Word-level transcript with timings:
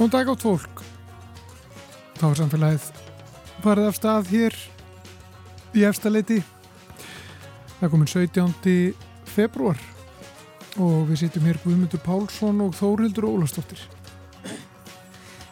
Góðan 0.00 0.12
dag 0.14 0.28
átt 0.32 0.44
fólk. 0.46 0.78
Þá 2.16 2.22
er 2.30 2.38
samfélagið 2.38 2.84
farið 3.60 3.88
af 3.90 3.98
stað 3.98 4.30
hér 4.32 4.54
í 5.76 5.82
efstaleiti. 5.84 6.38
Það 7.82 7.92
komin 7.92 8.08
17. 8.08 8.94
februar 9.28 9.84
og 10.80 11.04
við 11.10 11.20
sittum 11.20 11.44
hér 11.44 11.60
Guðmundur 11.60 12.00
Pálsson 12.00 12.64
og 12.64 12.72
Þórildur 12.80 13.28
Ólastóttir. 13.28 13.84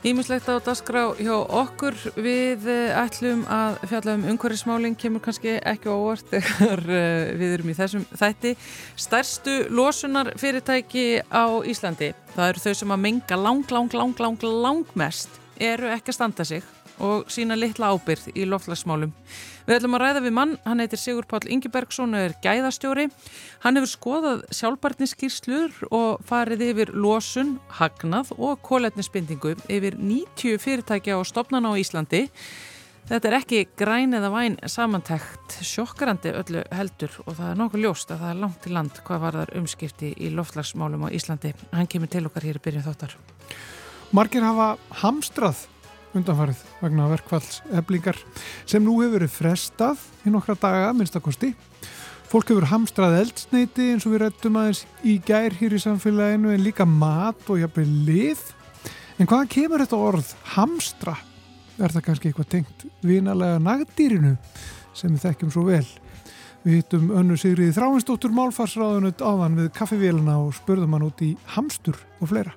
Ímislegt 0.06 0.46
á 0.46 0.62
dasgrá 0.62 1.08
hjá 1.18 1.32
okkur 1.34 1.96
við 2.22 2.68
eh, 2.70 2.94
ætlum 2.94 3.40
að 3.50 3.80
fjalla 3.90 4.12
um 4.14 4.26
umhverfismálinn 4.30 4.94
kemur 4.94 5.24
kannski 5.24 5.56
ekki 5.58 5.90
óvart 5.90 6.28
þegar 6.30 6.84
eh, 6.86 7.32
við 7.34 7.54
erum 7.56 7.72
í 7.72 7.74
þessum 7.74 8.04
þætti. 8.12 8.52
Stærstu 8.94 9.56
losunar 9.74 10.30
fyrirtæki 10.38 11.18
á 11.26 11.50
Íslandi, 11.66 12.12
það 12.36 12.52
eru 12.52 12.62
þau 12.62 12.78
sem 12.78 12.94
að 12.94 13.04
menga 13.08 13.40
lang, 13.42 13.74
lang, 13.74 13.98
lang, 13.98 14.14
lang, 14.22 14.46
lang 14.62 14.94
mest, 14.94 15.34
eru 15.58 15.90
ekki 15.90 16.14
að 16.14 16.20
standa 16.20 16.46
sig 16.46 16.62
og 17.02 17.26
sína 17.26 17.58
litla 17.58 17.90
ábyrð 17.90 18.30
í 18.38 18.46
loftlagsmálum. 18.46 19.10
Við 19.68 19.76
ætlum 19.76 19.98
að 19.98 20.00
ræða 20.00 20.20
við 20.24 20.32
mann, 20.32 20.52
hann 20.64 20.80
heitir 20.80 20.96
Sigur 20.96 21.26
Pál 21.28 21.42
Ingebergsson 21.44 22.16
og 22.16 22.22
er 22.24 22.34
gæðastjóri. 22.40 23.02
Hann 23.60 23.76
hefur 23.76 23.90
skoðað 23.90 24.46
sjálfbarniskýrslur 24.56 25.74
og 25.92 26.22
farið 26.24 26.64
yfir 26.70 26.92
losun, 26.96 27.58
hagnað 27.76 28.32
og 28.38 28.62
kóletnisbindingu 28.64 29.52
yfir 29.68 30.00
90 30.00 30.56
fyrirtækja 30.64 31.20
og 31.20 31.28
stopnana 31.28 31.68
á 31.68 31.76
Íslandi. 31.76 32.24
Þetta 33.12 33.28
er 33.28 33.38
ekki 33.42 33.62
græn 33.76 34.16
eða 34.16 34.32
væn 34.32 34.56
samantækt 34.64 35.60
sjokkrandi 35.60 36.32
öllu 36.32 36.64
heldur 36.72 37.20
og 37.26 37.34
það 37.36 37.52
er 37.52 37.60
nokkuð 37.60 37.84
ljóst 37.84 38.10
að 38.16 38.24
það 38.24 38.32
er 38.32 38.42
langt 38.46 38.60
til 38.64 38.76
land 38.80 39.04
hvað 39.04 39.24
var 39.26 39.42
þar 39.42 39.56
umskipti 39.60 40.14
í 40.16 40.32
loftlagsmálum 40.32 41.04
á 41.04 41.12
Íslandi. 41.12 41.52
Hann 41.76 41.92
kemur 41.92 42.08
til 42.08 42.24
okkar 42.24 42.48
hér 42.48 42.56
í 42.56 42.64
byrjun 42.64 42.88
þáttar. 42.88 43.20
Margir 44.16 44.48
hafa 44.48 44.78
hamstrað 45.04 45.66
undanfarið 46.16 46.60
vegna 46.80 47.08
verkvalls 47.10 47.60
eblingar 47.76 48.18
sem 48.68 48.84
nú 48.84 48.98
hefur 49.02 49.18
verið 49.18 49.34
frestað 49.34 50.04
í 50.24 50.32
nokkra 50.32 50.56
daga, 50.58 50.92
minnstakosti. 50.96 51.52
Fólk 52.28 52.50
hefur 52.52 52.68
hamstrað 52.68 53.18
eldsneiti 53.22 53.90
eins 53.94 54.04
og 54.04 54.14
við 54.14 54.24
rættum 54.24 54.58
aðeins 54.60 54.82
í 55.00 55.16
gær 55.24 55.54
hér 55.56 55.76
í 55.76 55.80
samfélaginu 55.80 56.52
en 56.52 56.64
líka 56.64 56.84
mat 56.88 57.40
og 57.48 57.62
jafnveg 57.62 57.94
lið. 58.08 58.42
En 59.18 59.28
hvaðan 59.28 59.48
kemur 59.54 59.84
þetta 59.84 60.02
orð 60.10 60.34
hamstra? 60.56 61.16
Er 61.78 61.94
það 61.94 62.04
kannski 62.08 62.30
eitthvað 62.30 62.52
tengt 62.52 62.84
vinalega 63.06 63.62
nagdýrinu 63.62 64.34
sem 64.92 65.14
við 65.14 65.24
þekkjum 65.24 65.54
svo 65.54 65.64
vel? 65.70 65.86
Við 66.66 66.80
hittum 66.82 67.12
önnu 67.16 67.36
Sigriði 67.38 67.72
Þráinsdóttur 67.76 68.34
Málfarsráðunut 68.34 69.22
áðan 69.22 69.56
við 69.62 69.72
kaffivélina 69.78 70.40
og 70.42 70.56
spurðum 70.58 70.98
hann 70.98 71.06
út 71.06 71.22
í 71.24 71.30
hamstur 71.54 71.96
og 72.18 72.32
fleira. 72.32 72.52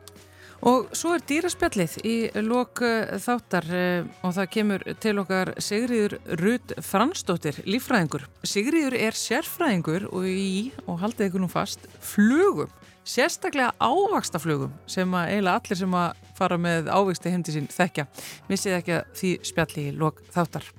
Og 0.62 0.92
svo 0.94 1.16
er 1.16 1.24
dýraspjallið 1.26 1.94
í 2.06 2.16
lok 2.46 2.84
eh, 2.86 3.16
þáttar 3.22 3.66
eh, 3.74 4.10
og 4.22 4.36
það 4.36 4.50
kemur 4.54 4.84
til 5.02 5.16
okkar 5.18 5.56
Sigriður 5.58 6.20
Rud 6.38 6.76
Fransdóttir, 6.86 7.58
lífræðingur. 7.66 8.28
Sigriður 8.46 8.98
er 9.00 9.18
sérfræðingur 9.18 10.06
og 10.12 10.28
í, 10.30 10.70
og 10.86 11.02
haldið 11.02 11.32
ykkur 11.32 11.44
nú 11.46 11.50
fast, 11.50 11.90
flugum. 12.06 12.70
Sérstaklega 13.02 13.74
ávaksta 13.82 14.38
flugum 14.38 14.76
sem 14.86 15.10
að 15.18 15.32
eiginlega 15.32 15.64
allir 15.64 15.80
sem 15.80 15.98
að 15.98 16.22
fara 16.38 16.60
með 16.62 16.92
ávaksta 16.94 17.34
hindi 17.34 17.56
sín 17.56 17.72
þekkja. 17.72 18.06
Missið 18.52 18.78
ekki 18.78 18.96
að 19.00 19.18
því 19.18 19.34
spjallið 19.50 19.90
í 19.90 19.98
lok 19.98 20.22
þáttar. 20.30 20.70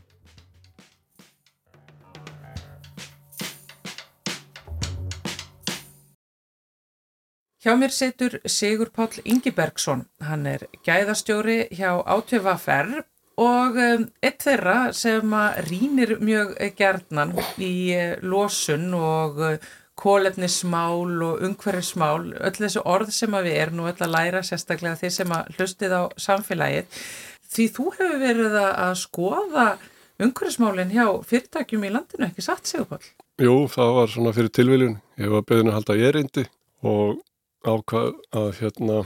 Hjá 7.62 7.76
mér 7.78 7.92
setur 7.94 8.40
Sigur 8.50 8.88
Páll 8.90 9.20
Ingibergsson. 9.22 10.00
Hann 10.26 10.48
er 10.50 10.64
gæðastjóri 10.82 11.68
hjá 11.70 11.92
ÁTVFR 12.10 13.04
og 13.38 13.78
um, 13.78 14.08
eitt 14.18 14.42
þeirra 14.42 14.90
sem 14.98 15.36
rínir 15.68 16.16
mjög 16.18 16.56
gerðnan 16.74 17.36
í 17.62 17.94
uh, 17.94 18.16
losun 18.26 18.90
og 18.98 19.38
uh, 19.38 19.70
kólefnismál 19.94 21.22
og 21.22 21.46
umhverfismál, 21.46 22.32
öll 22.34 22.58
þessu 22.58 22.82
orð 22.82 23.14
sem 23.14 23.38
við 23.38 23.54
erum 23.60 23.86
og 23.86 23.92
öll 23.92 24.08
að 24.08 24.14
læra 24.16 24.42
sérstaklega 24.42 24.98
þeir 24.98 25.16
sem 25.20 25.38
að 25.38 25.54
hlustið 25.54 25.94
á 25.94 26.02
samfélagið. 26.26 27.00
Því 27.46 27.70
þú 27.78 27.90
hefur 27.94 28.20
verið 28.26 28.60
að 28.66 28.94
skoða 29.06 29.72
umhverfismálinn 30.18 30.96
hjá 30.98 31.06
fyrirtækjum 31.30 31.86
í 31.86 31.94
landinu, 31.94 32.26
ekki 32.26 32.42
satt 32.42 32.66
Sigur 32.66 32.90
Páll? 32.96 33.12
Jú, 33.38 33.60
það 33.70 33.98
var 34.02 34.16
svona 34.18 34.34
fyrir 34.34 34.56
tilviljun. 34.58 35.02
Ég 35.22 35.30
var 35.30 35.46
beðin 35.46 35.70
að 35.70 35.78
halda 35.78 36.02
ég 36.02 36.18
reyndi 36.18 36.50
og 36.82 37.20
ákvað 37.62 38.14
að 38.34 38.48
hérna 38.58 38.98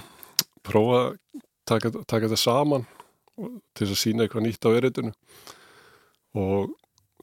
prófa 0.66 1.00
að 1.00 1.18
taka, 1.68 1.92
taka 2.04 2.28
þetta 2.28 2.40
saman 2.40 2.86
til 3.76 3.88
að 3.90 3.98
sína 4.00 4.24
eitthvað 4.24 4.46
nýtt 4.46 4.66
á 4.66 4.70
eritinu 4.72 5.12
og 6.36 6.72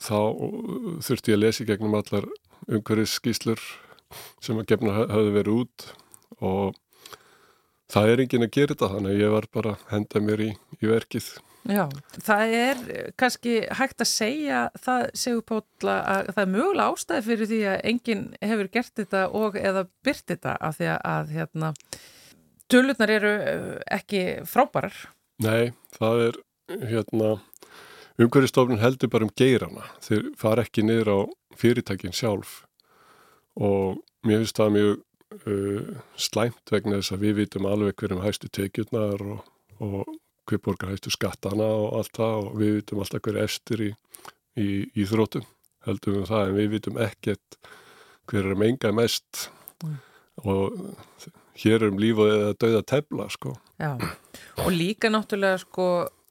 þá 0.03 0.19
þurfti 1.05 1.33
ég 1.33 1.37
að 1.37 1.43
lesa 1.43 1.63
í 1.63 1.67
gegnum 1.69 1.97
allar 1.97 2.27
umhverfis 2.67 3.17
skýslur 3.19 3.61
sem 4.43 4.59
að 4.59 4.69
gefna 4.73 4.95
hafði 5.09 5.33
verið 5.37 5.61
út. 5.63 5.87
Og 6.43 6.75
það 7.93 8.11
er 8.11 8.23
engin 8.23 8.45
að 8.45 8.53
gera 8.57 8.73
þetta 8.73 8.91
þannig 8.93 9.13
að 9.13 9.23
ég 9.23 9.33
var 9.33 9.49
bara 9.53 9.75
að 9.75 9.89
henda 9.93 10.23
mér 10.27 10.45
í, 10.45 10.51
í 10.81 10.89
verkið 10.89 11.29
Já, 11.63 11.85
það 12.25 12.53
er 12.57 12.79
kannski 13.15 13.53
hægt 13.71 14.03
að 14.03 14.09
segja 14.09 14.63
það 14.83 15.05
segur 15.15 15.45
Póla 15.47 15.93
að 16.11 16.31
það 16.33 16.41
er 16.43 16.49
mögulega 16.51 16.87
ástæði 16.91 17.25
fyrir 17.29 17.49
því 17.51 17.59
að 17.71 17.85
enginn 17.91 18.25
hefur 18.43 18.71
gert 18.73 18.91
þetta 18.99 19.21
og 19.39 19.55
eða 19.55 19.85
byrt 20.03 20.25
þetta 20.33 20.57
af 20.59 20.75
því 20.79 20.89
að 20.97 21.31
hérna 21.37 21.69
tölurnar 22.73 23.13
eru 23.15 23.31
eh, 23.31 23.69
ekki 23.95 24.23
frábærar. 24.49 24.97
Nei, 25.43 25.71
það 25.95 26.25
er 26.27 26.39
hérna 26.91 27.31
umhverfistofnun 28.19 28.81
heldur 28.83 29.11
bara 29.13 29.27
um 29.27 29.33
geirana. 29.37 29.87
Þeir 30.03 30.29
fara 30.39 30.65
ekki 30.65 30.83
niður 30.85 31.13
á 31.13 31.19
fyrirtækin 31.59 32.15
sjálf. 32.15 32.63
Og 33.55 34.01
mér 34.25 34.43
finnst 34.43 34.59
það 34.59 34.75
mjög 34.77 34.93
uh, 35.47 35.95
slæmt 36.19 36.73
vegna 36.73 36.99
þess 36.99 37.15
að 37.15 37.25
við 37.27 37.39
vitum 37.43 37.69
alveg 37.69 37.97
hverjum 37.99 38.23
hægstu 38.23 38.49
tekjurnar 38.53 39.23
og, 39.23 39.49
og 39.79 40.13
hver 40.49 40.61
borgar 40.63 40.93
hættu 40.93 41.13
skattana 41.13 41.67
og 41.67 41.99
allt 41.99 42.17
það 42.17 42.39
og 42.39 42.57
við 42.59 42.73
vitum 42.79 43.03
alltaf 43.03 43.27
hver 43.27 43.39
eftir 43.43 43.85
í, 43.87 43.91
í, 44.59 44.69
í 44.93 45.07
þrótum 45.09 45.45
heldum 45.87 46.19
við 46.19 46.27
það 46.31 46.49
en 46.49 46.57
við 46.59 46.73
vitum 46.77 46.99
ekkert 47.03 47.57
hver 48.31 48.51
er 48.51 48.59
menga 48.59 48.91
mest 48.95 49.47
mm. 49.83 49.95
og 50.43 51.31
hér 51.63 51.81
er 51.81 51.89
um 51.91 52.01
lífa 52.01 52.27
eða 52.31 52.53
dauða 52.59 52.83
tefla 52.93 53.29
sko. 53.31 53.55
Já 53.81 53.97
og 54.57 54.71
líka 54.71 55.09
náttúrulega 55.11 55.61
sko 55.63 55.87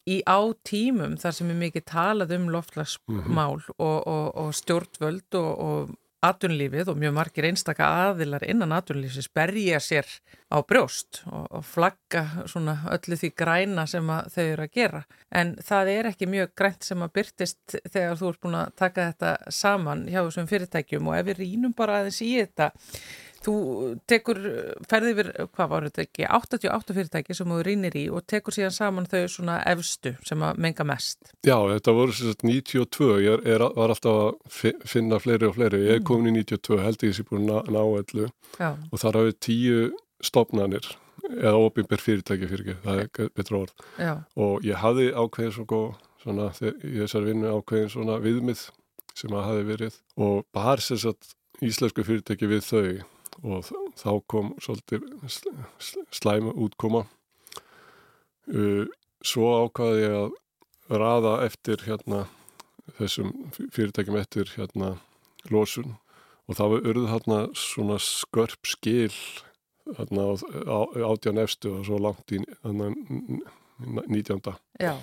í 0.08 0.18
á 0.26 0.38
tímum 0.66 1.14
þar 1.20 1.34
sem 1.36 1.50
er 1.52 1.58
mikið 1.60 1.84
talað 1.86 2.34
um 2.36 2.48
loftlagsmál 2.50 3.18
mm 3.18 3.26
-hmm. 3.28 3.74
og, 3.78 3.98
og, 4.06 4.26
og 4.34 4.50
stjórnvöld 4.54 5.38
og, 5.38 5.52
og 5.58 5.90
atunlífið 6.22 6.90
og 6.92 6.98
mjög 7.00 7.14
margir 7.16 7.46
einstaka 7.48 7.88
aðilar 8.08 8.44
innan 8.46 8.74
atunlífið 8.76 9.26
sperja 9.26 9.80
sér 9.82 10.08
á 10.52 10.62
brjóst 10.62 11.22
og, 11.26 11.48
og 11.50 11.64
flagga 11.66 12.24
svona 12.50 12.76
öllu 12.94 13.18
því 13.18 13.32
græna 13.42 13.86
sem 13.90 14.06
þau 14.06 14.44
eru 14.44 14.66
að 14.66 14.76
gera. 14.78 15.02
En 15.34 15.56
það 15.64 15.92
er 15.96 16.10
ekki 16.12 16.30
mjög 16.30 16.54
grænt 16.58 16.86
sem 16.86 17.02
að 17.02 17.14
byrtist 17.18 17.76
þegar 17.88 18.20
þú 18.20 18.30
ert 18.30 18.42
búin 18.46 18.60
að 18.60 18.72
taka 18.84 19.08
þetta 19.10 19.52
saman 19.62 20.06
hjá 20.06 20.20
þessum 20.22 20.48
fyrirtækjum 20.52 21.10
og 21.10 21.18
ef 21.18 21.28
við 21.30 21.42
rínum 21.42 21.76
bara 21.76 22.00
aðeins 22.00 22.22
í 22.22 22.32
þetta 22.38 22.70
Þú 23.42 23.54
tekur, 24.06 24.38
ferði 24.90 25.12
yfir, 25.16 25.30
hvað 25.50 25.70
var 25.72 25.86
þetta 25.88 26.04
ekki, 26.04 26.26
88 26.38 26.96
fyrirtæki 26.98 27.36
sem 27.36 27.50
þú 27.50 27.58
rínir 27.66 27.96
í 27.98 28.04
og 28.14 28.22
tekur 28.30 28.54
síðan 28.54 28.74
saman 28.76 29.08
þau 29.10 29.24
svona 29.30 29.56
efstu 29.72 30.14
sem 30.28 30.44
að 30.46 30.60
menga 30.62 30.86
mest. 30.86 31.32
Já, 31.42 31.56
þetta 31.72 31.96
voru 31.96 32.14
sérst 32.14 32.44
92, 32.46 33.10
ég 33.26 33.46
er, 33.54 33.66
var 33.74 33.94
alltaf 33.94 34.20
að 34.52 34.72
finna 34.86 35.18
fleiri 35.22 35.48
og 35.48 35.56
fleiri, 35.58 35.82
ég 35.88 35.98
er 35.98 36.02
mm. 36.02 36.06
komin 36.06 36.38
í 36.38 36.44
92, 36.46 36.78
held 36.84 37.06
ég 37.08 37.16
sé 37.18 37.26
búin 37.26 37.50
að 37.50 37.72
ná 37.74 37.82
ellu 37.82 38.28
og 38.62 39.02
þar 39.02 39.18
hafið 39.20 39.38
tíu 39.42 39.80
stopnarnir 40.22 40.86
eða 41.32 41.58
ofinber 41.58 42.02
fyrirtæki 42.02 42.48
fyrir 42.50 42.64
ekki, 42.66 42.78
það 42.84 43.02
er 43.02 43.32
betra 43.36 43.60
orð. 43.64 43.74
Já. 43.98 44.12
og 44.36 44.66
ég 44.66 44.78
hafði 44.78 45.10
ákveðin 45.16 45.56
svona, 45.56 45.82
svona 46.22 46.48
ég 46.62 47.02
þessar 47.04 47.26
vinnu 47.26 47.54
ákveðin 47.58 47.92
svona 47.94 48.18
viðmið 48.22 48.66
sem 49.18 49.34
að 49.34 49.48
hafi 49.48 49.64
verið. 49.68 49.96
Og 50.22 50.44
bara 50.54 50.82
sérst 50.82 51.34
íslensku 51.62 52.04
fyrirtæki 52.06 52.48
við 52.50 52.64
þau 52.66 52.84
og 53.40 53.66
þá 53.98 54.10
kom 54.30 54.52
svolítið 54.62 55.06
slæma 56.12 56.52
útkoma. 56.52 57.06
Uh, 58.50 58.86
svo 59.22 59.52
ákvaði 59.64 60.04
ég 60.04 60.16
að 60.18 60.98
raða 61.02 61.34
eftir 61.46 61.84
hérna 61.86 62.26
þessum 62.98 63.32
fyrirtækjum 63.72 64.18
eftir 64.20 64.52
hérna 64.56 64.96
losun. 65.50 65.96
Og 66.50 66.58
það 66.58 66.74
var 66.74 66.86
urð 66.90 67.08
hérna 67.12 67.40
svona 67.56 67.98
skörp 68.02 68.66
skil 68.68 69.14
hérna 69.96 70.32
átján 71.06 71.40
efstu 71.42 71.76
og 71.78 71.86
svo 71.86 71.98
langt 72.02 72.34
í 72.34 72.42
hérna 72.62 72.92
19. 73.86 74.54
Já, 74.80 74.94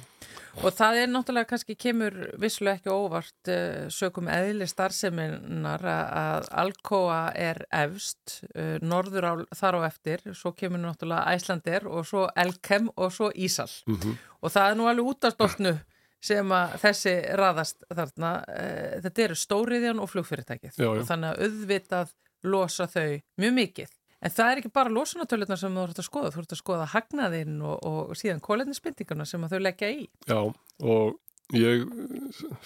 og 0.59 0.73
það 0.75 0.99
er 1.01 1.11
náttúrulega 1.11 1.49
kannski 1.49 1.75
kemur 1.79 2.15
visslu 2.41 2.71
ekki 2.71 2.91
óvart 2.91 3.51
uh, 3.51 3.87
sökum 3.93 4.29
eðli 4.31 4.67
starfseminar 4.69 5.85
að 5.89 6.49
Alcoa 6.63 7.19
er 7.37 7.61
efst, 7.81 8.41
uh, 8.55 8.77
norður 8.81 9.29
á, 9.29 9.33
þar 9.55 9.79
á 9.79 9.81
eftir, 9.89 10.25
svo 10.37 10.53
kemur 10.57 10.83
náttúrulega 10.83 11.35
Æslandir 11.35 11.87
og 11.89 12.07
svo 12.09 12.25
Elkem 12.35 12.89
og 12.95 13.13
svo 13.15 13.31
Ísal 13.35 13.71
mm 13.87 13.95
-hmm. 13.95 14.17
og 14.41 14.51
það 14.51 14.71
er 14.71 14.75
nú 14.77 14.89
alveg 14.89 15.05
út 15.05 15.23
af 15.25 15.33
stoltnu 15.33 15.77
sem 16.21 16.51
að 16.51 16.73
þessi 16.81 17.15
raðast 17.39 17.83
þarna, 17.95 18.31
uh, 18.47 19.01
þetta 19.03 19.23
eru 19.23 19.35
stóriðjan 19.35 19.99
og 19.99 20.09
flugfyrirtækið 20.09 20.73
já, 20.75 20.83
já. 20.83 20.99
og 20.99 21.05
þannig 21.07 21.29
að 21.29 21.39
auðvitað 21.43 22.13
losa 22.43 22.87
þau 22.87 23.21
mjög 23.39 23.53
mikið. 23.53 23.98
En 24.19 24.33
það 24.35 24.51
er 24.51 24.59
ekki 24.59 24.71
bara 24.75 24.91
losunatöluðnar 24.91 25.59
sem 25.61 25.75
þú 25.75 25.83
ert 25.85 26.01
að 26.01 26.07
skoða, 26.09 26.31
þú 26.33 26.41
ert 26.41 26.55
að 26.55 26.59
skoða 26.59 26.87
hagnaðinn 26.93 27.61
og, 27.63 27.77
og 27.87 28.17
síðan 28.19 28.41
kólendinsbyndingarna 28.43 29.27
sem 29.27 29.45
þau 29.47 29.59
leggja 29.61 29.91
í. 29.95 30.09
Já, 30.27 30.39
og 30.83 31.55
ég 31.55 31.85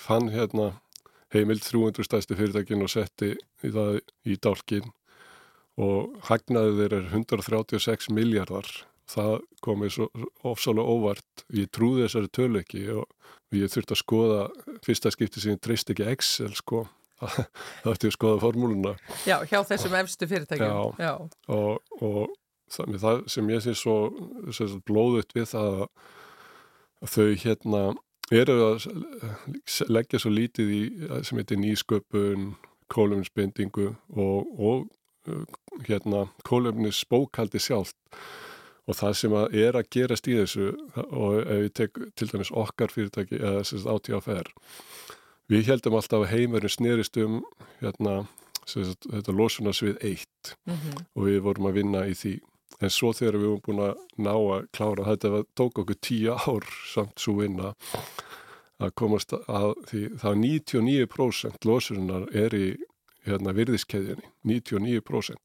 fann 0.01 0.31
hérna 0.33 0.71
heimild 1.33 1.61
300 1.65 2.07
stæsti 2.07 2.37
fyrirtækin 2.37 2.81
og 2.85 2.89
setti 2.93 3.33
í 3.35 3.73
það 3.73 3.99
í 4.25 4.37
dálkin 4.41 4.89
og 5.81 6.17
hagnaðið 6.29 6.81
þeir 6.81 6.97
er 6.99 7.07
136 7.11 8.09
miljardar. 8.13 8.67
Það 9.13 9.33
komið 9.61 9.93
svo 9.93 10.05
ofsalega 10.47 10.89
óvart. 10.89 11.45
Ég 11.53 11.69
trúði 11.75 12.05
þessari 12.05 12.33
tölu 12.33 12.61
ekki 12.61 12.83
og 12.95 13.53
ég 13.53 13.69
þurfti 13.69 13.93
að 13.93 14.01
skoða 14.01 14.43
fyrsta 14.85 15.11
skipti 15.13 15.43
sem 15.43 15.53
ég 15.53 15.61
treyst 15.61 15.91
ekki 15.93 16.07
Excel 16.09 16.53
sko 16.57 16.85
það 17.33 17.91
ætti 17.93 18.09
að 18.09 18.15
skoða 18.17 18.41
formúluna. 18.43 18.95
Já, 19.29 19.37
hjá 19.49 19.59
þessum 19.71 19.97
efstu 19.99 20.29
fyrirtækjum. 20.31 20.97
Já, 20.99 21.07
Já. 21.07 21.13
Og, 21.53 21.93
og 22.01 22.33
það, 22.73 22.97
það 23.03 23.21
sem 23.35 23.53
ég 23.53 23.67
finnst 23.67 23.85
svo, 23.85 23.97
svo 24.51 24.81
blóðut 24.87 25.35
við 25.35 25.49
það 25.53 25.83
að 25.83 27.13
þau 27.13 27.29
hérna 27.43 27.83
eru 28.33 28.59
að 28.69 28.87
leggja 29.91 30.21
svo 30.21 30.31
lítið 30.33 30.71
í 30.73 30.81
sem 31.27 31.39
heitir 31.39 31.59
nýsköpun 31.61 32.53
kólumnisbindingu 32.93 33.91
og, 34.13 34.53
og 34.59 35.83
hérna 35.87 36.27
kólumnis 36.47 37.03
bókaldi 37.09 37.61
sjálft. 37.61 37.97
Og 38.83 38.97
það 38.99 39.13
sem 39.15 39.35
að 39.39 39.53
er 39.63 39.77
að 39.79 39.89
gerast 39.95 40.27
í 40.27 40.35
þessu 40.35 40.73
og 41.05 41.37
ef 41.39 41.61
ég 41.61 41.75
tek 41.79 41.99
til 42.19 42.27
dæmis 42.33 42.51
okkar 42.51 42.91
fyrirtæki 42.91 43.39
eða 43.39 43.61
þess 43.61 43.85
að 43.85 43.93
átíðafer 43.93 44.49
við 45.53 45.69
heldum 45.71 45.97
alltaf 45.99 46.25
að 46.25 46.33
heimurinn 46.33 46.73
snerist 46.73 47.19
um 47.21 47.41
hérna, 47.81 48.23
sagt, 48.65 49.07
þetta 49.09 49.35
losunarsvið 49.37 50.01
eitt. 50.01 50.55
Mm 50.65 50.75
-hmm. 50.75 51.05
og 51.15 51.29
við 51.29 51.39
vorum 51.45 51.69
að 51.69 51.77
vinna 51.79 52.05
í 52.07 52.17
því. 52.17 52.33
En 52.81 52.89
svo 52.89 53.13
þegar 53.13 53.37
við 53.37 53.47
vorum 53.47 53.65
búin 53.67 53.83
að 53.85 53.95
ná 54.17 54.33
að 54.33 54.67
klára 54.73 55.09
þetta 55.11 55.29
var, 55.29 55.43
tók 55.55 55.79
okkur 55.79 55.99
tíu 56.01 56.33
ár 56.33 56.65
samt 56.93 57.19
svo 57.19 57.37
vinna 57.39 57.73
að 58.79 58.95
komast 58.95 59.33
að 59.33 59.73
því 59.87 60.01
það 60.19 60.33
99% 60.41 61.65
losunar 61.65 62.27
er 62.35 62.55
í 62.55 62.67
hérna, 63.23 63.53
virðiskeðjunni. 63.53 64.27
99% 64.43 65.37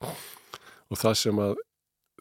og 0.88 0.98
það 0.98 1.14
sem 1.14 1.38
að 1.38 1.54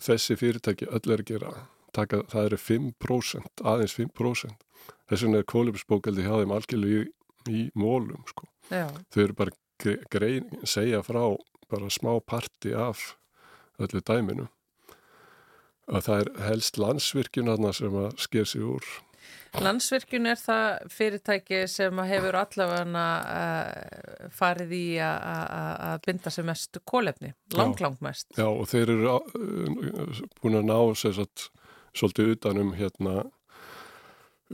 þessi 0.04 0.38
fyrirtæki 0.38 0.90
öll 0.92 1.12
er 1.12 1.24
að 1.24 1.30
gera 1.32 1.52
taka, 1.96 2.22
það 2.30 2.46
eru 2.46 2.58
5%, 2.62 3.64
aðeins 3.64 3.96
5% 3.98 4.66
þess 5.08 5.24
vegna 5.24 5.42
er 5.42 5.48
kólumsbókaldi 5.48 6.26
hjá 6.26 6.36
þeim 6.42 6.54
algjörlega 6.54 7.06
í, 7.06 7.12
í 7.50 7.68
mólum 7.76 8.24
sko. 8.30 8.48
þau 8.70 9.24
eru 9.24 9.38
bara 9.38 9.56
grein, 10.12 10.50
segja 10.66 11.04
frá 11.06 11.24
bara 11.70 11.90
smá 11.94 12.16
parti 12.26 12.74
af 12.74 13.16
öllu 13.80 14.02
dæminu 14.02 14.48
að 15.88 16.08
það 16.08 16.22
er 16.22 16.32
helst 16.48 16.80
landsvirkjun 16.82 17.52
sem 17.74 17.96
að 17.96 18.16
sker 18.24 18.48
sig 18.48 18.64
úr 18.64 18.88
Landsvirkjun 19.58 20.30
er 20.30 20.38
það 20.38 20.90
fyrirtæki 20.94 21.62
sem 21.72 22.00
hefur 22.06 22.36
allavega 22.38 23.06
uh, 23.34 24.28
farið 24.36 24.74
í 24.76 24.84
að 25.02 25.96
binda 26.06 26.34
sem 26.34 26.46
mest 26.46 26.78
kólefni, 26.86 27.32
lang, 27.56 27.74
langt 27.82 28.04
mest. 28.06 28.28
Já, 28.38 28.46
og 28.46 28.68
þeir 28.70 28.92
eru 28.94 29.16
uh, 29.16 30.22
búin 30.42 30.60
að 30.60 30.70
ná 30.70 30.78
sagt, 31.00 31.48
svolítið 31.98 32.36
utanum 32.36 32.76
hérna, 32.78 33.16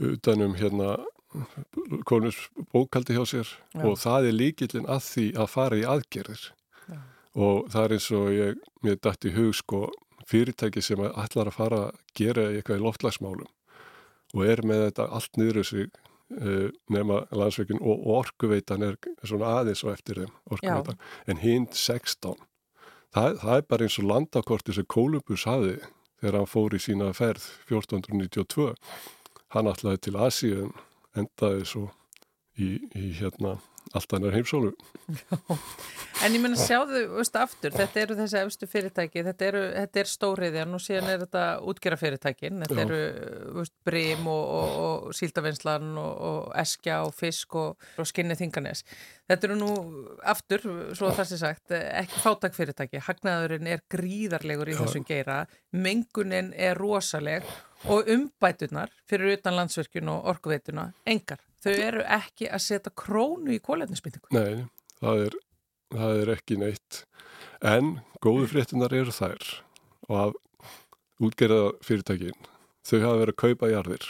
utanum 0.00 0.56
hérna 0.58 0.96
konus 2.08 2.38
bókaldi 2.72 3.16
hjá 3.16 3.24
sér 3.26 3.48
Já. 3.74 3.82
og 3.82 3.98
það 3.98 4.28
er 4.28 4.38
líkillin 4.38 4.86
að 4.90 5.02
því 5.08 5.26
að 5.42 5.50
fara 5.50 5.80
í 5.80 5.84
aðgerðir 5.88 6.46
Já. 6.86 6.98
og 7.34 7.68
það 7.72 7.84
er 7.84 7.96
eins 7.96 8.08
og 8.14 8.30
ég, 8.34 8.64
mér 8.86 9.00
dætt 9.02 9.28
í 9.28 9.34
hug 9.34 9.52
sko 9.58 9.82
fyrirtæki 10.30 10.82
sem 10.84 11.02
ætlar 11.04 11.50
að 11.50 11.58
fara 11.58 11.82
að 11.88 12.00
gera 12.16 12.48
eitthvað 12.52 12.80
í 12.80 12.84
loftlagsmálum 12.86 13.50
og 14.34 14.46
er 14.46 14.64
með 14.66 14.86
þetta 14.88 15.08
allt 15.18 15.38
niður 15.40 15.68
sig 15.68 15.90
uh, 15.90 16.70
nema 16.92 17.24
landsveikin 17.34 17.82
og 17.82 18.06
orkuveitan 18.18 18.86
er 18.86 18.98
svona 19.22 19.58
aðeins 19.60 19.84
og 19.84 19.92
eftir 19.94 20.22
þeim 20.22 20.32
orkuveitan, 20.54 20.98
Já. 20.98 21.30
en 21.30 21.42
hinn 21.42 21.68
16 21.70 22.38
það, 23.14 23.36
það 23.42 23.58
er 23.58 23.68
bara 23.74 23.88
eins 23.88 24.00
og 24.00 24.08
landakorti 24.10 24.76
sem 24.76 24.88
Kolumbus 24.90 25.46
hafi 25.50 25.76
þegar 26.22 26.40
hann 26.40 26.50
fór 26.50 26.74
í 26.74 26.82
sína 26.82 27.12
ferð 27.16 27.46
1492 27.68 28.72
hann 29.54 29.70
ætlaði 29.70 30.02
til 30.06 30.18
Asíu 30.18 30.66
en 30.66 30.74
endaði 31.14 31.64
svo 31.68 31.84
í, 32.58 32.78
í 32.94 33.10
hérna 33.18 33.56
allt 33.94 34.14
annar 34.16 34.34
heimsólu. 34.34 34.72
En 36.24 36.32
ég 36.32 36.40
menna 36.40 36.56
sjáðu, 36.58 37.00
veist, 37.16 37.34
aftur 37.36 37.74
þetta 37.74 38.00
eru 38.00 38.16
þessi 38.18 38.38
efstu 38.40 38.68
fyrirtæki 38.70 39.24
þetta, 39.26 39.46
eru, 39.48 39.62
þetta 39.74 40.00
er 40.00 40.10
stóriðjan 40.10 40.76
og 40.76 40.82
síðan 40.82 41.10
er 41.10 41.24
þetta 41.24 41.42
útgerafyrirtækin, 41.72 42.62
þetta 42.64 42.78
Já. 42.78 42.84
eru 42.84 43.00
veist, 43.58 43.74
brim 43.86 44.28
og, 44.30 44.44
og, 44.58 44.76
og 44.84 45.16
síldavinslan 45.18 45.90
og, 46.00 46.12
og 46.30 46.54
eskja 46.62 47.00
og 47.06 47.14
fisk 47.18 47.58
og 47.58 48.08
skinni 48.08 48.38
þinganes. 48.38 48.84
Þetta 49.30 49.48
eru 49.48 49.58
nú 49.58 49.70
aftur, 50.34 50.66
svo 50.96 51.10
það 51.16 51.30
sé 51.30 51.40
sagt 51.40 51.74
ekki 51.74 52.22
fátakfyrirtæki, 52.24 53.02
hagnaðurinn 53.06 53.70
er 53.74 53.84
gríðarlegur 53.92 54.70
í 54.70 54.76
Já. 54.76 54.82
þessum 54.84 55.06
geira 55.08 55.42
mengunin 55.74 56.52
er 56.54 56.78
rosaleg 56.78 57.46
og 57.90 58.08
umbætunar 58.08 58.92
fyrir 59.10 59.36
utan 59.38 59.58
landsverkjun 59.58 60.14
og 60.14 60.30
orkuveituna, 60.34 60.92
engar 61.10 61.42
þau 61.64 61.72
eru 61.72 62.04
ekki 62.16 62.48
að 62.50 62.64
setja 62.66 62.92
krónu 63.04 63.56
í 63.56 63.62
kólefnisbyttingu. 63.64 64.30
Nei, 64.36 64.66
það 65.00 65.24
er, 65.28 65.38
það 65.94 66.22
er 66.22 66.32
ekki 66.36 66.60
neitt. 66.60 67.00
En 67.64 67.98
góðu 68.24 68.50
fréttunar 68.52 68.94
eru 68.96 69.14
þær 69.14 69.48
og 70.10 70.20
að 70.20 70.38
útgerða 71.24 71.72
fyrirtækin, 71.86 72.46
þau 72.84 72.98
hafa 73.00 73.20
verið 73.22 73.34
að 73.34 73.42
kaupa 73.44 73.70
jarðir 73.72 74.08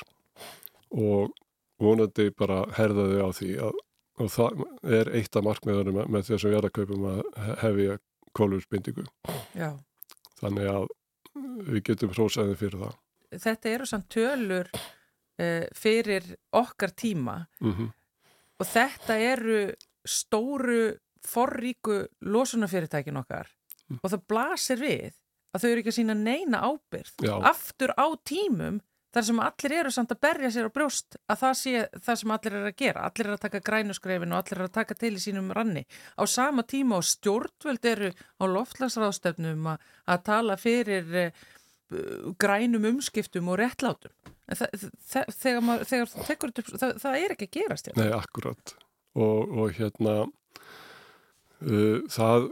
og 0.94 1.34
vonandi 1.82 2.30
bara 2.34 2.64
herðaði 2.76 3.20
á 3.22 3.28
því 3.34 3.50
að 3.68 3.82
og 4.22 4.30
það 4.30 4.60
er 4.94 5.10
eitt 5.18 5.36
af 5.36 5.46
markmiðanum 5.46 5.96
með, 5.98 6.10
með 6.14 6.28
þessum 6.28 6.52
jarðakaupum 6.54 7.06
að 7.10 7.22
hefja 7.62 7.96
kólefnisbyttingu. 8.38 9.06
Já. 9.58 9.70
Þannig 10.38 10.68
að 10.70 10.86
við 11.70 11.80
getum 11.88 12.12
hrósaðið 12.14 12.60
fyrir 12.60 12.84
það. 12.84 13.00
Þetta 13.44 13.72
eru 13.72 13.88
samt 13.90 14.06
tölur 14.14 14.70
uh, 15.40 15.66
fyrir 15.74 16.36
okkar 16.52 16.90
tíma 16.90 17.46
mm 17.60 17.72
-hmm. 17.72 17.90
og 18.60 18.66
þetta 18.66 19.18
eru 19.18 19.74
stóru 20.04 20.96
forríku 21.24 22.04
losunafyrirtækin 22.20 23.16
okkar 23.16 23.48
mm. 23.88 24.00
og 24.02 24.10
það 24.10 24.26
blasir 24.28 24.80
við 24.80 25.12
að 25.54 25.62
þau 25.62 25.70
eru 25.70 25.80
ekki 25.80 25.92
að 25.92 25.98
sína 26.00 26.14
neina 26.14 26.60
ábyrð 26.60 27.14
Já. 27.24 27.34
aftur 27.42 27.94
á 27.96 28.06
tímum 28.26 28.80
þar 29.14 29.26
sem 29.28 29.40
allir 29.44 29.74
eru 29.78 29.92
samt 29.94 30.12
að 30.14 30.20
berja 30.26 30.50
sér 30.50 30.68
á 30.68 30.74
brjóst 30.74 31.16
að 31.30 31.40
það 31.44 31.54
sé 31.60 31.82
það 32.02 32.20
sem 32.20 32.34
allir 32.34 32.56
eru 32.58 32.70
að 32.70 32.78
gera 32.82 33.04
allir 33.06 33.28
eru 33.28 33.36
að 33.36 33.44
taka 33.44 33.60
grænusgrefin 33.68 34.34
og 34.34 34.40
allir 34.40 34.58
eru 34.58 34.68
að 34.68 34.78
taka 34.80 34.96
til 34.98 35.12
í 35.14 35.22
sínum 35.22 35.52
ranni 35.54 35.84
á 36.18 36.22
sama 36.26 36.64
tíma 36.66 36.98
og 36.98 37.06
stjórnvöld 37.06 37.90
eru 37.92 38.10
á 38.10 38.44
loftlagsráðstöfnum 38.56 39.68
að, 39.70 40.18
tala 40.26 40.58
fyrir 40.58 41.14
eh, 41.20 41.44
grænum 42.40 42.88
umskiptum 42.92 43.50
og 43.52 43.60
réttlátum. 43.62 44.14
Það, 44.44 44.88
það, 45.08 45.28
þegar, 45.40 45.62
maður, 45.64 45.86
þegar 45.90 46.10
það 46.12 46.26
tekur 46.28 46.50
þetta 46.52 46.64
upp 46.64 46.80
það, 46.82 46.96
það 47.04 47.18
er 47.20 47.34
ekki 47.34 47.46
að 47.48 47.54
gerast 47.58 47.88
hérna. 47.88 48.02
Nei, 48.02 48.16
akkurat. 48.18 48.74
Og, 49.14 49.54
og 49.54 49.76
hérna 49.78 50.14
uh, 51.64 52.00
það 52.12 52.48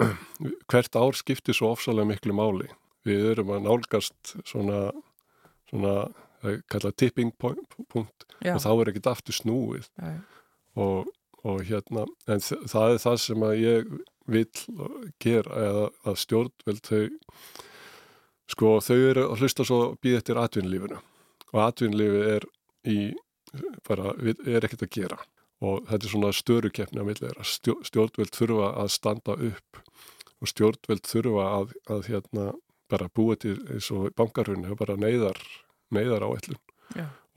hvert 0.70 1.00
ár 1.00 1.18
skiptir 1.18 1.56
svo 1.56 1.72
ofsalega 1.74 2.12
miklu 2.12 2.36
máli. 2.36 2.70
Við 3.08 3.30
erum 3.32 3.54
að 3.56 3.64
nálgast 3.66 4.34
svona 4.46 4.90
svona, 5.70 5.94
það 6.40 6.52
er 6.52 6.60
kallað 6.72 6.98
tipping 7.00 7.32
point 7.38 8.28
Já. 8.40 8.54
og 8.54 8.62
þá 8.64 8.70
er 8.72 8.92
ekkert 8.92 9.10
aftur 9.12 9.36
snúið. 9.36 9.88
Og, 10.80 11.10
og 11.44 11.64
hérna 11.68 12.06
en 12.30 12.42
það 12.42 12.94
er 12.94 13.02
það 13.04 13.18
sem 13.24 13.46
að 13.46 13.56
ég 13.60 13.90
vil 14.30 14.46
gera 15.22 15.64
eða 15.66 15.88
að 16.06 16.20
stjórnveld 16.24 16.86
þau 16.86 17.02
Sko 18.50 18.78
þau 18.82 18.96
eru 18.98 19.26
að 19.30 19.44
hlusta 19.44 19.66
svo 19.66 19.80
býð 20.02 20.20
eftir 20.20 20.40
atvinnlífinu 20.40 20.98
og 21.50 21.60
atvinnlífi 21.64 22.22
er 22.36 22.46
í, 22.88 22.98
bara, 23.86 24.14
er 24.20 24.66
ekkert 24.66 24.86
að 24.86 24.94
gera. 24.96 25.18
Og 25.60 25.84
þetta 25.90 26.06
er 26.06 26.12
svona 26.14 26.32
störukefni 26.32 27.02
á 27.02 27.04
millera. 27.04 27.44
Stjórnveld 27.44 28.32
þurfa 28.32 28.70
að 28.80 28.92
standa 28.94 29.36
upp. 29.50 29.80
Og 30.40 30.48
stjórnveld 30.48 31.04
þurfa 31.10 31.48
að, 31.58 31.74
að 31.92 32.06
hérna 32.08 32.46
bara 32.90 33.10
búa 33.14 33.36
til 33.38 33.58
eins 33.70 33.90
og 33.94 34.08
bankarhunni 34.18 34.72
og 34.72 34.80
bara 34.80 34.96
neyðar 34.98 35.38
neyðar 35.94 36.24
áætlun 36.26 36.58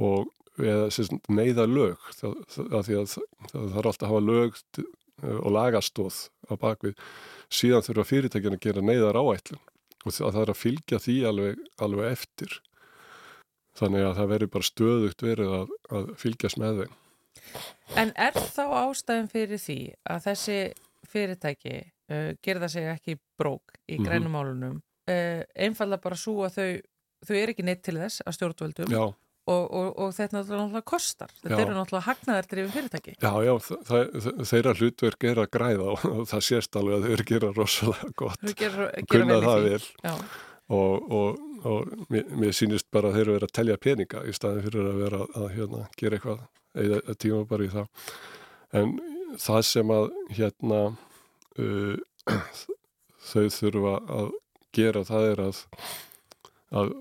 og 0.01 0.31
eða 0.61 0.87
neyða 1.33 1.67
lög. 1.69 2.07
Það, 2.17 2.39
það, 2.53 2.71
það, 2.71 3.13
það 3.51 3.69
þarf 3.75 3.91
alltaf 3.91 4.07
að 4.07 4.11
hafa 4.13 4.23
lög 4.29 4.59
og 5.23 5.53
lagastóð 5.53 6.17
á 6.49 6.53
bakvið 6.59 6.97
síðan 7.53 7.85
þurfa 7.85 8.07
fyrirtækjan 8.09 8.57
að 8.57 8.65
gera 8.65 8.85
neyðar 8.85 9.19
áætlun 9.19 9.61
og 10.05 10.15
það 10.35 10.41
er 10.43 10.51
að 10.53 10.59
fylgja 10.59 10.99
því 11.01 11.17
alveg, 11.29 11.65
alveg 11.83 12.11
eftir. 12.11 12.57
Þannig 13.77 14.05
að 14.05 14.17
það 14.19 14.31
verður 14.33 14.51
bara 14.53 14.69
stöðugt 14.69 15.25
verið 15.25 15.53
að, 15.57 15.75
að 15.97 16.09
fylgjast 16.21 16.59
með 16.61 16.83
þeim. 16.83 16.97
En 17.99 18.13
er 18.21 18.37
þá 18.37 18.63
ástæðum 18.83 19.29
fyrir 19.31 19.61
því 19.61 19.77
að 20.13 20.25
þessi 20.27 20.57
fyrirtæki 21.09 21.75
uh, 21.81 22.31
gerða 22.45 22.69
sig 22.71 22.89
ekki 22.91 23.17
brók 23.39 23.75
í 23.87 23.97
mhm. 23.97 24.07
grænumálunum 24.07 24.77
uh, 24.79 25.41
einfalla 25.55 25.99
bara 26.01 26.17
svo 26.19 26.43
að 26.47 26.59
þau 26.59 26.69
þau 27.23 27.35
er 27.39 27.53
ekki 27.53 27.65
neitt 27.65 27.83
til 27.85 27.97
þess 27.97 28.23
að 28.27 28.37
stjórnvöldum? 28.37 28.93
Já 28.93 29.03
Og, 29.43 29.63
og, 29.75 29.87
og 29.99 30.11
þetta 30.15 30.37
náttúrulega 30.37 30.81
kostar. 30.87 31.31
Þetta 31.41 31.57
já. 31.57 31.63
eru 31.65 31.73
náttúrulega 31.75 32.05
hagnaðardrifin 32.05 32.71
fyrirtæki. 32.71 33.15
Já, 33.19 33.31
já, 33.43 33.53
þeirra 34.47 34.75
hlutverk 34.79 35.25
er 35.27 35.41
að 35.43 35.49
græða 35.51 35.89
og 35.97 36.21
það 36.31 36.45
sést 36.47 36.79
alveg 36.79 37.01
að 37.01 37.09
að 37.17 37.25
gera 37.27 37.49
rosalega 37.57 38.11
gott. 38.23 38.45
Gera, 38.55 38.87
gera 38.95 39.07
kunna 39.11 39.41
það 39.43 39.67
vel. 39.67 39.81
Og, 40.73 41.11
og 41.19 41.91
mér, 42.13 42.29
mér 42.39 42.55
sýnist 42.55 42.87
bara 42.93 43.11
að 43.11 43.19
þeir 43.19 43.33
eru 43.33 43.49
að 43.49 43.55
telja 43.59 43.79
peninga 43.83 44.23
í 44.23 44.35
staðin 44.35 44.63
fyrir 44.63 44.87
að 44.93 45.01
vera 45.03 45.25
að 45.35 45.49
hérna, 45.57 45.83
gera 45.99 46.19
eitthvað 46.19 46.45
eða 46.73 47.15
tíma 47.19 47.43
bara 47.49 47.67
í 47.67 47.71
það 47.73 47.89
en 48.73 48.93
það 49.41 49.61
sem 49.67 49.93
að 49.93 50.07
hérna 50.33 50.79
uh, 51.59 51.95
þau 53.29 53.45
þurfa 53.57 53.95
að 54.17 54.31
gera 54.73 55.05
það 55.07 55.29
er 55.31 55.43
að 55.47 55.63
að 56.73 56.93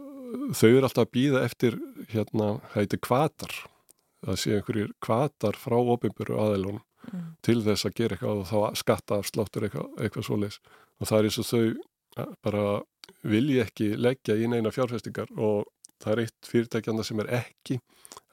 þau 0.55 0.69
eru 0.71 0.87
alltaf 0.87 1.05
að 1.07 1.13
býða 1.17 1.45
eftir 1.47 1.79
hérna, 2.13 2.55
hætti 2.75 3.01
kvatar 3.03 3.55
það 4.23 4.39
sé 4.39 4.57
einhverjir 4.57 4.93
kvatar 5.03 5.59
frá 5.59 5.77
ofinböru 5.81 6.39
aðeilun 6.39 6.79
mm. 6.79 7.29
til 7.43 7.59
þess 7.67 7.89
að 7.89 7.97
gera 7.99 8.17
eitthvað 8.17 8.43
og 8.43 8.51
þá 8.51 8.81
skatta 8.83 9.19
af 9.19 9.31
sláttur 9.31 9.67
eitthvað, 9.67 9.89
eitthvað 9.99 10.29
svoleis 10.29 10.61
og 11.01 11.11
það 11.11 11.19
er 11.19 11.29
eins 11.29 11.41
og 11.43 11.49
þau 11.51 12.33
bara 12.45 12.67
vilji 13.27 13.63
ekki 13.63 13.89
leggja 13.99 14.37
í 14.39 14.49
neina 14.51 14.73
fjárfestingar 14.75 15.33
og 15.37 15.67
það 16.03 16.13
er 16.13 16.23
eitt 16.25 16.49
fyrirtækjanda 16.51 17.07
sem 17.07 17.23
er 17.23 17.31
ekki 17.43 17.79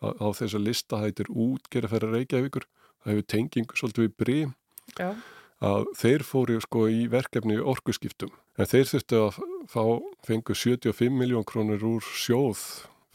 á, 0.04 0.08
á 0.18 0.28
þess 0.36 0.58
að 0.58 0.66
lista 0.68 1.02
hættir 1.02 1.30
útgerða 1.30 1.94
fyrir 1.94 2.16
Reykjavíkur. 2.18 2.66
Það 3.00 3.14
hefur 3.14 3.28
tengingu 3.34 3.80
svolítið 3.80 4.08
við 4.08 4.16
brím 4.20 4.56
Já. 4.98 5.14
Að 5.60 5.90
þeir 6.00 6.24
fóru 6.24 6.58
sko 6.64 6.86
í 6.92 7.06
verkefni 7.12 7.60
orkuskiptum 7.60 8.32
en 8.60 8.70
þeir 8.70 8.90
þurftu 8.92 9.22
að 9.24 9.40
fá 9.72 9.84
fengu 10.28 10.56
75 10.58 11.16
miljón 11.16 11.48
krónur 11.48 11.86
úr 11.88 12.04
sjóð 12.04 12.62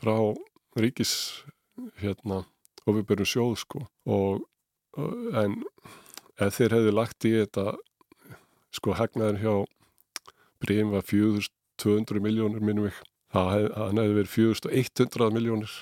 frá 0.01 0.17
ríkis 0.81 1.15
hérna 2.01 2.43
ofiðbjörnum 2.85 3.29
sjóð 3.29 3.57
sko. 3.61 3.85
Og 4.05 4.45
en 5.41 5.61
ef 6.41 6.59
þeir 6.59 6.79
hefðu 6.79 6.95
lagt 6.95 7.27
í 7.29 7.35
þetta 7.37 7.75
sko 8.75 8.97
hagnaður 8.99 9.41
hjá 9.43 9.55
Brím 10.65 10.95
var 10.95 11.05
4200 11.05 12.23
miljónir 12.25 12.63
minnum 12.65 12.89
ekki 12.89 13.11
það 13.35 13.99
hefði 13.99 14.17
verið 14.19 14.33
4100 14.33 15.35
miljónir 15.35 15.75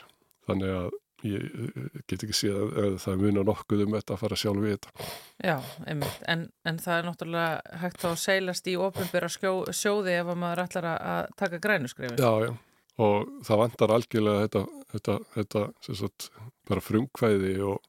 þannig 0.49 0.75
að 0.79 0.99
ég 1.27 2.03
get 2.11 2.25
ekki 2.25 2.35
séð 2.37 2.59
að 2.83 2.97
það 3.03 3.23
munar 3.23 3.47
nokkuð 3.47 3.85
um 3.87 3.95
þetta 3.97 4.17
að 4.17 4.21
fara 4.23 4.39
sjálf 4.39 4.65
við 4.65 4.75
þetta. 4.75 5.07
Já, 5.43 5.55
einmitt, 5.87 6.19
en, 6.33 6.45
en 6.69 6.81
það 6.83 6.99
er 6.99 7.09
náttúrulega 7.09 7.79
hægt 7.83 8.05
að 8.09 8.19
seilast 8.23 8.69
í 8.71 8.75
ofinbyrra 8.81 9.31
sjóði 9.33 10.19
ef 10.19 10.33
maður 10.33 10.65
ætlar 10.67 10.91
að 10.93 11.33
taka 11.39 11.63
grænuskrifin 11.63 12.19
Já, 12.21 12.33
já, 12.49 12.53
og 13.07 13.33
það 13.47 13.63
vandar 13.63 13.95
algjörlega 13.97 14.45
þetta, 14.47 14.65
þetta, 14.97 15.17
þetta 15.37 15.65
sagt, 16.03 16.29
bara 16.69 16.85
frumkvæði 16.85 17.55
og, 17.71 17.89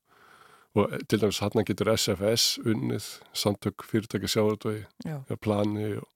og 0.78 0.96
til 1.10 1.22
dæmis 1.24 1.42
hann 1.44 1.68
getur 1.68 1.94
SFS 1.96 2.48
unnið, 2.64 3.10
samtök 3.38 3.86
fyrirtæki 3.90 4.32
sjáðardvegi 4.32 5.40
plani 5.44 5.94
og 5.98 6.10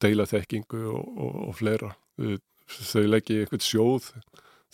deila 0.00 0.26
þekkingu 0.28 0.84
og, 0.88 1.08
og, 1.20 1.40
og 1.48 1.56
fleira. 1.58 1.94
Þau 2.70 3.06
leggja 3.08 3.36
í 3.36 3.42
einhvert 3.44 3.66
sjóð 3.66 4.12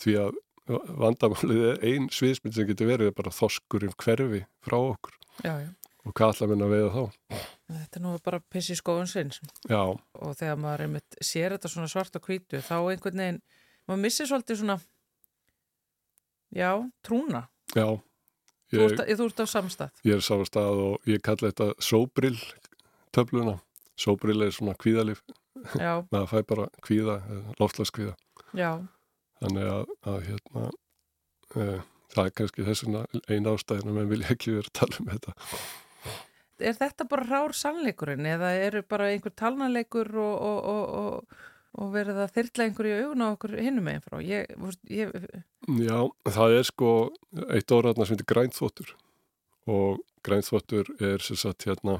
því 0.01 0.19
að 0.21 0.37
vandamálið 0.67 1.65
er 1.71 1.83
einn 1.87 2.07
sviðsmynd 2.13 2.55
sem 2.55 2.67
getur 2.67 2.89
verið 2.89 3.13
bara 3.17 3.33
þoskur 3.33 3.87
um 3.87 3.93
hverfi 4.03 4.43
frá 4.65 4.77
okkur. 4.77 5.15
Já, 5.45 5.53
já. 5.63 5.69
og 6.03 6.15
hvað 6.17 6.33
ætla 6.33 6.49
minna 6.51 6.67
við 6.71 6.87
þá? 6.95 7.03
Þetta 7.67 7.99
er 7.99 8.03
nú 8.03 8.15
bara 8.25 8.41
piss 8.53 8.71
í 8.73 8.77
skóun 8.79 9.09
sinns 9.11 9.39
og 9.69 10.35
þegar 10.39 10.59
maður 10.59 10.85
einmitt 10.87 11.17
sér 11.23 11.55
þetta 11.55 11.71
svona 11.71 11.91
svart 11.91 12.17
og 12.17 12.27
hvítu 12.27 12.61
þá 12.63 12.75
einhvern 12.79 13.23
veginn 13.23 13.41
maður 13.87 14.03
missir 14.03 14.29
svolítið 14.29 14.61
svona 14.61 14.77
já, 16.55 16.71
trúna. 17.05 17.47
Já. 17.75 17.87
Þú 18.67 18.83
ert, 18.83 19.05
þú 19.07 19.25
ert 19.29 19.39
á 19.39 19.47
samstað 19.47 20.01
Ég 20.03 20.17
er 20.17 20.23
samstað 20.25 20.81
og 20.83 21.07
ég 21.07 21.21
kalla 21.23 21.53
þetta 21.53 21.69
sóbrill 21.79 22.35
töfluna. 23.15 23.61
Sóbrill 23.97 24.43
er 24.43 24.51
svona 24.51 24.75
kvíðalif. 24.75 25.23
Maður 26.11 26.27
fæ 26.33 26.39
bara 26.51 26.67
kvíða, 26.83 27.21
loftlaskvíða 27.61 28.17
Já 28.57 28.83
þannig 29.41 29.71
að, 29.71 29.91
að 30.11 30.21
hérna, 30.27 30.69
e, 31.55 31.67
það 32.13 32.23
er 32.23 32.37
kannski 32.39 32.67
þessuna 32.67 33.03
eina 33.27 33.53
ástæðin 33.53 33.91
að 33.91 33.99
mann 33.99 34.13
vilja 34.13 34.31
ekki 34.35 34.55
vera 34.57 34.71
að 34.71 34.79
tala 34.81 35.01
um 35.01 35.11
þetta 35.11 35.37
Er 36.57 36.73
þetta 36.73 37.05
bara 37.05 37.25
rár 37.27 37.53
sannleikurinn 37.53 38.25
eða 38.25 38.55
eru 38.57 38.81
bara 38.89 39.11
einhver 39.13 39.33
talnaleikur 39.37 40.07
og, 40.17 40.39
og, 40.41 40.95
og, 40.97 41.35
og 41.77 41.91
verið 41.93 42.21
að 42.23 42.31
þyrla 42.33 42.65
einhverju 42.65 42.95
augun 43.03 43.21
á 43.21 43.27
okkur 43.27 43.53
hinnum 43.61 43.89
einn 43.91 44.01
frá? 44.01 44.17
Ég, 44.25 44.49
ég... 44.89 45.13
Já, 45.83 45.99
það 46.33 46.55
er 46.57 46.65
sko 46.65 46.93
eitt 47.53 47.75
orðaðna 47.77 48.07
sem 48.07 48.17
heitir 48.17 48.31
grænþóttur 48.33 48.95
og 49.69 50.01
grænþóttur 50.25 50.89
er 50.97 51.21
sem 51.21 51.37
sagt 51.37 51.67
hérna 51.69 51.99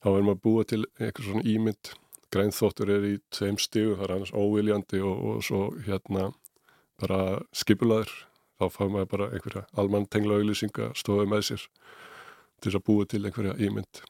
þá 0.00 0.10
er 0.16 0.26
maður 0.26 0.42
búið 0.48 0.70
til 0.72 0.82
eitthvað 0.98 1.28
svona 1.28 1.46
ímynd 1.54 1.92
grænþóttur 2.34 2.92
er 2.94 3.06
í 3.08 3.14
tveim 3.34 3.58
stígu, 3.60 3.96
það 3.98 4.06
er 4.06 4.14
annars 4.16 4.34
óviljandi 4.34 5.02
og, 5.02 5.24
og 5.30 5.44
svo 5.46 5.62
hérna 5.86 6.30
bara 7.00 7.40
skipulaður, 7.56 8.12
þá 8.60 8.64
fá 8.74 8.82
maður 8.86 9.10
bara 9.14 9.28
einhverja 9.34 9.64
almann 9.80 10.08
tengla 10.12 10.38
auðlýsinga 10.38 10.92
stofið 10.98 11.30
með 11.32 11.46
sér 11.48 11.66
til 12.60 12.74
að 12.76 12.84
búa 12.86 13.08
til 13.08 13.24
einhverja 13.24 13.56
ímynd. 13.66 14.02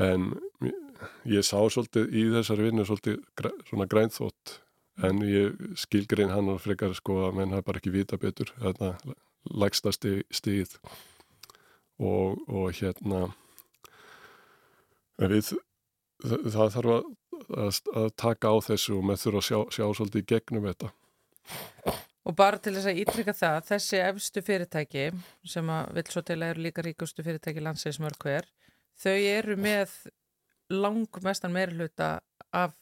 En 0.00 0.32
ég 1.28 1.46
sá 1.46 1.56
svolítið 1.72 2.12
í 2.12 2.26
þessari 2.34 2.68
vinnu 2.68 2.84
svolítið 2.86 3.22
svona 3.70 3.88
grænþótt 3.90 4.58
en 5.06 5.22
ég 5.24 5.56
skilgrein 5.80 6.32
hann 6.34 6.50
og 6.52 6.60
frekar 6.60 6.92
sko 6.96 7.24
að 7.26 7.38
menn 7.38 7.54
hafa 7.54 7.70
bara 7.70 7.80
ekki 7.80 7.94
vita 7.94 8.18
betur 8.20 8.52
þarna 8.58 8.94
lagsta 9.48 9.92
stíð 9.94 10.76
og, 12.00 12.36
og 12.48 12.76
hérna 12.76 13.30
við 15.20 15.54
það, 16.24 16.68
þarf 16.74 16.92
að, 16.94 17.08
að, 17.64 17.80
að 18.02 18.08
taka 18.20 18.52
á 18.52 18.56
þessu 18.68 18.96
og 18.98 19.08
með 19.08 19.24
þurfa 19.24 19.40
að 19.40 19.48
sjá, 19.48 19.58
sjá 19.76 19.84
svolítið 19.98 20.22
í 20.22 20.28
gegnum 20.34 20.68
þetta. 20.68 20.92
Og 22.28 22.36
bara 22.36 22.60
til 22.60 22.74
þess 22.76 22.90
að 22.90 23.00
ítrykka 23.02 23.34
það, 23.34 23.60
þessi 23.70 24.00
efstu 24.04 24.42
fyrirtæki 24.44 25.04
sem 25.48 25.70
að 25.72 25.94
vil 25.96 26.06
svo 26.12 26.22
til 26.26 26.36
að 26.38 26.50
eru 26.52 26.64
líka 26.66 26.84
ríkustu 26.84 27.24
fyrirtæki 27.26 27.64
landsins 27.64 28.00
mörg 28.02 28.26
hver, 28.26 28.48
þau 29.00 29.16
eru 29.16 29.56
með 29.58 29.94
langmestan 30.70 31.54
meirluta 31.54 32.18
af 32.54 32.76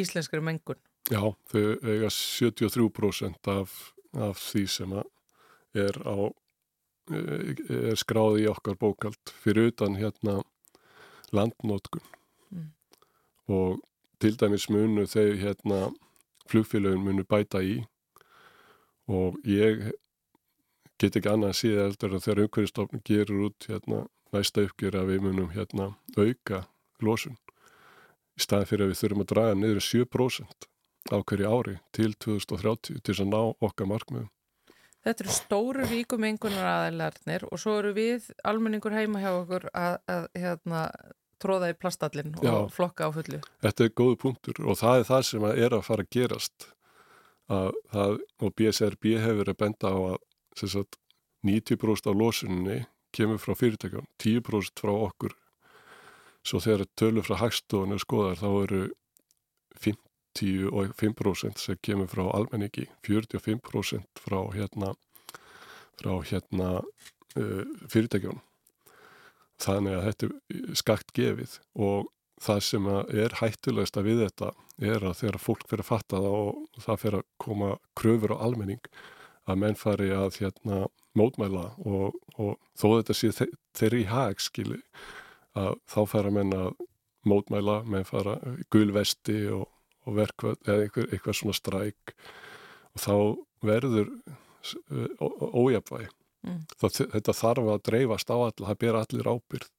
íslenskari 0.00 0.44
mengun. 0.44 0.78
Já, 1.10 1.20
þau 1.50 1.64
eiga 1.82 2.12
73% 2.14 3.50
af, 3.50 3.74
af 4.14 4.38
því 4.38 4.64
sem 4.70 4.94
er, 4.94 5.98
á, 6.06 6.16
er 7.10 7.98
skráði 7.98 8.46
í 8.46 8.50
okkar 8.52 8.78
bókald 8.80 9.36
fyrir 9.42 9.72
utan 9.72 9.98
hérna 9.98 10.38
landnótkun 11.34 12.06
og 13.48 13.80
til 14.22 14.36
dæmis 14.38 14.68
munu 14.70 15.06
þau 15.10 15.32
hérna 15.42 15.80
flugfélagin 16.50 17.02
munu 17.02 17.24
bæta 17.24 17.62
í 17.62 17.80
og 19.10 19.38
ég 19.48 19.90
get 20.98 21.16
ekki 21.18 21.32
annað 21.32 21.54
að 21.54 21.60
síða 21.60 21.86
eftir 21.90 22.12
að 22.14 22.24
þegar 22.26 22.44
umhverjastofn 22.44 23.06
gerur 23.08 23.46
út 23.48 23.68
hérna 23.70 24.04
næsta 24.32 24.66
uppgjör 24.66 25.00
að 25.00 25.08
við 25.12 25.24
munum 25.26 25.50
hérna 25.56 25.88
auka 26.16 26.66
losun 27.02 27.38
í 28.38 28.44
staðin 28.44 28.70
fyrir 28.70 28.86
að 28.86 28.92
við 28.92 29.00
þurfum 29.00 29.24
að 29.24 29.32
draga 29.32 29.56
niður 29.58 29.82
7% 29.88 30.68
á 31.10 31.16
hverju 31.18 31.50
ári 31.50 31.74
til 31.96 32.12
2030 32.14 33.02
til 33.02 33.16
að 33.18 33.28
ná 33.32 33.40
okkar 33.66 33.90
markmiðum. 33.90 34.30
Þetta 35.02 35.24
eru 35.24 35.34
stóru 35.34 35.86
ríkum 35.90 36.24
engunar 36.28 36.68
aðeinslarnir 36.76 37.48
og 37.48 37.58
svo 37.58 37.74
eru 37.80 37.90
við 37.96 38.28
almenningur 38.46 38.94
heima 38.94 39.18
hjá 39.18 39.32
okkur 39.34 39.66
að, 39.74 39.96
að 40.06 40.28
hérna, 40.38 40.82
tróða 41.42 41.72
í 41.72 41.76
plastallin 41.78 42.32
og 42.38 42.46
Já, 42.46 42.54
flokka 42.72 43.08
á 43.08 43.10
fullu. 43.14 43.42
Þetta 43.64 43.84
er 43.84 43.92
góðu 44.00 44.18
punktur 44.24 44.62
og 44.64 44.78
það 44.80 45.02
er 45.02 45.08
það 45.10 45.26
sem 45.28 45.46
er 45.50 45.76
að 45.76 45.84
fara 45.88 46.06
að 46.06 46.14
gerast. 46.16 46.68
Að 47.52 47.68
það, 47.92 48.18
og 48.40 48.56
BSRB 48.56 49.14
hefur 49.20 49.52
að 49.52 49.60
benda 49.60 49.92
á 49.92 49.98
að 50.14 50.64
sagt, 50.70 50.98
90% 51.42 52.08
af 52.08 52.16
losunni 52.16 52.80
kemur 53.12 53.40
frá 53.42 53.56
fyrirtækjum, 53.58 54.06
10% 54.22 54.82
frá 54.84 54.92
okkur. 54.94 55.34
Svo 56.46 56.62
þegar 56.62 56.88
tölur 56.98 57.26
frá 57.26 57.36
hagstofunni 57.42 57.98
skoðar 58.00 58.40
þá 58.40 58.48
eru 58.62 58.82
10 60.34 60.68
og 60.72 60.94
5% 60.96 61.60
sem 61.60 61.78
kemur 61.84 62.08
frá 62.10 62.24
almenningi 62.32 62.86
45% 63.06 64.22
frá 64.24 64.40
hérna 64.54 64.94
frá 66.00 66.14
hérna 66.24 66.70
uh, 66.80 67.64
fyrirtækjum 67.88 68.40
þannig 69.62 69.96
að 69.96 70.04
þetta 70.08 70.28
er 70.28 70.76
skakt 70.78 71.14
gefið. 71.16 71.56
Og 71.78 72.10
það 72.42 72.60
sem 72.66 72.88
er 72.90 73.36
hættulegst 73.38 73.98
að 73.98 74.08
við 74.10 74.22
þetta 74.26 74.52
er 74.82 75.04
að 75.06 75.18
þegar 75.20 75.42
fólk 75.42 75.66
fyrir 75.70 75.84
að 75.84 75.90
fatta 75.90 76.22
það 76.24 76.38
og 76.38 76.84
það 76.86 77.02
fyrir 77.02 77.18
að 77.20 77.28
koma 77.44 77.68
kröfur 77.98 78.34
á 78.34 78.42
almenning 78.42 78.92
að 79.50 79.60
menn 79.62 79.78
fari 79.78 80.10
að 80.14 80.38
hérna 80.40 80.84
mótmæla 81.18 81.66
og, 81.84 82.16
og 82.40 82.56
þó 82.78 82.86
þetta 82.96 83.16
sé 83.18 83.30
þeirri 83.76 84.04
í 84.04 84.08
hag 84.10 84.40
skili 84.42 84.80
að 85.58 85.76
þá 85.90 86.00
fara 86.08 86.32
menn 86.32 86.54
að 86.56 86.72
mótmæla, 87.28 87.82
menn 87.86 88.06
fara 88.08 88.38
gulvesti 88.72 89.44
og, 89.54 89.66
og 90.06 90.16
verkvað 90.18 90.56
eða 90.66 90.86
einhver, 90.86 91.10
eitthvað 91.12 91.38
svona 91.38 91.54
stræk. 91.54 92.14
Og 92.96 93.02
þá 93.02 93.14
verður 93.62 94.10
ójafvægi 95.52 96.10
mm. 96.46 96.58
þetta 96.80 97.36
þarf 97.36 97.70
að 97.74 97.86
dreifast 97.88 98.32
á 98.32 98.36
all 98.36 98.52
það 98.58 98.78
ber 98.84 98.98
allir 99.00 99.30
ábyrð 99.30 99.70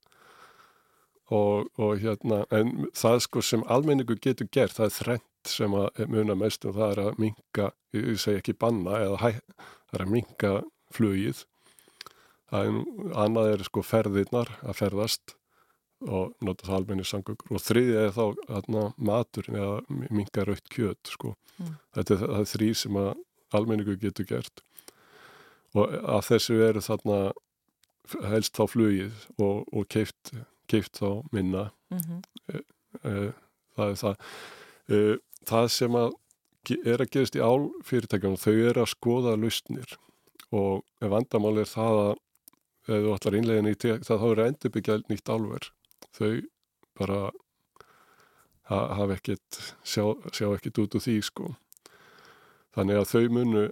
og, 1.34 1.70
og 1.80 2.02
hérna 2.04 2.44
en 2.54 2.90
það 2.98 3.22
sko 3.28 3.44
sem 3.46 3.64
almenningu 3.72 4.18
getur 4.22 4.50
gert 4.52 4.78
það 4.78 4.90
er 4.90 4.98
þrennt 4.98 5.54
sem 5.54 5.76
að 5.76 6.04
muna 6.12 6.36
mest 6.40 6.66
og 6.68 6.78
það 6.78 6.92
er 6.92 7.02
að 7.04 7.22
minga, 7.22 7.70
ég 7.96 8.20
segi 8.22 8.40
ekki 8.40 8.58
banna 8.60 9.00
eða 9.04 9.20
hæ, 9.20 9.30
það 9.92 9.98
er 9.98 10.06
að 10.06 10.14
minga 10.14 10.52
flugið 10.94 11.46
það 12.52 12.68
er 12.68 13.16
annað 13.24 13.54
er 13.54 13.66
sko 13.68 13.86
ferðirnar 13.86 14.52
að 14.62 14.78
ferðast 14.80 15.36
og 16.04 16.34
nota 16.44 16.68
það 16.68 16.78
almenni 16.78 17.06
sangugur 17.08 17.56
og 17.56 17.64
þriðið 17.64 18.00
er 18.02 18.14
þá 18.16 18.24
atna, 18.60 18.86
maturinn 18.98 19.60
eða 19.60 20.08
minga 20.12 20.46
raukt 20.48 20.68
kjöt 20.72 21.14
sko. 21.16 21.36
mm. 21.60 21.76
þetta 21.96 22.18
er, 22.18 22.26
er 22.40 22.50
þrý 22.54 22.70
sem 22.76 23.00
að 23.00 23.14
almenningu 23.56 23.96
getur 24.02 24.28
gert 24.28 24.64
og 25.74 25.94
að 26.02 26.26
þessu 26.30 26.60
eru 26.68 26.84
þarna 26.84 27.20
helst 28.30 28.58
þá 28.58 28.66
flugið 28.70 29.22
og, 29.38 29.64
og 29.72 29.88
keift, 29.92 30.34
keift 30.70 31.00
þá 31.00 31.24
minna. 31.34 31.70
Mm 31.94 32.02
-hmm. 32.04 33.32
það 33.76 33.90
er 33.90 33.96
það. 34.02 34.28
E, 34.90 35.00
það 35.50 35.70
sem 35.72 35.96
að 35.96 36.12
er 36.86 37.02
að 37.04 37.12
gerast 37.12 37.36
í 37.36 37.44
álfyrirtækjum 37.44 38.38
þau 38.40 38.54
eru 38.54 38.84
að 38.84 38.92
skoða 38.94 39.36
lausnir. 39.36 39.98
Og 40.54 40.84
vandamál 41.00 41.58
er 41.60 41.68
það 41.68 42.00
að 42.04 42.14
ef 42.84 43.04
þú 43.04 43.14
ætlar 43.16 43.38
innlegin 43.38 43.72
í 43.72 43.76
það 43.80 44.20
þá 44.20 44.28
eru 44.32 44.46
endurbyggja 44.46 45.00
nýtt 45.10 45.30
álver. 45.30 45.72
Þau 46.14 46.42
bara 47.00 47.32
hafa 48.70 49.16
ekkert 49.18 49.60
sjá, 49.84 50.14
sjá 50.32 50.48
ekkert 50.54 50.80
út 50.84 50.96
úr 50.96 51.04
því 51.04 51.18
sko. 51.26 51.56
Þannig 52.74 53.02
að 53.02 53.10
þau 53.12 53.24
munu 53.34 53.66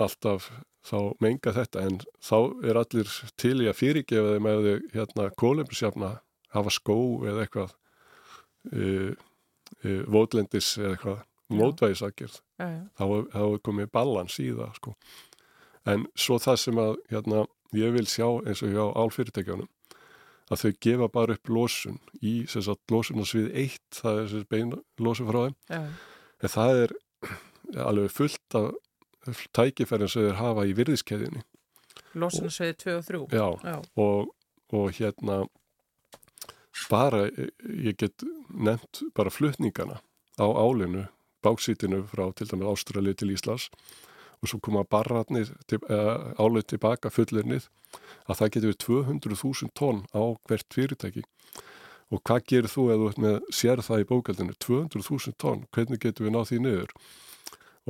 alltaf 0.00 0.50
þá 0.86 0.98
menga 1.20 1.52
þetta 1.54 1.86
en 1.86 1.98
þá 2.24 2.36
er 2.64 2.80
allir 2.80 3.14
til 3.40 3.56
í 3.60 3.68
að 3.68 3.78
fyrirgefa 3.80 4.36
þeim 4.36 4.50
eða 4.50 4.76
hérna 4.94 5.26
kólumbusjafna 5.40 6.12
hafa 6.54 6.72
skó 6.74 6.96
eða 7.28 7.44
eitthvað 7.44 7.74
uh, 8.74 9.10
uh, 9.84 10.02
vótlendis 10.10 10.72
eða 10.80 10.94
eitthvað 10.94 11.20
mótvægisakir 11.50 12.38
þá 12.60 13.04
hefur 13.34 13.60
komið 13.66 13.90
balans 13.94 14.38
í 14.42 14.50
það 14.54 14.76
sko. 14.78 14.94
en 15.90 16.06
svo 16.14 16.38
það 16.38 16.58
sem 16.62 16.80
að 16.80 16.96
hérna, 17.10 17.44
ég 17.74 17.94
vil 17.96 18.06
sjá 18.06 18.26
eins 18.46 18.62
og 18.62 18.74
hjá 18.74 18.84
álfyrirtækjanum 19.02 19.70
að 20.50 20.62
þau 20.62 20.70
gefa 20.86 21.08
bara 21.14 21.36
upp 21.38 21.50
losun 21.50 21.98
í 22.22 22.34
losunarsvið 22.90 23.50
eitt 23.54 24.00
það 24.00 24.22
er 24.22 24.46
bein 24.50 24.72
losun 24.98 25.30
frá 25.30 25.40
þeim 25.44 25.56
Já. 25.70 25.82
en 26.42 26.54
það 26.54 26.82
er 26.84 26.94
alveg 27.86 28.14
fullt 28.14 28.58
af 28.58 28.70
tækifærin 29.56 30.10
sem 30.10 30.28
þeir 30.28 30.38
hafa 30.40 30.66
í 30.68 30.76
virðiskeiðinni 30.78 31.44
Losunarsvið 32.18 32.76
2 32.82 32.96
og 32.96 33.06
3 33.06 33.22
Já, 33.38 33.46
Já. 33.64 33.76
Og, 34.02 34.30
og 34.74 34.92
hérna 34.98 35.44
bara, 36.90 37.26
ég 37.64 37.98
get 37.98 38.24
nefnt 38.48 39.02
bara 39.14 39.30
flutningana 39.30 40.00
á 40.40 40.46
álinu, 40.46 41.06
báksítinu 41.44 42.04
frá 42.10 42.30
til 42.34 42.48
dæmis 42.50 42.70
Ástralið 42.72 43.20
til 43.20 43.34
Íslas 43.34 43.68
og 44.40 44.48
svo 44.48 44.60
koma 44.60 44.84
barratnir 44.84 45.52
til, 45.68 45.80
uh, 45.92 46.32
álið 46.40 46.72
tilbaka 46.74 47.12
fullirnið 47.12 47.68
að 48.30 48.38
það 48.38 48.52
getur 48.54 48.72
við 48.72 48.78
200.000 48.86 49.74
tónn 49.76 50.00
á 50.16 50.22
hvert 50.48 50.74
fyrirtæki. 50.74 51.24
Og 52.10 52.22
hvað 52.26 52.46
gerir 52.48 52.70
þú 52.70 52.86
eða 52.94 53.34
sér 53.54 53.82
það 53.84 54.02
í 54.02 54.08
bókaldinu? 54.08 54.54
200.000 54.58 55.36
tónn, 55.38 55.66
hvernig 55.74 56.00
getur 56.02 56.26
við 56.26 56.34
náð 56.34 56.48
því 56.50 56.60
niður? 56.64 56.94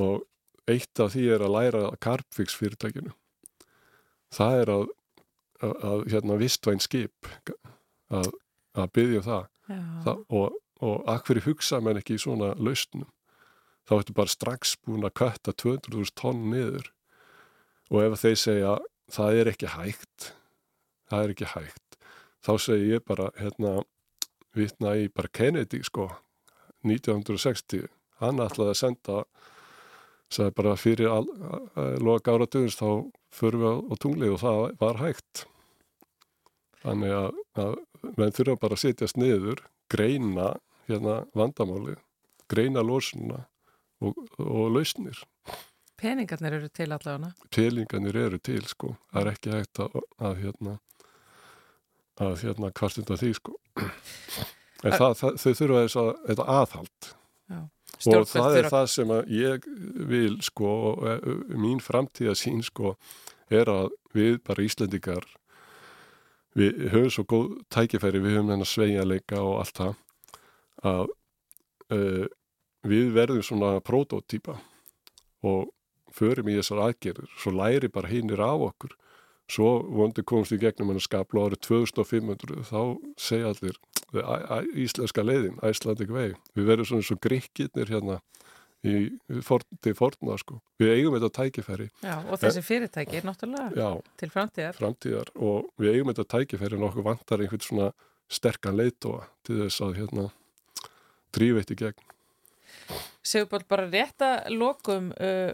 Og 0.00 0.26
eitt 0.72 1.02
af 1.02 1.14
því 1.14 1.26
er 1.34 1.44
að 1.44 1.54
læra 1.56 1.82
Carpfix 2.02 2.56
fyrirtækinu. 2.58 3.14
Það 4.34 4.58
er 4.62 4.72
að, 4.74 4.84
að, 5.60 5.74
að 5.90 6.04
hérna 6.14 6.40
vistvæn 6.40 6.82
skip 6.82 7.30
að 8.10 8.30
að 8.78 8.92
byggja 8.94 9.18
um 9.18 9.24
það, 9.26 9.46
það 10.04 10.18
og, 10.38 10.58
og 10.86 11.08
akkur 11.10 11.40
hugsa 11.42 11.80
menn 11.82 11.98
ekki 11.98 12.14
í 12.14 12.22
svona 12.22 12.52
lausnum? 12.54 13.08
Þá 13.90 13.94
ertu 13.96 14.14
bara 14.14 14.30
strax 14.30 14.76
búin 14.86 15.02
að 15.02 15.16
kötta 15.18 15.54
200.000 15.58 16.14
tonn 16.14 16.44
niður. 16.52 16.92
Og 17.90 18.04
ef 18.04 18.20
þeir 18.22 18.38
segja 18.38 18.76
það 19.10 19.40
er 19.40 19.50
ekki 19.50 19.72
hægt 19.74 20.30
það 21.10 21.24
er 21.24 21.34
ekki 21.34 21.48
hægt 21.54 21.98
þá 22.46 22.52
segir 22.62 22.94
ég 22.94 23.06
bara 23.06 23.30
hérna 23.38 23.80
vitna 24.56 24.94
í 24.98 25.08
bara 25.12 25.32
Kennedy 25.34 25.82
sko 25.86 26.08
1960 26.86 27.88
hann 28.22 28.42
ætlaði 28.42 28.74
að 28.74 28.80
senda 28.80 29.16
sagði 30.30 30.54
bara 30.56 30.76
fyrir 30.78 31.10
loka 32.02 32.34
ára 32.34 32.46
döðins 32.46 32.78
þá 32.78 32.88
förum 33.34 33.64
við 33.64 33.80
á 33.90 33.94
tunglið 34.02 34.34
og 34.34 34.42
það 34.42 34.60
var 34.80 35.00
hægt 35.00 35.44
þannig 36.84 37.16
að, 37.16 37.40
að 37.60 37.74
menn 38.16 38.36
þurfa 38.36 38.60
bara 38.62 38.78
að 38.78 38.84
setjast 38.84 39.18
niður, 39.20 39.64
greina 39.92 40.54
hérna 40.88 41.24
vandamáli, 41.36 41.96
greina 42.50 42.82
losuna 42.82 43.44
og, 44.00 44.16
og 44.40 44.70
lausnir. 44.72 45.18
Peningarnir 46.00 46.56
eru 46.56 46.70
til 46.72 46.88
allavega? 46.88 47.34
Peningarnir 47.52 48.16
eru 48.16 48.38
til 48.40 48.62
sko, 48.70 48.94
það 49.12 49.20
er 49.26 49.32
ekki 49.34 49.52
hægt 49.52 49.82
að, 49.84 49.98
að 50.16 50.38
hérna 50.46 50.78
að 52.20 52.40
hérna 52.44 52.70
kvartunda 52.76 53.16
því 53.20 53.32
sko 53.38 53.54
en 53.80 54.94
það, 54.96 55.12
það, 55.20 55.36
þau 55.42 55.52
þurfa 55.60 55.82
þess 55.84 56.00
að 56.02 56.10
þetta 56.26 56.46
aðhald 56.56 57.10
Já. 57.50 57.60
Og 58.06 58.28
það 58.30 58.56
er 58.60 58.70
það 58.72 58.86
sem 58.94 59.12
ég 59.34 59.66
vil 60.08 60.38
sko, 60.44 60.70
mín 61.52 61.82
framtíða 61.84 62.36
sín 62.38 62.62
sko 62.64 62.94
er 63.50 63.68
að 63.68 63.90
við 64.16 64.40
bara 64.46 64.64
Íslandikar 64.64 65.26
við 66.58 66.86
höfum 66.90 67.12
svo 67.14 67.24
góð 67.28 67.50
tækifæri, 67.70 68.22
við 68.22 68.38
höfum 68.38 68.52
þennan 68.52 68.68
sveigjarleika 68.68 69.42
og 69.42 69.58
allt 69.62 69.80
það 69.80 69.92
að 70.90 71.12
uh, 71.94 72.26
við 72.88 73.12
verðum 73.14 73.44
svona 73.44 73.74
prototýpa 73.84 74.56
og 75.46 75.70
förum 76.14 76.50
í 76.50 76.56
þessar 76.58 76.82
aðgerður, 76.88 77.30
svo 77.38 77.52
læri 77.54 77.90
bara 77.92 78.10
hinnir 78.10 78.42
af 78.42 78.66
okkur. 78.70 78.96
Svo 79.50 79.70
vondi 79.90 80.22
komst 80.26 80.54
í 80.54 80.60
gegnum 80.62 80.92
hennar 80.92 81.02
skaplu 81.02 81.42
árið 81.42 81.62
2500 81.66 82.66
þá 82.68 82.80
segja 83.18 83.50
allir 83.50 83.78
íslenska 84.10 85.24
leiðin, 85.24 85.58
Icelandic 85.66 86.10
Way 86.10 86.34
við 86.56 86.66
verðum 86.66 86.88
svona 86.88 87.06
svo 87.06 87.16
grikkirnir 87.22 87.92
hérna 87.92 88.18
í, 88.82 89.10
til 89.84 89.94
forna 89.96 90.36
sko. 90.40 90.60
Við 90.80 90.92
eigum 90.96 91.16
þetta 91.16 91.30
tækifæri. 91.36 91.88
Já, 92.02 92.14
og 92.24 92.40
þessi 92.40 92.62
fyrirtæki 92.64 93.20
er 93.20 93.26
náttúrulega 93.28 93.70
já, 93.76 93.90
til 94.20 94.30
framtíðar. 94.32 94.78
Framtíðar 94.78 95.32
og 95.36 95.68
við 95.80 95.96
eigum 95.96 96.12
þetta 96.12 96.28
tækifæri 96.36 96.78
en 96.78 96.86
okkur 96.88 97.06
vantar 97.10 97.44
einhvern 97.44 97.66
svona 97.66 97.90
sterkan 98.30 98.78
leitóa 98.78 99.26
til 99.46 99.60
þess 99.64 99.84
að 99.84 99.98
hérna 100.00 100.28
drífeitt 101.36 101.74
í 101.74 101.78
gegn. 101.82 102.06
Segur 103.30 103.64
bara 103.68 103.86
rétt 103.90 104.22
að 104.24 104.50
lokum 104.56 105.10
uh, 105.12 105.52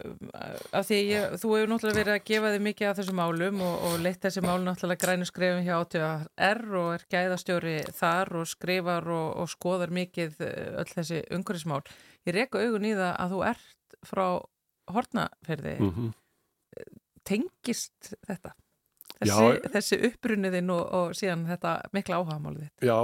af 0.77 0.87
því 0.88 0.99
ég, 1.11 1.37
þú 1.42 1.53
hefur 1.57 1.72
náttúrulega 1.72 1.99
verið 2.01 2.14
að 2.14 2.27
gefa 2.31 2.53
þig 2.55 2.64
mikið 2.66 2.90
af 2.90 2.99
þessum 3.01 3.18
málum 3.20 3.62
og, 3.66 3.87
og 3.88 3.96
leitt 4.05 4.20
þessi 4.22 4.42
mál 4.44 4.59
náttúrulega 4.62 5.03
grænu 5.03 5.29
skrifum 5.29 5.64
hjá 5.66 5.75
ATR 5.79 6.62
og 6.81 6.90
er 6.94 7.07
gæðastjóri 7.14 7.79
þar 7.96 8.35
og 8.40 8.51
skrifar 8.51 9.09
og, 9.16 9.31
og 9.42 9.51
skoðar 9.51 9.94
mikið 9.94 10.38
uh, 10.46 10.83
öll 10.83 10.92
þessi 10.92 11.22
umhverfismál. 11.35 11.83
Ég 12.27 12.38
reyka 12.38 12.62
augun 12.62 12.87
í 12.87 12.94
það 12.94 13.12
að 13.14 13.35
þú 13.35 13.42
ert 13.51 13.99
frá 14.07 14.27
hortnaferði 14.92 15.75
mm 15.81 15.90
-hmm. 15.90 16.14
tengist 17.27 18.14
þetta? 18.29 18.55
Þessi, 19.16 19.70
þessi 19.72 19.99
upprunniðinn 20.11 20.70
og, 20.70 20.83
og 20.92 21.14
síðan 21.16 21.46
þetta 21.49 21.79
mikla 21.96 22.20
áhagamálið 22.20 22.66
þitt? 22.66 22.85
Já, 22.85 22.99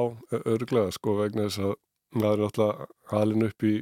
örglega 0.45 0.93
sko 0.93 1.17
vegna 1.23 1.47
þess 1.49 1.63
að 1.65 1.75
maður 2.21 2.39
er 2.39 2.49
alltaf 2.49 2.83
halin 3.13 3.47
upp 3.47 3.65
í 3.65 3.73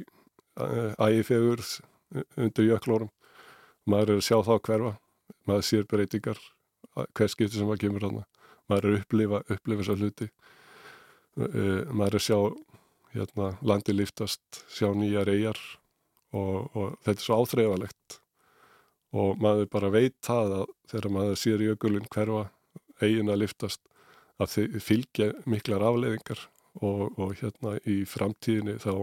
ægifegur 1.07 1.63
undir 2.37 2.67
jöklórum 2.67 3.11
maður 3.89 4.15
er 4.15 4.21
að 4.21 4.27
sjá 4.27 4.37
þá 4.45 4.53
hverfa. 4.59 4.93
Maður 5.49 5.65
sér 5.65 5.87
breytingar 5.89 6.39
hver 7.17 7.31
skipti 7.31 7.57
sem 7.57 7.65
maður 7.65 7.85
kemur 7.85 8.05
hana 8.05 8.25
maður 8.71 8.87
er 8.87 8.95
að 8.95 9.01
upplifa, 9.01 9.41
upplifa 9.51 9.83
þessar 9.83 10.01
hluti. 10.01 10.29
Uh, 11.39 11.83
maður 11.91 12.07
er 12.07 12.19
að 12.19 12.25
sjá 12.25 12.39
hérna, 13.15 13.51
landi 13.67 13.95
liftast, 13.95 14.63
sjá 14.71 14.89
nýjar 14.95 15.31
eigjar 15.31 15.59
og, 16.35 16.71
og 16.75 16.97
þetta 17.03 17.17
er 17.17 17.25
svo 17.25 17.39
áþreifalegt 17.41 18.17
og 19.11 19.39
maður 19.43 19.67
bara 19.71 19.91
veit 19.91 20.15
það 20.23 20.57
að 20.61 20.65
þegar 20.91 21.13
maður 21.17 21.39
sér 21.41 21.63
jökulun 21.65 22.09
hverfa 22.11 22.45
eigin 23.03 23.31
að 23.31 23.41
liftast 23.43 23.81
að 24.41 24.53
þið 24.53 24.77
fylgja 24.85 25.29
miklar 25.49 25.83
afleiðingar 25.89 26.45
og, 26.79 27.01
og 27.19 27.33
hérna 27.41 27.75
í 27.83 28.01
framtíðinni 28.07 28.77
þá 28.79 28.93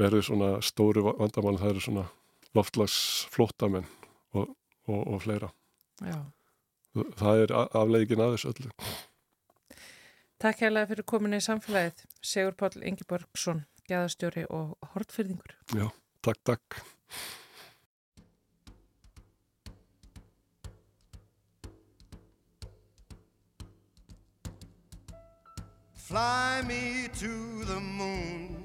verður 0.00 0.26
svona 0.26 0.50
stóru 0.64 1.04
vandamann 1.06 1.58
það 1.60 1.74
eru 1.74 1.84
svona 1.84 2.04
loftlags 2.56 2.96
flótamenn 3.32 3.88
og, 4.32 4.54
og, 4.88 5.00
og 5.00 5.22
fleira. 5.24 5.52
Já. 6.02 6.20
það 7.20 7.44
er 7.44 7.54
afleiðingin 7.62 8.24
að 8.24 8.36
þessu 8.36 8.52
öllu. 8.52 8.72
Takk 10.42 10.64
hérlega 10.64 10.90
fyrir 10.90 11.06
komin 11.06 11.36
í 11.36 11.42
samfélagið 11.44 12.02
Sigur 12.18 12.56
Pál 12.58 12.74
Ingeborgsson, 12.82 13.62
gæðastjóri 13.86 14.42
og 14.50 14.74
hortfyrðingur 14.94 15.54
Já, 15.78 15.86
takk, 16.26 16.42
takk. 16.42 16.82
Fly 26.12 26.62
me 26.66 27.08
to 27.20 27.64
the 27.64 27.80
moon, 27.80 28.61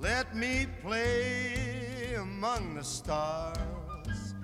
let 0.00 0.34
me 0.34 0.66
play 0.82 2.14
among 2.18 2.74
the 2.74 2.84
stars, 2.84 4.34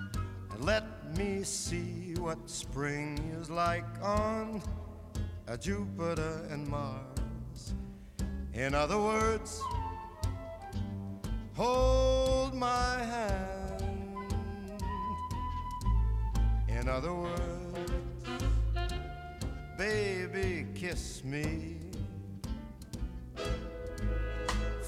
and 0.51 0.63
let 0.63 0.83
me 1.17 1.43
see 1.43 2.13
what 2.19 2.37
spring 2.49 3.17
is 3.41 3.49
like 3.49 3.85
on 4.03 4.61
Jupiter 5.59 6.47
and 6.51 6.67
Mars. 6.67 7.73
In 8.53 8.75
other 8.75 8.99
words, 8.99 9.61
hold 11.53 12.53
my 12.53 12.97
hand. 12.99 14.33
In 16.67 16.87
other 16.87 17.13
words, 17.13 18.27
baby, 19.77 20.67
kiss 20.75 21.23
me. 21.23 21.76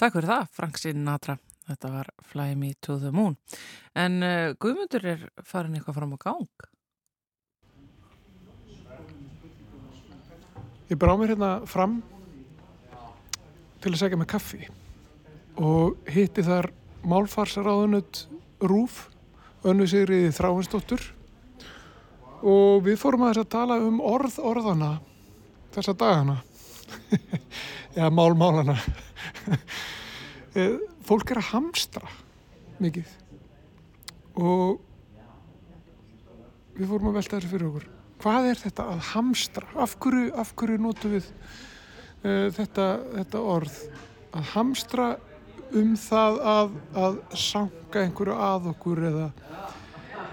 Takk 0.00 0.14
fyrir 0.16 0.30
það, 0.30 0.44
Frank 0.56 0.78
Sinatra. 0.80 1.34
Þetta 1.68 1.88
var 1.92 2.08
Fly 2.30 2.54
Me 2.56 2.70
to 2.80 2.94
the 3.02 3.10
Moon. 3.12 3.34
En 3.92 4.22
uh, 4.24 4.54
Guðmundur 4.56 5.04
er 5.12 5.26
farin 5.44 5.74
eitthvað 5.76 5.98
fram 5.98 6.14
á 6.16 6.18
gang. 6.22 6.64
Ég 10.88 10.96
brá 10.98 11.12
mér 11.20 11.34
hérna 11.34 11.50
fram 11.68 11.98
til 13.84 13.92
að 13.92 13.98
segja 14.00 14.18
með 14.18 14.30
kaffi 14.32 14.62
og 15.60 16.00
hitti 16.08 16.42
þar 16.48 16.70
málfarsaráðunut 17.04 18.24
Rúf, 18.64 19.04
önnu 19.68 19.84
sigriði 19.88 20.32
Þráinsdóttur 20.34 21.04
og 22.40 22.82
við 22.88 22.98
fórum 23.04 23.28
að 23.28 23.34
þess 23.34 23.44
að 23.44 23.52
tala 23.52 23.78
um 23.84 24.00
orð 24.00 24.40
orðana 24.40 24.90
þessa 25.76 25.94
dagana 26.00 26.40
eða 27.98 28.10
mál 28.16 28.32
málana 28.34 28.80
fólk 31.08 31.32
er 31.32 31.40
að 31.40 31.50
hamstra 31.52 32.10
mikið. 32.80 33.16
Og 34.40 34.78
við 36.78 36.88
fórum 36.90 37.10
að 37.10 37.18
velta 37.18 37.36
þessu 37.38 37.50
fyrir 37.52 37.68
okkur. 37.70 37.88
Hvað 38.20 38.50
er 38.50 38.60
þetta 38.60 38.86
að 38.92 39.02
hamstra? 39.14 39.66
Af 39.80 39.96
hverju, 40.00 40.30
af 40.36 40.52
hverju 40.60 40.80
notum 40.80 41.14
við 41.16 41.28
uh, 41.30 42.48
þetta, 42.56 42.86
þetta 43.16 43.42
orð? 43.54 43.76
Að 44.36 44.48
hamstra 44.54 45.08
um 45.76 45.94
það 45.98 46.40
að, 46.52 46.74
að 46.98 47.20
sanga 47.38 48.04
einhverju 48.04 48.36
að 48.46 48.68
okkur 48.72 49.02
eða, 49.10 49.28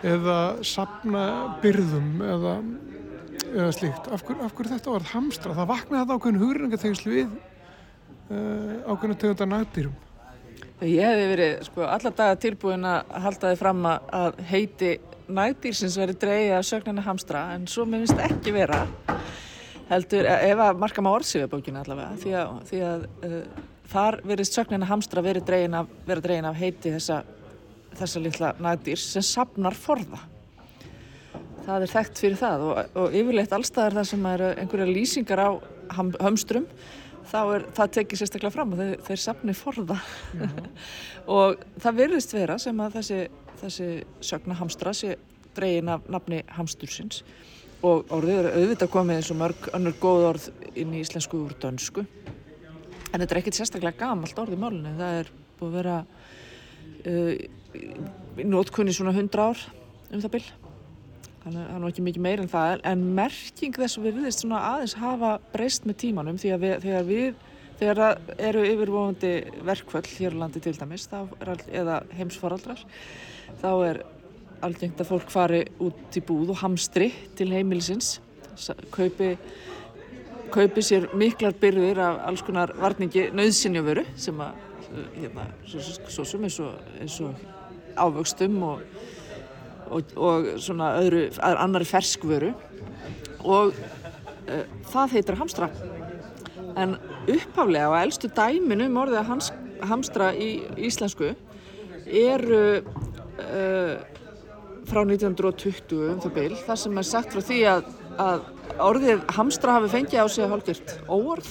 eða 0.07 0.39
sapna 0.65 1.23
byrðum 1.63 2.23
eða, 2.25 2.55
eða 3.51 3.69
slíkt. 3.77 4.09
Af 4.11 4.25
hverju, 4.27 4.41
af 4.45 4.57
hverju 4.57 4.73
þetta 4.75 4.95
orð? 4.97 5.11
Hamstra. 5.13 5.55
Það 5.57 5.71
vaknaði 5.73 6.03
þetta 6.03 6.19
ákveðin 6.19 6.43
hugrengategislu 6.43 7.15
við 7.15 7.37
uh, 8.29 8.91
ákveðin 8.91 9.17
tegundar 9.23 9.49
nættýrum 9.53 9.95
Ég 10.77 11.01
hefði 11.01 11.29
verið 11.31 11.53
sko, 11.65 11.81
alla 11.89 12.09
daga 12.13 12.35
tilbúin 12.37 12.83
að 12.85 13.13
halda 13.23 13.49
þið 13.49 13.61
fram 13.63 13.85
að- 13.89 14.11
að 14.13 14.41
heiti 14.51 14.89
nægdýrsins 15.27 15.95
verið 15.97 16.19
dreigið 16.21 16.53
af 16.59 16.67
sögnina 16.67 17.01
hamstra 17.01 17.41
en 17.55 17.65
svo 17.67 17.85
mér 17.89 18.03
finnst 18.05 18.21
ekki 18.27 18.53
vera 18.53 18.83
heldur, 19.89 20.25
e- 20.29 20.51
ef 20.51 20.61
að 20.67 20.77
marka 20.83 21.01
maður 21.01 21.23
orðsifja 21.23 21.49
bókina 21.49 21.81
allavega 21.81 22.19
því 22.21 22.35
að, 22.37 22.53
því 22.69 22.81
að 22.91 23.07
uh, 23.25 23.65
þar 23.89 24.19
verið 24.29 24.51
sögnina 24.51 24.85
hamstra 24.91 25.23
verið 25.25 25.47
dregin 25.49 25.79
af, 25.79 25.89
verið 26.05 26.27
dregin 26.27 26.49
af 26.51 26.61
heiti 26.61 26.93
þessa, 26.93 27.19
þessa 27.97 28.21
litla 28.21 28.53
nægdýrs 28.61 29.07
sem 29.15 29.25
sapnar 29.25 29.73
forða. 29.73 30.19
Það 31.65 31.81
er 31.87 31.91
þekkt 31.95 32.21
fyrir 32.21 32.37
það 32.39 32.61
og, 32.67 32.77
og 33.01 33.15
yfirleitt 33.17 33.57
allstaðar 33.57 33.97
það 33.97 34.09
sem 34.11 34.25
eru 34.35 34.51
einhverja 34.61 34.87
lýsingar 34.93 35.41
á 35.41 35.49
ham, 35.97 36.13
hamstrum 36.21 36.67
þá 37.31 37.39
er 37.41 37.65
það 37.77 37.93
tekið 37.97 38.21
sérstaklega 38.21 38.53
fram 38.55 38.73
og 38.73 38.81
þeir, 38.81 39.01
þeir 39.07 39.21
sapni 39.23 39.55
forða. 39.57 39.97
Og 41.37 41.63
það 41.83 41.99
virðist 42.01 42.35
vera 42.35 42.57
sem 42.61 42.79
að 42.83 42.99
þessi, 42.99 43.19
þessi 43.61 43.89
sögna 44.23 44.57
hamstra 44.59 44.93
sé 44.95 45.17
dregin 45.57 45.91
af 45.91 46.05
nafni 46.11 46.43
hamstursins 46.55 47.23
og 47.85 48.09
orðið 48.13 48.39
eru 48.39 48.51
auðvitað 48.55 48.91
komið 48.93 49.19
eins 49.19 49.31
og 49.33 49.37
mörg 49.37 49.67
önnur 49.77 49.97
góð 50.01 50.23
orð 50.31 50.47
inn 50.73 50.95
í 50.97 51.01
íslensku 51.03 51.43
úr 51.45 51.53
dönsku. 51.61 52.05
En 53.13 53.21
þetta 53.21 53.35
er 53.35 53.41
ekkit 53.41 53.59
sérstaklega 53.59 53.99
gamalt 53.99 54.39
orð 54.41 54.55
í 54.55 54.61
málunni 54.61 54.95
það 54.97 55.19
er 55.21 55.29
búið 55.59 55.67
að 55.69 55.77
vera 55.77 55.97
uh, 57.11 57.33
í 58.41 58.47
nótkunni 58.47 58.95
svona 58.95 59.13
hundra 59.15 59.51
ár 59.51 59.67
um 60.09 60.23
það 60.23 60.33
bil 60.37 60.45
hann 61.47 61.59
er, 61.61 61.69
hann 61.71 61.83
er 61.83 61.91
ekki 61.93 62.03
mikið 62.05 62.25
meir 62.25 62.43
en 62.43 62.51
það 62.51 62.81
en 62.91 63.05
merking 63.17 63.77
þess 63.77 63.99
að 63.99 64.07
við 64.07 64.19
viðist 64.19 64.43
svona 64.43 64.63
aðeins 64.73 64.97
hafa 64.99 65.31
breyst 65.53 65.87
með 65.87 65.99
tímanum 66.03 66.41
því 66.41 66.51
að 66.53 66.65
við, 66.65 66.75
þegar 66.83 67.07
við 67.07 67.45
þegar 67.77 68.01
það 68.01 68.43
eru 68.49 68.65
yfirvofandi 68.71 69.31
verkvöld 69.69 70.11
hér 70.17 70.37
á 70.37 70.41
landi 70.41 70.61
til 70.65 70.75
dæmis 70.77 71.07
er, 71.13 71.63
eða 71.81 71.97
heimsfaraldrar 72.17 72.83
þá 73.61 73.71
er 73.87 74.03
algengt 74.65 75.01
að 75.01 75.11
fólk 75.11 75.31
fari 75.31 75.63
út 75.85 76.17
í 76.17 76.23
búð 76.25 76.55
og 76.55 76.61
hamstri 76.63 77.11
til 77.37 77.51
heimilisins 77.53 78.17
kaupi 78.91 79.35
kaupi 80.51 80.81
sér 80.81 81.09
miklar 81.19 81.55
byrðir 81.59 81.99
af 82.01 82.23
alls 82.29 82.43
konar 82.47 82.73
varningi 82.79 83.27
nöðsynjavöru 83.35 84.07
sem 84.15 84.39
að 84.41 84.63
hérna, 85.19 85.45
svo, 85.67 86.23
svo 86.23 86.39
og, 86.63 86.89
eins 87.01 87.19
og 87.21 87.45
ávöxtum 87.97 88.55
og, 88.63 88.83
og, 89.91 90.15
og 90.15 90.49
svona 90.61 90.93
öðru, 91.01 91.23
annari 91.43 91.87
ferskvöru. 91.87 92.51
Og 93.47 93.73
uh, 93.73 94.63
það 94.91 95.15
heitir 95.17 95.39
hamstra. 95.39 95.69
En 96.77 96.97
upphaflega 97.27 97.89
og 97.91 97.99
eldstu 98.01 98.29
dæmin 98.35 98.85
um 98.87 98.99
orðið 99.03 99.29
hans, 99.31 99.51
hamstra 99.87 100.31
í 100.35 100.51
íslensku 100.89 101.33
eru 102.07 102.61
uh, 102.79 103.95
frá 104.87 105.01
1920 105.03 106.13
um 106.13 106.21
það 106.23 106.35
byl 106.37 106.59
þar 106.63 106.79
sem 106.79 106.99
er 107.01 107.07
sagt 107.07 107.33
frá 107.35 107.43
því 107.43 107.57
að, 107.71 107.89
að 108.23 108.45
orðið 108.87 109.25
hamstra 109.35 109.77
hafi 109.77 109.91
fengið 109.91 110.23
á 110.23 110.27
sig 110.31 110.51
hálfgjört 110.51 110.93
óorð. 111.09 111.49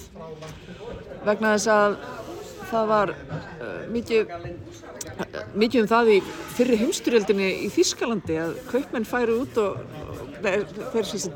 Vegna 1.27 1.57
þess 1.57 1.69
að 1.75 1.99
það 2.71 2.89
var 2.93 3.13
uh, 3.15 3.83
mikið 3.93 4.33
mikið 5.57 5.83
um 5.83 5.91
það 5.91 6.11
í 6.17 6.17
fyrri 6.57 6.79
heimsturjöldinni 6.81 7.51
í 7.67 7.69
Þískalandi 7.73 8.41
að 8.43 8.57
kaupmenn 8.71 9.07
færi 9.09 9.37
út 9.37 9.61
og 9.63 9.79
þeir 10.43 10.67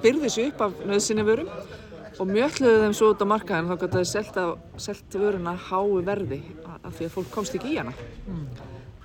byrði 0.02 0.32
sér 0.32 0.50
upp 0.50 0.66
af 0.66 0.82
nöðsynni 0.88 1.24
vörum 1.26 1.52
og 2.20 2.28
mjöldluðu 2.28 2.82
þeim 2.84 2.96
svo 2.96 3.12
út 3.14 3.22
á 3.24 3.26
markaðin 3.30 3.70
þá 3.70 3.76
gott 3.80 3.94
að 3.96 4.10
það 4.34 4.50
selgt 4.84 5.16
vöruna 5.16 5.54
hái 5.68 6.02
verði 6.08 6.40
af 6.80 6.92
því 6.96 7.06
að 7.06 7.14
fólk 7.14 7.32
komst 7.32 7.56
ekki 7.56 7.72
í 7.72 7.78
hana 7.80 7.94
mm. 7.94 8.42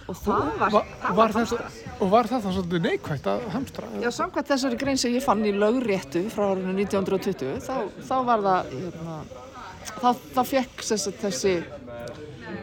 og 0.09 0.19
það 0.19 0.49
var, 0.59 0.75
var, 0.75 0.91
það 1.03 1.19
var, 1.19 1.35
það, 1.35 1.79
og 1.95 2.11
var 2.11 2.29
það 2.31 2.45
þá 2.45 2.49
svolítið 2.57 2.85
neikvægt 2.89 3.31
að 3.31 3.47
hamstra? 3.55 3.93
Já, 4.03 4.09
samkvæmt 4.19 4.51
þessari 4.51 4.81
grein 4.81 5.01
sem 5.01 5.15
ég 5.15 5.25
fann 5.25 5.45
í 5.47 5.55
lögréttu 5.55 6.25
frá 6.33 6.49
árinu 6.51 6.75
1920 6.75 7.63
þá, 7.63 7.75
þá 8.09 8.15
var 8.27 8.45
það 8.49 8.75
hérna, 8.75 9.17
þá, 9.93 10.09
þá 10.35 10.41
fekk 10.51 10.85
þessi 11.21 11.57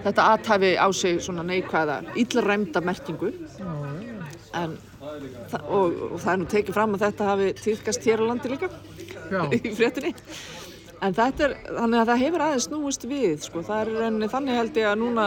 þetta 0.04 0.26
aðtæfi 0.32 0.72
á 0.78 0.88
sig 0.96 1.20
svona 1.24 1.44
neikvæða 1.46 2.00
íllræmda 2.22 2.82
merkingu. 2.84 3.32
En, 4.52 4.74
og, 5.62 5.94
og 6.12 6.18
það 6.20 6.32
er 6.32 6.40
nú 6.42 6.48
tekið 6.52 6.76
fram 6.76 6.96
að 6.96 7.06
þetta 7.06 7.30
hafi 7.30 7.52
týrkast 7.60 8.08
hér 8.08 8.24
á 8.24 8.24
landi 8.28 8.52
líka 8.52 8.68
í 9.56 9.62
fréttinni. 9.72 10.12
En 11.02 11.14
þetta 11.16 11.48
er, 11.48 11.54
þannig 11.66 11.98
að 11.98 12.10
það 12.12 12.20
hefur 12.22 12.44
aðeins 12.44 12.66
snúist 12.68 13.06
við 13.10 13.40
sko, 13.42 13.62
það 13.66 13.80
er 13.80 14.04
enni 14.08 14.28
þannig 14.30 14.60
held 14.60 14.76
ég 14.78 14.90
að 14.92 15.00
núna 15.00 15.24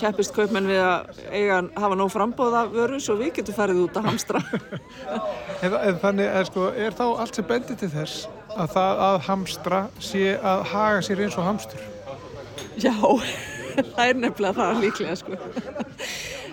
keppist 0.00 0.34
kaupmenn 0.34 0.68
við 0.70 0.80
að 0.82 1.18
eiga 1.30 1.58
að 1.58 1.70
hafa 1.82 1.98
nóg 1.98 2.12
frambóða 2.12 2.62
vöru 2.70 3.00
svo 3.02 3.16
við 3.20 3.32
getum 3.38 3.56
farið 3.56 3.82
út 3.84 3.98
að 3.98 4.08
hamstra. 4.10 4.42
En, 5.62 5.74
en 5.78 5.98
þannig 6.02 6.26
að 6.26 6.46
sko 6.48 6.68
er 6.74 6.94
þá 6.98 7.04
allt 7.22 7.36
sem 7.38 7.46
bendir 7.46 7.76
til 7.78 7.88
þess 7.92 8.24
að 8.58 8.72
það 8.74 9.02
að 9.06 9.18
hamstra 9.28 9.82
sé 10.02 10.24
að 10.34 10.64
haga 10.72 11.04
sér 11.06 11.22
eins 11.22 11.36
og 11.38 11.46
hamstur 11.46 11.84
Já, 12.82 12.94
það 13.94 14.04
er 14.06 14.20
nefnilega 14.20 14.54
það 14.58 14.82
líklega 14.86 15.16
sko. 15.20 15.38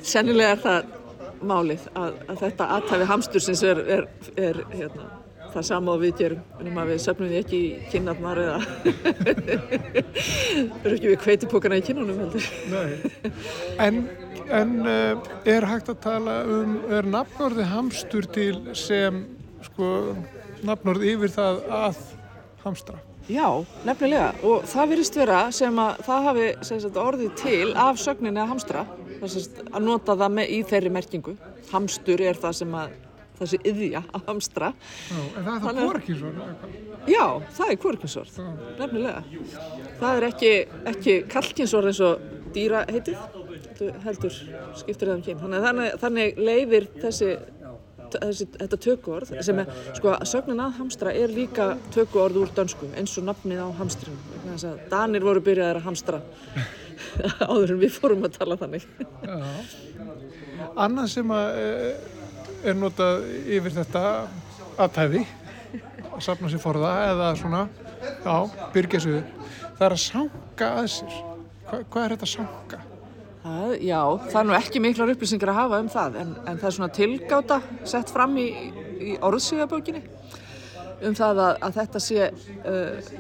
Sennilega 0.06 0.56
er 0.56 0.64
það 0.64 0.96
málið 1.40 1.88
að, 1.96 2.20
að 2.28 2.44
þetta 2.44 2.68
aðtæfi 2.76 3.10
hamstursins 3.10 3.64
er, 3.68 3.82
er, 3.96 4.08
er 4.40 4.62
hérna, 4.74 5.08
það 5.54 5.68
sama 5.70 5.96
og 5.96 6.04
við 6.04 6.16
gerum, 6.20 6.42
en 6.60 6.80
við 6.90 7.02
söfnum 7.04 7.32
því 7.32 7.40
ekki 7.40 7.60
í 7.60 7.70
kynnaðnar 7.94 8.42
eða 8.44 8.58
verður 10.84 10.96
ekki 10.96 11.12
við 11.12 11.20
kveitipókana 11.24 11.80
í 11.80 11.86
kynunum 11.88 12.22
heldur. 12.26 12.50
Nei, 12.74 13.32
en, 13.88 14.02
en 14.62 14.76
uh, 14.84 15.30
er 15.50 15.68
hægt 15.70 15.92
að 15.94 16.02
tala 16.06 16.40
um, 16.46 16.80
er 17.00 17.08
nafnorði 17.10 17.68
hamstur 17.72 18.30
til 18.36 18.56
sem 18.78 19.24
sko 19.70 20.16
nafnorði 20.68 21.16
yfir 21.16 21.38
það 21.40 21.62
að 21.80 22.02
hamstra? 22.66 23.00
Já, 23.30 23.46
nefnilega. 23.86 24.32
Og 24.48 24.64
það 24.70 24.94
virðist 24.94 25.20
vera 25.20 25.42
sem 25.54 25.82
að 25.82 26.00
það 26.08 26.24
hafi 26.30 26.48
sagt, 26.66 26.98
orðið 26.98 27.36
til 27.38 27.68
af 27.78 28.00
sögninni 28.02 28.42
að 28.42 28.50
hamstra. 28.56 28.86
Sagt, 29.22 29.62
að 29.70 29.86
nota 29.86 30.16
það 30.18 30.34
með 30.40 30.56
í 30.56 30.64
þeirri 30.72 30.92
merkingu. 30.96 31.36
Hamstur 31.70 32.24
er 32.26 32.40
það 32.42 32.58
sem 32.62 32.74
að 32.80 32.96
þessi 33.40 33.60
yðja 33.70 34.02
að 34.18 34.32
hamstra. 34.32 34.72
Já, 35.10 35.20
en 35.20 35.46
það 35.46 35.54
er 35.54 35.62
það 35.66 35.84
kvorkinsvörð 35.84 37.12
Já, 37.14 37.26
það 37.60 37.70
er 37.70 37.80
kvorkinsvörð 37.86 38.42
nefnilega. 38.82 39.22
Það 40.02 40.10
er 40.16 40.28
ekki, 40.32 40.52
ekki 40.94 41.16
kalkinsvörð 41.36 41.94
eins 41.94 42.02
og 42.10 42.28
dýra 42.56 42.84
heitið 42.90 43.22
heldur 44.04 44.36
skiptir 44.80 45.10
það 45.10 45.16
um 45.16 45.24
kyn. 45.24 45.40
Þannig, 45.44 45.64
þannig, 45.66 45.96
þannig 46.02 46.42
leifir 46.50 46.88
þessi 47.00 47.32
þessi, 48.16 48.48
þetta 48.56 48.80
tökuorð 48.86 49.32
sem 49.46 49.62
er, 49.62 49.72
sko, 49.98 50.14
sögnin 50.28 50.64
að 50.64 50.78
hamstra 50.80 51.14
er 51.16 51.34
líka 51.34 51.72
tökuorð 51.94 52.42
úr 52.44 52.54
dönsku 52.58 52.90
eins 52.98 53.16
og 53.20 53.28
nafnið 53.30 53.64
á 53.64 53.70
hamstrinu 53.80 54.44
þess 54.46 54.68
að 54.72 54.84
Danir 54.92 55.26
voru 55.26 55.44
byrjaðið 55.46 55.82
að 55.82 55.88
hamstra 55.88 56.22
áður 57.52 57.76
en 57.76 57.82
við 57.82 57.96
fórum 57.96 58.26
að 58.28 58.38
tala 58.38 58.58
þannig. 58.60 58.86
Annað 60.80 61.12
sem 61.14 61.34
að 61.34 61.60
eh, 61.64 62.70
er 62.70 62.78
notað 62.78 63.24
yfir 63.48 63.76
þetta 63.80 64.04
aðtæfi 64.80 65.24
að 66.10 66.22
sapna 66.26 66.52
sér 66.52 66.64
forða 66.64 66.94
eða 67.12 67.32
svona 67.40 67.66
já, 68.26 68.36
byrja 68.76 69.04
sig 69.06 69.20
það 69.80 69.86
er 69.88 69.96
að 69.96 70.04
sanga 70.04 70.72
að 70.82 70.94
sér. 70.98 71.20
Hva, 71.70 71.84
hvað 71.86 72.06
er 72.06 72.16
þetta 72.16 72.28
að 72.28 72.34
sanga? 72.34 72.86
Það, 73.40 73.74
já, 73.88 74.00
það 74.28 74.40
er 74.42 74.48
nú 74.50 74.56
ekki 74.58 74.82
miklar 74.84 75.12
upplýsingar 75.14 75.54
að 75.54 75.60
hafa 75.62 75.78
um 75.80 75.90
það 75.94 76.18
en, 76.20 76.32
en 76.44 76.58
það 76.60 76.70
er 76.70 76.76
svona 76.76 76.96
tilgáta 76.98 77.60
sett 77.88 78.12
fram 78.12 78.34
í, 78.36 78.48
í 79.00 79.14
orðsíðabókinni 79.24 80.02
um 81.08 81.16
það 81.16 81.40
að, 81.46 81.54
að 81.64 81.78
þetta 81.78 82.02
sé 82.04 82.28
uh, 82.28 83.14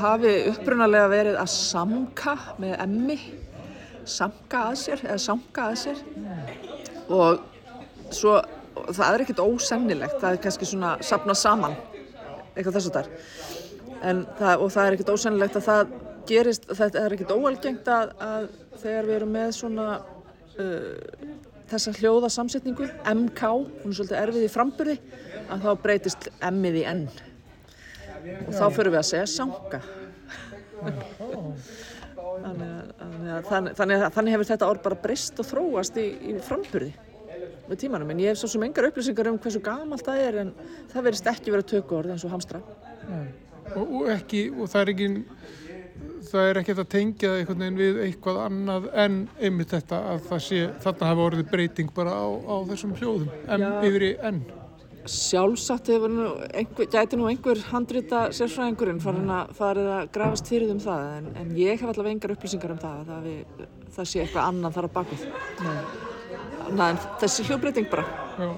hafi 0.00 0.32
upprunalega 0.54 1.10
verið 1.12 1.36
að 1.42 1.52
samka 1.52 2.36
með 2.62 2.74
emmi 2.86 3.18
samka 4.08 4.64
að 4.70 4.78
sér 4.80 5.04
eða 5.04 5.20
samka 5.22 5.66
að 5.68 5.76
sér. 5.82 6.00
Og 7.12 7.42
svo 8.16 8.38
og 8.80 8.94
það 8.96 9.14
er 9.14 9.24
ekkert 9.24 9.42
ósennilegt 9.44 10.20
það 10.22 10.34
er 10.34 10.44
kannski 10.44 10.68
svona 10.68 10.92
sapna 11.04 11.34
saman 11.36 11.74
eitthvað 12.54 12.76
þess 12.78 12.90
að 12.90 12.94
það 12.96 14.46
er 14.52 14.62
og 14.62 14.70
það 14.72 14.86
er 14.86 14.96
ekkert 14.96 15.12
ósennilegt 15.14 15.58
að 15.58 15.66
það 15.66 15.92
gerist, 16.30 16.66
þetta 16.70 17.04
er 17.04 17.16
ekkert 17.16 17.34
óalgengt 17.34 17.90
að, 17.90 18.14
að 18.24 18.48
þegar 18.82 19.08
við 19.08 19.16
erum 19.18 19.32
með 19.36 19.52
svona 19.58 19.86
uh, 20.00 21.28
þessa 21.70 21.94
hljóða 21.98 22.30
samsetningu, 22.34 22.88
MK, 23.14 23.42
hún 23.82 23.92
er 23.92 23.98
svolítið 23.98 24.20
erfið 24.20 24.46
í 24.46 24.52
framburði, 24.52 24.96
að 25.50 25.66
þá 25.66 25.70
breytist 25.84 26.30
M-ið 26.50 26.80
í 26.82 26.86
N 26.90 27.04
og 28.20 28.50
þá 28.52 28.66
fyrir 28.76 28.92
við 28.92 29.00
að 29.00 29.06
segja 29.08 29.28
sanga. 29.32 29.78
þannig, 32.40 32.66
að, 32.66 33.46
þannig, 33.48 33.76
þannig, 33.78 34.02
þannig 34.16 34.34
hefur 34.34 34.48
þetta 34.50 34.68
orð 34.72 34.82
bara 34.84 34.98
breyst 35.04 35.40
og 35.40 35.48
þróast 35.48 35.98
í, 36.00 36.06
í 36.30 36.34
framburði 36.44 36.90
með 37.70 37.78
tímanum, 37.84 38.10
en 38.12 38.20
ég 38.20 38.32
hef 38.32 38.40
svo 38.40 38.50
sem 38.50 38.64
engar 38.66 38.88
upplýsingar 38.88 39.30
um 39.30 39.38
hversu 39.40 39.60
gamalt 39.64 40.04
það 40.06 40.22
er, 40.24 40.38
en 40.42 40.50
það 40.90 41.06
verist 41.06 41.28
ekki 41.30 41.52
verið 41.54 41.64
að 41.64 41.72
tökja 41.74 41.98
orð 42.00 42.14
eins 42.14 42.26
og 42.26 42.34
hamstra. 42.34 42.60
Og, 43.76 43.84
og 43.84 44.08
ekki, 44.10 44.40
og 44.50 44.70
það 44.72 44.82
er 44.82 44.92
ekki 44.94 45.08
það 46.28 46.46
er 46.46 46.60
ekkert 46.60 46.80
að 46.82 46.88
tengja 46.92 47.32
það 47.32 47.40
einhvern 47.40 47.62
veginn 47.64 47.80
við 47.80 47.98
eitthvað 48.04 48.38
annað 48.44 48.88
en 49.02 49.18
einmitt 49.40 49.74
þetta 49.74 50.00
að 50.12 50.24
það 50.28 50.42
sé, 50.46 50.62
þarna 50.84 51.10
hafa 51.10 51.26
orðið 51.28 51.52
breyting 51.52 51.92
bara 51.96 52.16
á, 52.16 52.26
á 52.28 52.56
þessum 52.70 52.96
hljóðum 52.98 53.30
en 53.46 53.64
Já. 53.64 53.70
yfir 53.88 54.06
í 54.06 54.10
enn. 54.30 54.40
Sjálfsagt 55.10 55.88
hefur 55.88 56.12
nú, 56.12 56.26
einhver, 56.52 56.88
gæti 56.92 57.16
nú 57.16 57.26
einhver 57.30 57.62
handrita 57.70 58.26
sérfræðingurinn 58.36 59.00
farin 59.00 59.32
að 59.32 59.54
farið 59.56 59.88
að 59.96 60.10
grafast 60.14 60.50
fyrir 60.52 60.74
um 60.74 60.82
það 60.82 61.06
en, 61.16 61.30
en 61.40 61.54
ég 61.56 61.80
hef 61.80 61.88
allavega 61.88 62.14
engar 62.18 62.34
upplýsingar 62.36 62.74
um 62.74 62.82
það 62.82 63.08
það, 63.08 63.28
við, 63.30 63.64
það 63.96 64.10
sé 64.12 64.22
eitthvað 64.24 64.50
annan 64.52 64.76
þar 64.76 64.90
á 64.92 64.96
bakuð. 64.98 65.24
En 66.70 67.00
þessi 67.22 67.48
hljóðbreyting 67.48 67.88
bara. 67.90 68.04
Já. 68.36 68.50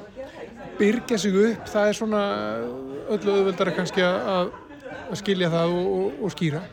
Byrja 0.80 1.18
sig 1.22 1.38
upp, 1.38 1.66
það 1.70 1.88
er 1.88 1.98
svona 2.00 2.22
öllu 3.12 3.38
auðvöldara 3.38 3.74
kannski 3.76 4.02
að, 4.02 4.50
að 5.06 5.20
skilja 5.22 5.52
það 5.52 5.76
og, 5.78 5.90
og, 5.94 6.22
og 6.26 6.34
skýra. 6.34 6.66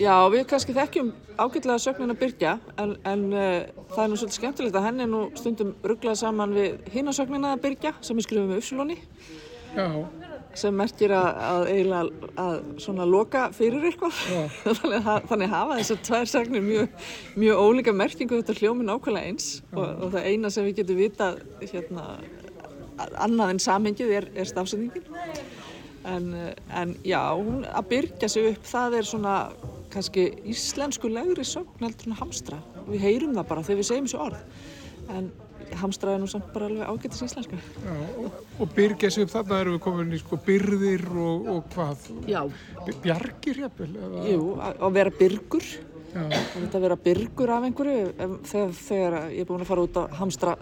Já, 0.00 0.14
við 0.32 0.46
kannski 0.48 0.72
þekkjum 0.72 1.10
ágætlega 1.36 1.82
sögnin 1.82 2.14
að 2.14 2.22
byrja 2.22 2.54
en, 2.80 2.94
en 3.04 3.24
uh, 3.34 3.66
það 3.90 4.02
er 4.02 4.08
nú 4.08 4.16
svolítið 4.16 4.38
skemmtilegt 4.38 4.78
að 4.80 4.86
henni 4.86 5.06
nú 5.10 5.20
stundum 5.36 5.74
rugglað 5.84 6.16
saman 6.22 6.54
við 6.56 6.78
hinasögnina 6.94 7.52
að 7.52 7.64
byrja 7.66 7.92
sem 8.00 8.16
við 8.16 8.26
skrifum 8.26 8.48
með 8.48 8.62
Upsiloni 8.62 8.96
sem 10.58 10.74
merkir 10.74 11.12
að, 11.14 11.28
að 11.46 11.68
eiginlega 11.70 12.30
að 12.42 12.56
svona 12.82 13.04
loka 13.06 13.44
fyrir 13.54 13.84
eitthvað. 13.86 14.16
Þannig, 14.80 15.10
þannig 15.30 15.52
hafa 15.52 15.76
þessar 15.78 16.00
tvær 16.08 16.30
sögnir 16.32 16.64
mjög, 16.64 17.04
mjög 17.38 17.60
ólíka 17.62 17.94
merkingu 17.94 18.40
þetta 18.40 18.56
hljómi 18.58 18.88
nákvæmlega 18.88 19.30
eins. 19.30 19.50
Og, 19.76 19.84
og 19.84 20.16
það 20.16 20.26
eina 20.32 20.50
sem 20.50 20.66
við 20.66 20.80
getum 20.80 20.98
vita 20.98 21.30
hérna 21.60 22.06
annað 23.20 23.54
en 23.54 23.62
samhengið 23.62 24.14
er, 24.16 24.28
er 24.34 24.48
stafsendingin 24.48 25.06
en, 26.04 26.32
en 26.72 26.96
já, 27.04 27.20
hún 27.36 27.64
að 27.68 27.88
byrja 27.92 28.28
sig 28.28 28.50
upp 28.50 28.66
það 28.68 28.98
er 29.00 29.08
svona 29.08 29.36
kannski 29.92 30.24
íslensku 30.52 31.10
legri 31.12 31.44
sögn 31.46 31.84
heldur 31.84 32.10
en 32.12 32.18
hamstra. 32.20 32.58
Við 32.88 33.00
heyrum 33.04 33.34
það 33.38 33.48
bara 33.52 33.64
þegar 33.66 33.80
við 33.82 33.88
segjum 33.90 34.08
þessu 34.10 34.20
orð. 34.24 34.42
En 35.10 35.30
hamstra 35.80 36.14
er 36.16 36.22
nú 36.22 36.28
samt 36.30 36.48
bara 36.54 36.66
alveg 36.70 36.88
ágættis 36.90 37.22
íslenska. 37.26 37.58
Já, 37.84 37.94
og, 38.24 38.40
og 38.62 38.72
byrja 38.74 39.10
sig 39.10 39.26
upp 39.26 39.32
þarna 39.34 39.60
erum 39.62 39.76
við 39.76 39.82
komin 39.84 40.16
í 40.16 40.18
sko 40.22 40.38
byrðir 40.46 41.04
og, 41.14 41.46
og 41.54 41.68
hvað? 41.74 42.08
Já, 42.30 42.40
bjargir 43.04 43.62
jafnvel 43.66 43.92
eða- 43.94 44.24
jú, 44.32 44.42
að 44.70 44.96
vera 44.98 45.14
byrgur. 45.20 45.68
Já, 46.10 46.24
þetta 46.56 46.74
að 46.74 46.82
vera 46.88 46.96
byrgur 47.04 47.52
af 47.54 47.66
einhverju 47.68 48.06
þegar, 48.50 48.72
þegar 48.80 49.18
ég 49.30 49.44
er 49.44 49.46
búin 49.46 49.62
að 49.62 49.68
fara 49.70 49.84
út 49.86 49.98
að 50.00 50.16
hamstra, 50.18 50.56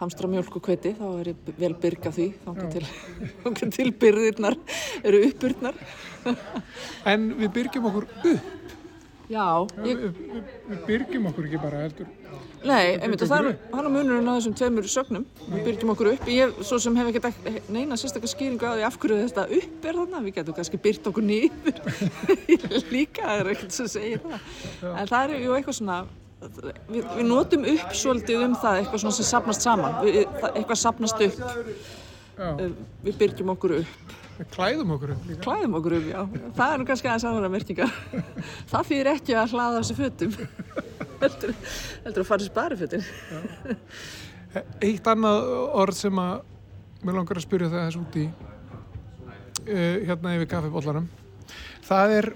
hamstra 0.00 0.30
mjölk 0.30 0.56
og 0.58 0.64
kveiti 0.66 0.94
þá 0.98 1.06
er 1.20 1.30
ég 1.32 1.52
vel 1.60 1.74
byrg 1.84 2.08
af 2.10 2.16
því 2.16 2.26
þangað 2.44 3.76
til, 3.76 3.90
byrðirnar 4.02 4.58
eru 5.04 5.22
uppbyrðnar 5.28 5.78
en 7.12 7.30
við 7.38 7.54
byrgjum 7.58 7.88
okkur 7.90 8.08
upp. 8.08 8.52
Já, 9.24 9.64
ég, 9.86 10.00
við, 10.02 10.18
við, 10.34 10.48
við 10.68 10.80
byrgjum 10.88 11.28
okkur 11.30 11.46
ekki 11.48 11.60
bara 11.62 11.78
heldur. 11.80 12.08
Nei, 12.64 12.96
einmitt 12.98 13.22
og 13.24 13.30
það 13.30 13.46
er 13.48 13.86
munurinn 13.92 14.28
á 14.28 14.36
þessum 14.36 14.56
tveimur 14.58 14.88
sögnum. 14.92 15.24
Við 15.46 15.62
byrgjum 15.68 15.92
okkur 15.94 16.10
upp, 16.10 16.28
ég 16.32 16.58
svo 16.64 16.78
sem 16.82 16.98
hef 17.00 17.08
ekki 17.08 17.54
neina 17.72 17.96
sérstaklega 18.00 18.32
skýringu 18.34 18.68
á 18.68 18.76
því 18.76 18.84
af 18.88 18.98
hverju 19.00 19.22
þetta 19.22 19.46
upp 19.60 19.88
er 19.88 19.98
þarna, 20.00 20.20
við 20.26 20.36
getum 20.40 20.58
kannski 20.58 20.82
byrt 20.84 21.08
okkur 21.08 21.24
nýður 21.24 22.84
líka, 22.96 23.30
er 23.38 23.52
ekkert 23.54 23.78
sem 23.78 23.88
segir 23.94 24.20
það. 24.24 24.52
En 24.92 25.10
það 25.14 25.34
er 25.38 25.46
jú 25.46 25.56
eitthvað 25.56 25.80
svona 25.80 25.98
við, 26.42 27.02
við 27.02 27.24
notum 27.28 27.68
upp 27.74 27.94
svolítið 27.96 28.46
um 28.48 28.56
það 28.60 28.80
eitthvað 28.80 29.04
svona 29.04 29.18
sem 29.18 29.30
sapnast 29.30 29.66
saman. 29.66 30.00
Við, 30.04 30.24
eitthvað 30.54 30.82
sapnast 30.82 31.24
upp. 31.28 31.38
Já, 31.40 31.94
Eh, 32.34 32.70
við 33.04 33.18
byrgjum 33.20 33.52
okkur 33.52 33.76
upp. 33.76 34.14
Við 34.34 34.48
klæðum 34.50 34.92
okkur 34.96 35.10
upp 35.14 35.26
líka. 35.28 35.42
Klæðum 35.44 35.76
okkur 35.78 35.94
upp, 35.94 36.06
já, 36.10 36.48
það 36.56 36.72
er 36.72 36.80
nú 36.80 36.86
kannski 36.88 37.06
aðeins 37.10 37.26
aðra 37.30 37.50
merkingar. 37.52 37.92
Það 38.72 38.88
þýðir 38.88 39.10
ekki 39.12 39.36
að 39.38 39.52
hlaða 39.54 39.76
þessu 39.76 39.96
fötum. 40.00 40.32
Heldur, 41.22 41.52
heldur 42.04 42.24
að 42.24 42.26
fara 42.28 42.42
þessu 42.42 42.54
barifötin 42.54 43.04
Eitt 44.82 45.06
annað 45.08 45.46
orð 45.78 45.96
sem 45.96 46.18
að 46.20 46.42
mér 47.06 47.16
langar 47.16 47.38
að 47.38 47.46
spyrja 47.46 47.70
það 47.72 47.84
þess 47.86 48.00
út 48.00 48.18
í 48.18 48.24
uh, 48.26 49.96
hérna 50.10 50.34
yfir 50.36 50.50
kaffibóllarum 50.50 51.06
það 51.86 52.14
er 52.18 52.28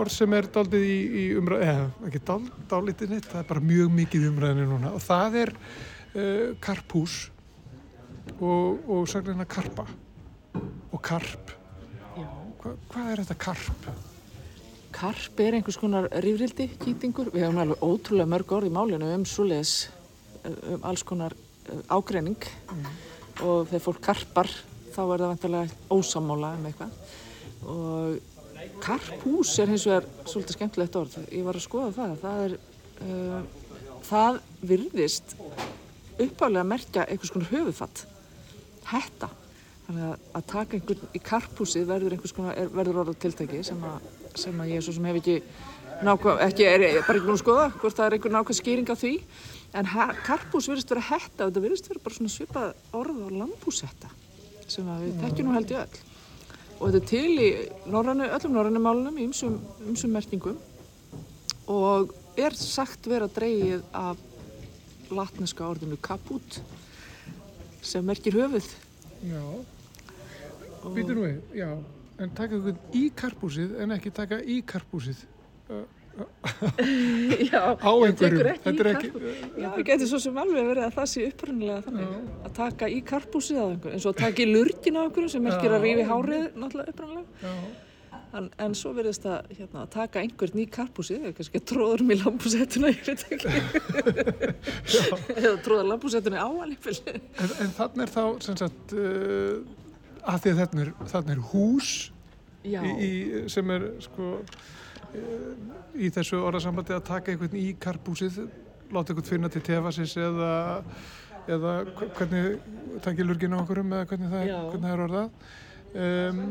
orð 0.00 0.12
sem 0.14 0.34
er 0.36 0.48
daldið 0.54 0.84
í, 0.86 0.98
í 1.22 1.24
umræð 1.40 1.64
eða 1.66 1.86
ekki 2.08 2.22
dál, 2.28 2.40
dálítið 2.70 3.14
neitt 3.14 3.28
það 3.30 3.42
er 3.42 3.48
bara 3.48 3.64
mjög 3.70 3.94
mikið 3.96 4.26
umræðinu 4.30 4.66
núna. 4.70 4.92
Og 4.96 5.04
það 5.04 5.38
er 5.44 5.54
uh, 5.56 6.46
karphús 6.62 7.16
og, 8.38 8.84
og 8.86 9.08
sagnina 9.10 9.46
karpa. 9.48 9.86
Og 10.90 11.02
karp. 11.02 11.54
Hva, 12.60 12.74
hvað 12.92 13.12
er 13.12 13.22
þetta 13.22 13.38
karp? 13.40 13.90
Karp 14.92 15.40
er 15.40 15.56
einhvers 15.56 15.78
konar 15.80 16.08
rifrildi, 16.24 16.66
kýtingur. 16.82 17.30
Við 17.32 17.46
hefum 17.46 17.62
alveg 17.62 17.84
ótrúlega 17.86 18.28
mörg 18.28 18.52
orð 18.56 18.68
í 18.68 18.74
málinu 18.74 19.12
um 19.14 19.24
svoleiðis 19.28 19.74
um 20.44 20.84
alls 20.88 21.04
konar 21.06 21.36
eh, 21.36 21.80
ágreining. 21.92 22.42
Og 23.40 23.70
þegar 23.70 23.84
fólk 23.86 24.02
karpar 24.04 24.50
þá 24.90 25.00
er 25.04 25.22
það 25.22 25.26
vantilega 25.28 25.78
ósamála 25.94 26.54
um 26.58 26.68
eitthvað. 26.68 27.00
Og 27.60 28.29
karphús 28.84 29.52
er 29.62 29.70
hins 29.70 29.86
vegar 29.88 30.06
svolítið 30.24 30.56
skemmtilegt 30.56 30.96
orð. 31.00 31.16
Ég 31.30 31.44
var 31.46 31.58
að 31.58 31.66
skoða 31.66 31.90
það. 31.96 32.14
Það 32.22 32.44
er 32.44 32.54
uh, 33.06 33.42
það 34.06 34.40
virðist 34.70 35.36
uppálega 36.20 36.64
að 36.64 36.70
merkja 36.72 37.06
einhvers 37.06 37.34
konar 37.34 37.52
höfufatt 37.52 38.04
hetta. 38.90 39.30
Þannig 39.86 40.06
að, 40.06 40.26
að 40.38 40.48
taka 40.52 40.78
einhvern 40.78 41.16
í 41.16 41.22
karphúsið 41.30 41.88
verður 41.90 42.16
einhvers 42.16 42.36
konar 42.36 42.58
er, 42.58 42.70
verður 42.74 43.02
orða 43.04 43.16
tiltæki 43.24 43.62
sem 43.66 43.80
að, 43.86 44.10
sem 44.38 44.60
að 44.62 44.74
ég 44.74 44.84
svo 44.86 44.94
sem 44.96 45.08
hef 45.10 45.20
ekki 45.20 45.38
nákvæm, 46.06 46.42
ekki, 46.46 46.66
er, 46.68 46.84
er 46.90 47.00
bara 47.06 47.18
ekki 47.18 47.26
búin 47.26 47.38
að 47.38 47.42
skoða 47.42 47.70
hvort 47.76 47.98
það 47.98 48.06
er 48.06 48.16
einhver 48.16 48.36
nákvæm 48.36 48.60
skýring 48.60 48.92
á 48.92 48.96
því. 49.00 49.14
En 49.80 49.90
karphús 50.26 50.68
virðist 50.70 50.90
vera 50.90 51.08
hetta 51.12 51.46
og 51.46 51.50
þetta 51.50 51.64
virðist 51.66 51.90
vera 51.90 52.04
bara 52.04 52.18
svona 52.18 52.32
svipað 52.34 52.70
orð 53.00 53.26
á 53.26 53.28
lambúsetta 53.42 54.14
sem 54.70 54.86
við 54.86 55.18
tekjum 55.24 55.50
nú 55.50 55.56
held 55.56 55.72
í 55.72 55.78
öll 55.78 56.09
og 56.80 56.88
þetta 56.88 57.00
er 57.00 57.08
til 57.10 57.32
í 57.44 57.48
norrænu, 57.92 58.26
öllum 58.32 58.56
norrænu 58.56 58.80
málunum 58.80 59.18
í 59.20 59.26
ymsum, 59.28 59.58
ymsum 59.84 60.14
merkingum. 60.16 60.56
Og 61.70 62.14
er 62.40 62.56
sagt 62.56 63.06
vera 63.10 63.28
dreigið 63.30 63.84
af 63.94 64.18
latneska 65.12 65.66
orðinu 65.68 65.98
kaput 66.00 66.60
sem 67.84 68.04
merkir 68.06 68.38
höfuð. 68.38 68.66
Já, 69.28 69.44
býtur 70.96 71.18
nú 71.18 71.26
við, 71.26 71.40
já. 71.60 71.70
En 72.20 72.32
taka 72.36 72.56
einhvern 72.56 72.80
í 72.96 73.06
karphúsið 73.16 73.78
en 73.80 73.94
ekki 73.96 74.12
taka 74.16 74.40
í 74.40 74.60
karphúsið 74.64 75.22
Já, 77.50 77.62
á 77.76 77.92
einhverjum. 78.06 78.56
þetta 78.64 78.84
er 78.84 78.90
ekki, 78.94 79.10
Já, 79.56 79.68
það 79.68 79.84
getur 79.90 80.10
svo 80.12 80.22
sem 80.22 80.40
alveg 80.44 80.70
verið 80.70 80.86
að 80.86 80.96
það 80.96 81.12
sé 81.12 81.26
upprunnilega 81.28 81.84
þannig 81.86 82.16
að 82.48 82.56
taka 82.60 82.90
í 82.90 82.98
karpúsið 83.10 83.60
á 83.60 83.66
einhverjum 83.66 83.98
eins 83.98 84.08
og 84.08 84.16
að 84.16 84.24
taka 84.24 84.44
í 84.44 84.48
lurgin 84.50 84.98
á 84.98 85.02
einhverjum 85.04 85.32
sem 85.34 85.46
merkir 85.46 85.76
að 85.76 85.86
rífi 85.86 86.08
hárið 86.10 86.44
náttúrulega 86.54 86.94
upprunnilega 86.94 87.46
já, 87.46 87.54
en, 88.38 88.48
en 88.62 88.74
svo 88.78 88.92
verðist 88.94 89.26
að 89.28 89.50
hérna, 89.56 89.84
að 89.84 89.90
taka 89.94 90.22
einhvern 90.22 90.62
í 90.62 90.66
karpúsið 90.70 91.26
eða 91.26 91.36
kannski 91.38 91.60
að 91.60 91.66
tróður 91.70 92.04
veit 92.10 93.10
ekki. 93.10 93.54
Eða 95.40 95.54
tróða 95.64 95.86
lambúsettunni 95.90 96.38
á 96.38 96.46
hann 96.46 96.74
en, 96.74 97.54
en 97.64 97.74
þannig 97.76 98.04
er 98.06 98.12
þá 98.14 98.24
sem 98.46 98.58
sagt 98.60 98.94
uh, 98.94 99.60
að 100.22 100.44
því 100.44 100.52
að 100.52 100.60
þannig 100.62 100.84
er, 100.86 101.30
er 101.34 101.44
hús 101.50 101.94
Já, 102.60 102.82
í, 102.84 102.90
í, 103.00 103.10
sem 103.48 103.70
er 103.72 103.88
sko 104.04 104.34
í 106.00 106.10
þessu 106.14 106.38
orðasambandi 106.46 106.94
að 106.96 107.06
taka 107.08 107.32
einhvern 107.32 107.56
í 107.58 107.68
karphúsið 107.82 108.40
láta 108.94 109.12
einhvern 109.12 109.26
finna 109.28 109.50
til 109.52 109.62
tefasins 109.66 110.14
eða, 110.18 110.50
eða 111.50 111.74
hv- 111.90 112.10
hvernig 112.18 113.00
takja 113.04 113.26
lurgin 113.26 113.54
á 113.54 113.58
okkurum 113.62 113.92
eða 113.96 114.08
hvernig 114.10 114.32
það, 114.32 114.50
hvernig 114.70 114.86
það 114.86 114.94
er 114.96 115.04
orðað. 115.06 115.30
Um, 115.90 116.42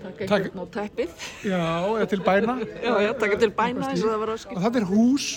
taka 0.00 0.38
einhvern 0.38 0.62
á 0.62 0.66
teppið. 0.78 1.14
Já, 1.50 1.62
eða 2.00 2.10
til 2.14 2.20
bæna. 2.26 2.54
Já, 2.86 2.92
já, 3.06 3.10
taka 3.24 3.40
til 3.42 3.50
bæna 3.58 3.88
eins 3.90 4.04
og 4.04 4.12
það 4.14 4.20
var 4.24 4.34
áskilt 4.36 4.56
og 4.60 4.64
það 4.66 4.78
er 4.80 4.88
hús 4.92 5.30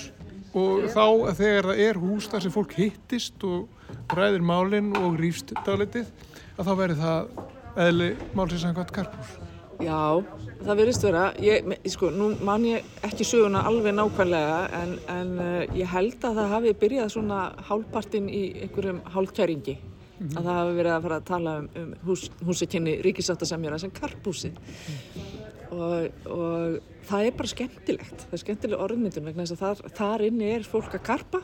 og 0.54 0.84
þá 0.94 1.06
þegar 1.40 1.68
það 1.72 1.82
er 1.88 2.00
hús 2.04 2.28
þar 2.30 2.44
sem 2.46 2.54
fólk 2.54 2.76
hittist 2.78 3.46
og 3.50 4.14
ræðir 4.14 4.44
málinn 4.46 4.92
og 5.00 5.18
rýfst 5.18 5.54
dálitið 5.66 6.12
að 6.54 6.68
þá 6.70 6.74
verður 6.78 7.02
það 7.02 7.42
eðli 7.88 8.10
málsins 8.38 8.62
samkvæmt 8.68 8.94
karphús 8.94 9.32
Já, 9.84 10.24
það 10.64 10.80
verðist 10.80 11.06
vera, 11.06 11.24
ég, 11.44 11.72
sko, 11.92 12.10
nú 12.14 12.30
man 12.46 12.66
ég 12.68 12.86
ekki 13.04 13.26
söguna 13.28 13.64
alveg 13.68 13.96
nákvæmlega 13.98 14.60
en, 14.80 14.94
en 15.12 15.34
uh, 15.40 15.58
ég 15.76 15.90
held 15.92 16.20
að 16.24 16.40
það 16.40 16.54
hafi 16.56 16.76
byrjað 16.84 17.12
svona 17.16 17.40
hálfpartinn 17.68 18.30
í 18.32 18.44
einhverjum 18.64 19.02
hálfkæringi. 19.16 19.78
Að 20.24 20.38
það 20.40 20.54
hafi 20.56 20.76
verið 20.78 20.94
að 20.94 21.06
fara 21.08 21.16
að 21.20 21.26
tala 21.28 21.54
um, 21.60 21.70
um 21.82 21.94
hús, 22.08 22.28
húsakenni 22.48 22.94
ríkisáttasemjara 23.04 23.80
sem 23.82 23.92
karphúsið 23.92 24.60
og, 25.74 26.28
og 26.30 26.78
það 27.10 27.28
er 27.28 27.36
bara 27.40 27.52
skemmtilegt, 27.52 28.26
það 28.28 28.38
er 28.38 28.44
skemmtileg 28.44 28.84
orðmyndun 28.86 29.28
vegna 29.28 29.48
þess 29.48 29.58
að 29.58 29.64
þar, 29.64 29.98
þar 29.98 30.26
inni 30.30 30.52
er 30.54 30.68
fólk 30.68 30.96
að 30.96 31.06
karpa 31.10 31.42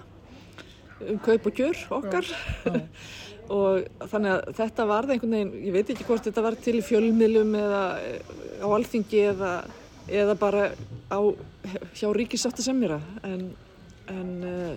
um 0.99 1.19
kaup 1.23 1.49
og 1.49 1.59
gjör 1.59 1.81
okkar 1.99 2.29
og 3.49 4.07
þannig 4.11 4.33
að 4.35 4.49
þetta 4.59 4.85
varði 4.89 5.15
einhvern 5.15 5.33
veginn, 5.35 5.53
ég 5.67 5.73
veit 5.73 5.89
ekki 5.93 6.05
hvort 6.07 6.25
þetta 6.27 6.43
var 6.45 6.57
til 6.61 6.75
í 6.77 6.83
fjölmiðlum 6.85 7.55
eða 7.57 7.81
eh, 8.03 8.35
á 8.61 8.67
alþingi 8.75 9.21
eða, 9.31 9.53
eða 10.21 10.35
bara 10.39 10.67
á, 11.09 11.19
hjá 11.97 12.07
ríkisátti 12.15 12.65
semjara 12.65 12.99
en, 13.25 13.47
en, 14.13 14.29
uh, 14.45 14.75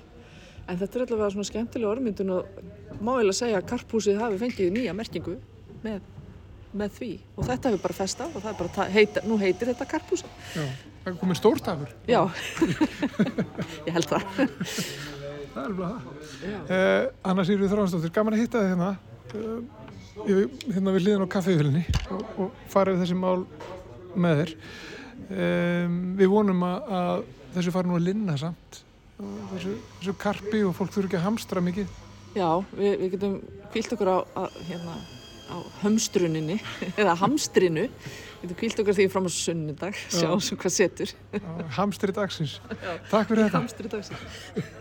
en 0.69 0.81
þetta 0.81 0.99
er 0.99 1.05
allavega 1.07 1.31
svona 1.35 1.49
skemmtileg 1.51 1.91
orðmyndun 1.91 2.33
og 2.39 2.63
má 3.03 3.13
eiginlega 3.19 3.39
segja 3.43 3.61
að 3.61 3.69
karphúsið 3.75 4.21
hafi 4.23 4.41
fengið 4.41 4.73
nýja 4.77 4.97
merkingu 4.97 5.37
með, 5.85 6.01
með 6.73 6.97
því 6.99 7.11
og 7.37 7.47
þetta 7.51 7.73
hefur 7.73 7.85
bara 7.89 7.99
festa 8.01 8.31
og 8.31 8.39
það 8.41 8.51
er 8.55 8.59
bara, 8.63 8.75
ta- 8.79 8.91
heita, 8.97 9.25
nú 9.29 9.39
heitir 9.41 9.73
þetta 9.73 9.89
karphúsið. 9.93 10.37
Já, 10.57 10.67
það 11.03 11.13
er 11.13 11.19
komið 11.25 11.41
stórtafur 11.43 11.97
Já, 12.09 12.23
ég 13.89 13.97
held 13.97 14.13
það. 14.13 14.45
Það 15.53 15.63
er 15.63 15.69
alveg 15.69 15.93
það 15.93 16.73
uh, 16.77 17.07
Anna 17.33 17.45
Sýrið 17.49 17.73
Þránsdóttir, 17.75 18.13
gaman 18.17 18.37
að 18.37 18.43
hitta 18.45 18.63
þið 18.63 18.73
hérna. 18.73 18.91
Ég- 20.29 20.65
hérna 20.75 20.93
við 20.95 21.05
hliðin 21.07 21.25
á 21.25 21.33
kaffeihölinni 21.33 21.83
og, 22.13 22.25
og 22.45 22.57
farið 22.73 23.01
þessi 23.03 23.17
mál 23.17 23.47
með 24.21 24.43
þér. 24.43 24.55
Um, 25.33 25.95
við 26.19 26.29
vonum 26.33 26.65
að, 26.67 26.91
að 26.99 27.23
þessu 27.55 27.73
fari 27.73 27.89
nú 27.89 27.97
að 27.97 28.07
linna 28.11 28.35
samt. 28.41 28.83
Þessu, 29.53 29.73
þessu 30.01 30.15
karpi 30.21 30.61
og 30.67 30.75
fólk 30.77 30.93
þurfi 30.93 31.09
ekki 31.13 31.21
að 31.21 31.27
hamstra 31.29 31.63
mikið. 31.65 31.97
Já, 32.37 32.49
við, 32.77 32.93
við 33.01 33.11
getum 33.15 33.39
kvílt 33.73 33.95
okkur 33.97 34.11
á, 34.13 34.19
á, 34.37 34.43
hérna, 34.69 34.97
á 35.53 35.57
hömstruninni, 35.85 36.59
eða 37.01 37.17
hamstrinu. 37.23 37.87
Við 38.43 38.45
getum 38.51 38.61
kvílt 38.65 38.83
okkur 38.83 38.99
því 38.99 39.09
fram 39.13 39.29
á 39.29 39.33
sunnudag, 39.33 39.99
sjá 40.13 40.29
sem 40.43 40.59
hvað 40.61 40.77
setur. 40.77 41.13
hamstri 41.79 42.15
dagsins. 42.17 42.59
Takk 43.13 43.31
fyrir 43.31 43.47
þetta. 43.47 43.61
Hamstri 43.63 43.93
dagsins. 43.93 44.81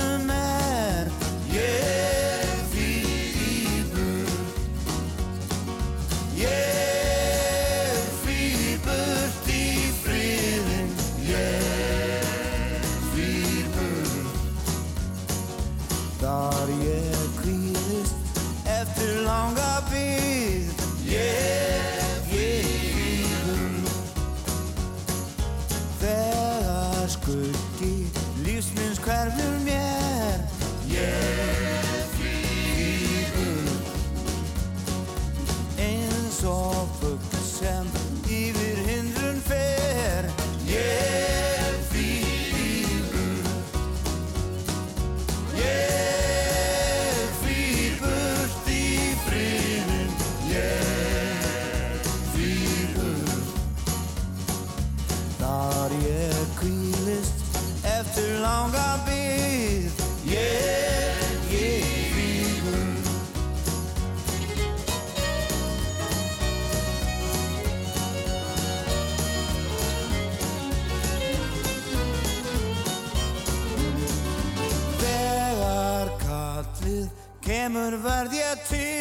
Parvar 77.91 78.27
a 78.27 78.55
ti. 78.55 79.00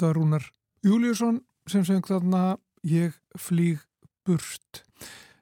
Þetta 0.00 0.14
var 0.14 0.16
Rúnar 0.16 0.44
Júliusson 0.80 1.38
sem 1.68 1.82
söng 1.84 2.06
þarna 2.08 2.38
Ég 2.88 3.18
flýg 3.36 3.82
burt 4.24 4.78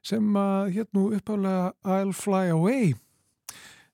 sem 0.03 0.25
að 0.35 0.73
hér 0.75 0.89
nú 0.97 1.05
uppálega 1.15 1.69
I'll 1.87 2.11
fly 2.11 2.51
away 2.51 2.89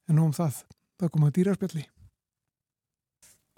en 0.09 0.17
nú 0.17 0.23
um 0.25 0.33
það, 0.33 0.63
það 0.97 1.11
kom 1.13 1.27
að 1.27 1.35
dýrarspjalli 1.37 1.83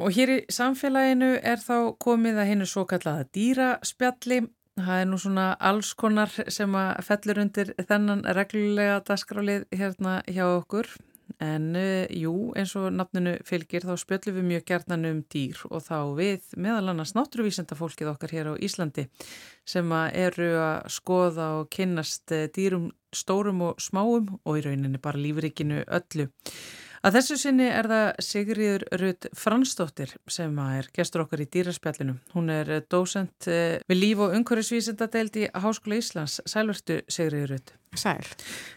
Og 0.03 0.20
hér 0.20 0.34
í 0.34 0.38
samfélaginu 0.51 1.32
er 1.39 1.64
þá 1.64 1.95
komið 1.95 2.41
að 2.43 2.51
hennu 2.51 2.68
svo 2.68 2.84
kallaða 2.91 3.30
dýraspjalli. 3.39 4.43
Það 4.76 4.99
er 5.05 5.08
nú 5.08 5.24
svona 5.24 5.45
alls 5.64 5.93
konar 5.95 6.36
sem 6.51 6.76
að 6.76 7.05
fellur 7.08 7.39
undir 7.45 7.72
þennan 7.88 8.28
reglulega 8.36 8.99
dasgrálið 9.08 9.64
hérna 9.72 10.20
hjá 10.28 10.43
okkur. 10.58 10.91
En 11.43 11.75
uh, 11.78 12.05
jú, 12.09 12.34
eins 12.57 12.73
og 12.80 12.88
nafninu 12.95 13.36
fylgir 13.45 13.86
þá 13.86 13.93
spjöllum 13.99 14.39
við 14.39 14.47
mjög 14.51 14.65
gerðnan 14.71 15.09
um 15.09 15.19
dýr 15.30 15.59
og 15.69 15.84
þá 15.86 15.97
við 16.17 16.55
meðal 16.57 16.93
annars 16.93 17.13
náttúruvísendafólkið 17.17 18.11
okkar 18.13 18.34
hér 18.34 18.51
á 18.51 18.61
Íslandi 18.63 19.07
sem 19.67 19.91
að 19.93 20.07
eru 20.23 20.49
að 20.63 20.89
skoða 20.95 21.51
og 21.59 21.69
kynnast 21.75 22.34
eh, 22.34 22.47
dýrum 22.55 22.89
stórum 23.15 23.61
og 23.67 23.84
smáum 23.84 24.38
og 24.43 24.59
í 24.59 24.63
rauninni 24.65 25.01
bara 25.03 25.19
lífrikinu 25.21 25.84
öllu. 25.86 26.30
Að 27.05 27.19
þessu 27.19 27.38
sinni 27.39 27.67
er 27.69 27.88
það 27.88 28.07
Sigriður 28.25 28.84
Rutt 28.99 29.28
Fransdóttir 29.38 30.15
sem 30.32 30.57
er 30.63 30.89
gestur 30.95 31.23
okkar 31.23 31.43
í 31.43 31.49
dýraspjallinu. 31.53 32.17
Hún 32.34 32.49
er 32.51 32.71
dósent 32.89 33.47
eh, 33.51 33.78
við 33.88 34.01
líf- 34.01 34.23
og 34.25 34.34
umhverfisvísindadeild 34.39 35.38
í 35.43 35.45
Háskóla 35.53 36.01
Íslands. 36.01 36.39
Sælvertu 36.49 37.03
Sigriður 37.05 37.53
Rutt. 37.53 37.75
Sæl. 37.93 38.25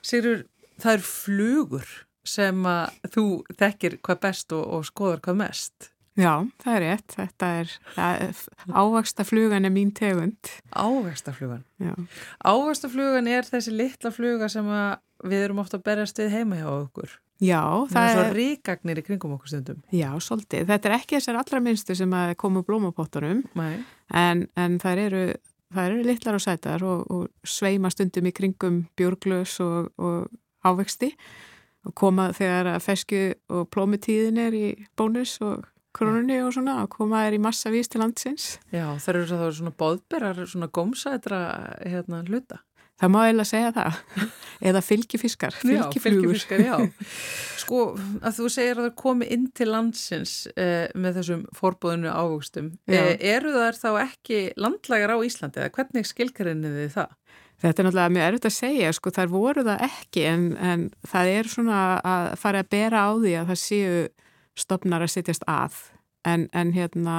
Sigriður, 0.05 0.45
það 0.83 0.99
er 0.99 1.09
flugur 1.09 1.91
sem 2.27 2.67
að 2.69 2.99
þú 3.15 3.25
þekkir 3.61 3.99
hvað 4.05 4.21
best 4.27 4.53
og, 4.57 4.67
og 4.77 4.85
skoðar 4.89 5.23
hvað 5.25 5.39
mest. 5.45 5.91
Já, 6.21 6.35
það 6.61 6.75
er 6.75 6.83
rétt. 6.85 7.15
Þetta 7.17 7.49
er, 7.61 7.71
er 7.97 8.41
ávaksta 8.77 9.25
flugan 9.25 9.65
er 9.65 9.73
mín 9.73 9.93
tegund. 9.97 10.51
Ávegstaflugan. 10.77 11.63
Já. 11.81 11.95
Ávegstaflugan 12.45 13.29
er 13.31 13.47
þessi 13.49 13.73
litla 13.73 14.11
fluga 14.13 14.49
sem 14.53 14.67
við 15.25 15.45
erum 15.47 15.61
ofta 15.63 15.79
að 15.79 15.87
berjast 15.87 16.19
við 16.21 16.33
heima 16.35 16.59
hjá 16.61 16.69
okkur. 16.73 17.15
Já, 17.41 17.63
Það 17.89 17.95
það 17.95 18.07
er 18.07 18.11
svo 18.19 18.23
er, 18.27 18.35
ríkagnir 18.37 18.99
í 19.01 19.05
kringum 19.07 19.35
okkur 19.39 19.49
stundum. 19.49 19.79
já, 19.97 20.11
svolítið. 20.21 20.67
Þetta 20.69 20.89
er 20.91 20.95
ekki 20.99 21.17
þessar 21.17 21.39
allra 21.41 21.61
minnstu 21.65 21.95
sem 21.97 22.13
að 22.13 22.35
koma 22.43 22.61
blómapottunum, 22.69 23.41
Nei. 23.57 23.79
en, 24.13 24.43
en 24.61 24.77
það 24.83 25.01
eru, 25.07 25.23
það 25.73 25.87
eru 25.89 26.03
litlar 26.05 26.37
og 26.37 26.45
sætar 26.45 26.85
og, 26.85 27.07
og 27.09 27.49
sveima 27.49 27.89
stundum 27.95 28.29
í 28.29 28.35
kringum 28.37 28.83
björglös 29.01 29.57
og, 29.65 29.89
og 29.97 30.29
ávexti 30.69 31.15
og 31.87 31.97
koma 31.97 32.31
þegar 32.37 32.75
að 32.75 32.81
fesku 32.85 33.21
og 33.53 33.69
plómitíðin 33.73 34.41
er 34.43 34.57
í 34.57 34.67
bónus 34.99 35.39
og 35.45 35.69
krónunni 35.97 36.39
og 36.45 36.55
svona 36.55 36.81
og 36.85 36.91
koma 36.93 37.25
þær 37.25 37.37
í 37.37 37.43
massa 37.43 37.71
vís 37.73 37.91
til 37.91 38.03
landsins. 38.05 38.57
Já, 38.71 38.87
það 39.03 39.13
eru 39.15 39.29
þá 39.31 39.47
svona 39.59 39.77
bóðberar, 39.83 40.43
svona 40.47 40.71
gómsætra 40.71 41.41
hérna 41.83 42.25
hluta. 42.29 42.61
Það 43.01 43.13
má 43.15 43.21
eiginlega 43.25 43.49
segja 43.49 43.71
það. 43.73 43.99
Eða 44.71 44.81
fylgifiskar, 44.85 45.55
fylgiflugur. 45.57 46.03
fylgifiskar, 46.05 46.63
já. 46.67 46.75
Sko, 47.63 47.85
að 48.21 48.35
þú 48.37 48.49
segir 48.53 48.75
að 48.77 48.89
það 48.91 48.99
komi 49.01 49.29
inn 49.33 49.47
til 49.57 49.71
landsins 49.71 50.35
eh, 50.53 50.91
með 50.93 51.21
þessum 51.21 51.47
forbóðinu 51.57 52.13
ávöxtum. 52.13 52.75
Já. 52.85 52.99
Eh, 53.01 53.15
eru 53.33 53.55
þar 53.57 53.81
þá 53.81 53.89
ekki 54.03 54.43
landlægar 54.61 55.15
á 55.17 55.19
Íslandi 55.25 55.63
eða 55.63 55.73
hvernig 55.79 56.11
skilgarinnið 56.11 56.77
þið 56.83 56.93
það? 56.99 57.17
Þetta 57.61 57.83
er 57.83 57.87
náttúrulega 57.87 58.15
mjög 58.15 58.27
erfitt 58.27 58.49
að 58.49 58.57
segja, 58.57 58.93
sko, 58.97 59.13
þar 59.13 59.33
voru 59.33 59.65
það 59.67 59.83
ekki 59.85 60.23
en, 60.31 60.45
en 60.57 60.87
það 61.11 61.33
er 61.35 61.51
svona 61.53 61.81
að 62.01 62.29
fara 62.41 62.63
að 62.65 62.71
bera 62.73 63.03
á 63.05 63.11
því 63.21 63.35
að 63.37 63.51
það 63.51 63.61
séu 63.65 63.99
stopnar 64.61 65.05
að 65.05 65.13
sittjast 65.15 65.45
að. 65.51 65.77
En, 66.29 66.47
en 66.57 66.73
hérna 66.77 67.17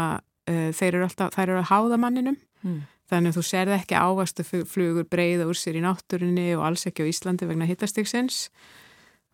uh, 0.49 0.69
þeir 0.77 0.95
eru 0.95 1.05
alltaf, 1.05 1.35
þær 1.35 1.47
eru 1.47 1.61
að 1.61 1.69
háða 1.73 2.01
manninum. 2.01 2.39
Mm. 2.61 2.81
þannig 3.09 3.31
að 3.33 3.37
þú 3.39 3.43
serði 3.47 3.73
ekki 3.73 3.97
ávastu 3.97 4.43
flugur 4.45 5.05
breyða 5.09 5.47
úr 5.49 5.57
sér 5.57 5.79
í 5.79 5.81
náttúrinni 5.83 6.51
og 6.53 6.65
alls 6.67 6.85
ekki 6.87 7.03
á 7.03 7.09
Íslandi 7.09 7.47
vegna 7.49 7.65
hittastiksins 7.65 8.43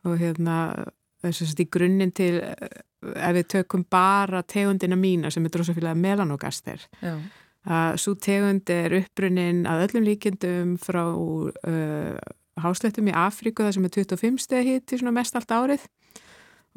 og 0.08 0.16
hérna 0.22 0.55
þess 1.22 1.43
að 1.43 1.64
í 1.64 1.68
grunninn 1.74 2.14
til 2.16 2.38
eh, 2.39 2.80
ef 3.01 3.36
við 3.38 3.49
tökum 3.53 3.84
bara 3.89 4.43
tegundina 4.47 4.97
mína 4.99 5.32
sem 5.34 5.45
er 5.45 5.53
drosafélag 5.53 5.99
melanogaster 5.99 6.88
Já, 7.01 7.18
að 7.68 7.97
svo 8.01 8.15
tegund 8.24 8.70
er 8.72 8.95
upprunnin 9.01 9.65
að 9.68 9.88
öllum 9.88 10.05
líkindum 10.07 10.76
frá 10.82 11.03
uh, 11.11 12.15
háslettum 12.63 13.09
í 13.11 13.15
Afríku 13.15 13.65
þar 13.65 13.76
sem 13.76 13.88
er 13.88 13.95
25 13.97 14.39
steg 14.41 14.70
hitti 14.70 14.99
svona 14.99 15.15
mest 15.18 15.36
allt 15.38 15.51
árið 15.51 15.84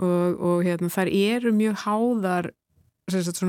og, 0.00 0.40
og 0.40 0.64
hérna, 0.66 0.90
þar 0.92 1.12
eru 1.12 1.54
mjög 1.56 1.84
háðar 1.84 2.50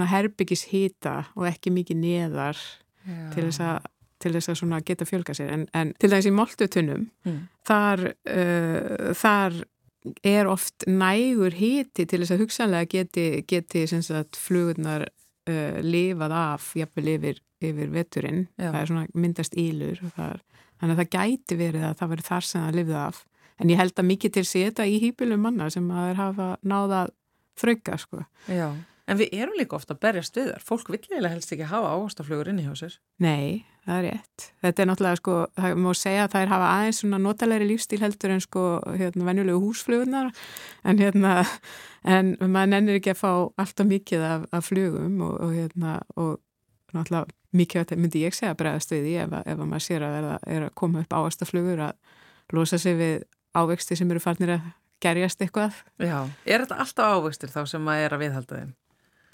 herbyggis 0.09 0.67
hita 0.71 1.17
og 1.37 1.45
ekki 1.49 1.73
mikið 1.73 1.99
neðar 2.01 2.57
já. 2.57 3.17
til 3.35 3.49
þess 3.49 3.65
að 3.65 3.89
til 4.21 4.35
þess 4.35 4.51
að 4.51 4.57
svona 4.59 4.79
geta 4.85 5.05
fjölga 5.09 5.33
sér 5.33 5.49
en, 5.49 5.63
en 5.73 5.93
til 5.97 6.11
dæmis 6.11 6.29
í 6.29 6.33
moltutunum 6.35 7.07
Mm. 7.25 7.39
þar, 7.65 8.01
uh, 8.29 9.13
þar 9.17 9.55
er 10.25 10.49
oft 10.49 10.85
nægur 10.87 11.53
hiti 11.53 12.05
til 12.05 12.21
þess 12.21 12.33
að 12.33 12.41
hugsanlega 12.41 12.89
geti, 12.89 13.25
geti 13.45 13.83
flugurnar 14.37 15.07
uh, 15.49 15.81
lifað 15.85 16.37
af 16.37 16.69
jafnvel 16.77 17.13
yfir, 17.15 17.41
yfir 17.63 17.91
veturinn 17.93 18.45
Já. 18.55 18.69
það 18.69 18.79
er 18.81 18.91
svona 18.91 19.07
myndast 19.13 19.57
ílur 19.57 20.01
það 20.15 20.27
er, 20.27 20.45
þannig 20.79 20.95
að 20.95 21.01
það 21.01 21.11
gæti 21.17 21.59
verið 21.59 21.87
að 21.89 21.97
það 22.01 22.13
verið 22.15 22.29
þar 22.31 22.47
sem 22.49 22.65
það 22.65 22.79
lifið 22.81 23.01
af 23.01 23.25
en 23.61 23.69
ég 23.69 23.81
held 23.81 23.99
að 24.01 24.09
mikið 24.09 24.37
til 24.37 24.45
seta 24.49 24.87
í 24.89 24.99
hýpilum 25.01 25.43
manna 25.45 25.69
sem 25.73 25.89
að 25.93 26.07
þeir 26.09 26.21
hafa 26.21 26.47
náða 26.65 27.01
þrauka 27.61 27.97
sko. 28.01 28.23
Já, 28.49 28.69
en 29.07 29.17
við 29.19 29.33
erum 29.33 29.57
líka 29.59 29.75
ofta 29.77 29.93
að 29.95 29.99
berjast 30.05 30.37
við 30.37 30.51
þar. 30.51 30.63
Fólk 30.67 30.89
vill 30.93 30.99
eiginlega 31.01 31.33
helst 31.33 31.51
ekki 31.55 31.67
hafa 31.71 31.91
ávastaflugur 31.95 32.51
inni 32.51 32.65
hjá 32.67 32.75
sér. 32.79 32.97
Nei, 33.23 33.65
það 33.87 33.97
er 33.97 34.05
rétt. 34.09 34.45
Þetta 34.61 34.83
er 34.83 34.89
náttúrulega 34.91 35.19
sko, 35.21 35.35
það 35.57 35.75
má 35.81 35.89
segja 35.97 36.23
að 36.27 36.35
þær 36.35 36.51
hafa 36.53 36.69
aðeins 36.77 37.01
svona 37.01 37.19
notalegri 37.25 37.67
lífstíl 37.71 38.01
heldur 38.03 38.35
en 38.35 38.43
sko 38.45 38.63
hérna 39.01 39.27
venjulegu 39.31 39.63
húsflugunar 39.65 40.31
en 40.85 41.01
hérna, 41.01 41.33
en 42.05 42.35
maður 42.41 42.71
nennir 42.75 42.99
ekki 43.01 43.13
að 43.15 43.21
fá 43.23 43.31
alltaf 43.65 43.89
mikið 43.89 44.25
af, 44.29 44.47
af 44.51 44.65
flugum 44.69 45.21
og, 45.27 45.37
og 45.47 45.53
hérna 45.57 45.97
og 46.15 46.39
náttúrulega 46.93 47.31
mikið 47.57 47.81
þetta 47.83 47.97
myndi 47.99 48.21
ég 48.25 48.35
segja 48.35 48.55
bregðast 48.55 48.91
við 48.93 49.01
því 49.09 49.15
ef, 49.25 49.33
að- 49.35 49.47
ef 49.51 49.57
að 49.59 49.67
maður 49.73 49.83
sér 49.89 50.03
að 50.07 50.13
er, 50.21 50.27
að 50.35 50.51
er 50.55 50.65
að 50.69 50.75
koma 50.79 51.01
upp 51.03 51.15
áastaflugur 51.19 51.81
að 51.89 51.97
losa 52.55 52.77
sig 52.79 52.95
við 52.99 53.17
ávexti 53.55 53.97
sem 53.99 54.11
eru 54.11 54.21
farnir 54.23 54.53
að 54.55 54.69
gerjast 55.01 55.41
eitthvað. 55.41 55.73
Já. 55.99 56.19
Er 56.45 56.61
þetta 56.63 56.77
alltaf 56.83 57.15
ávöxtur 57.17 57.49
þá 57.51 57.61
sem 57.67 57.81
maður 57.83 58.05
er 58.05 58.13
að 58.15 58.21
viðhalda 58.21 58.59
þeim? 58.61 58.71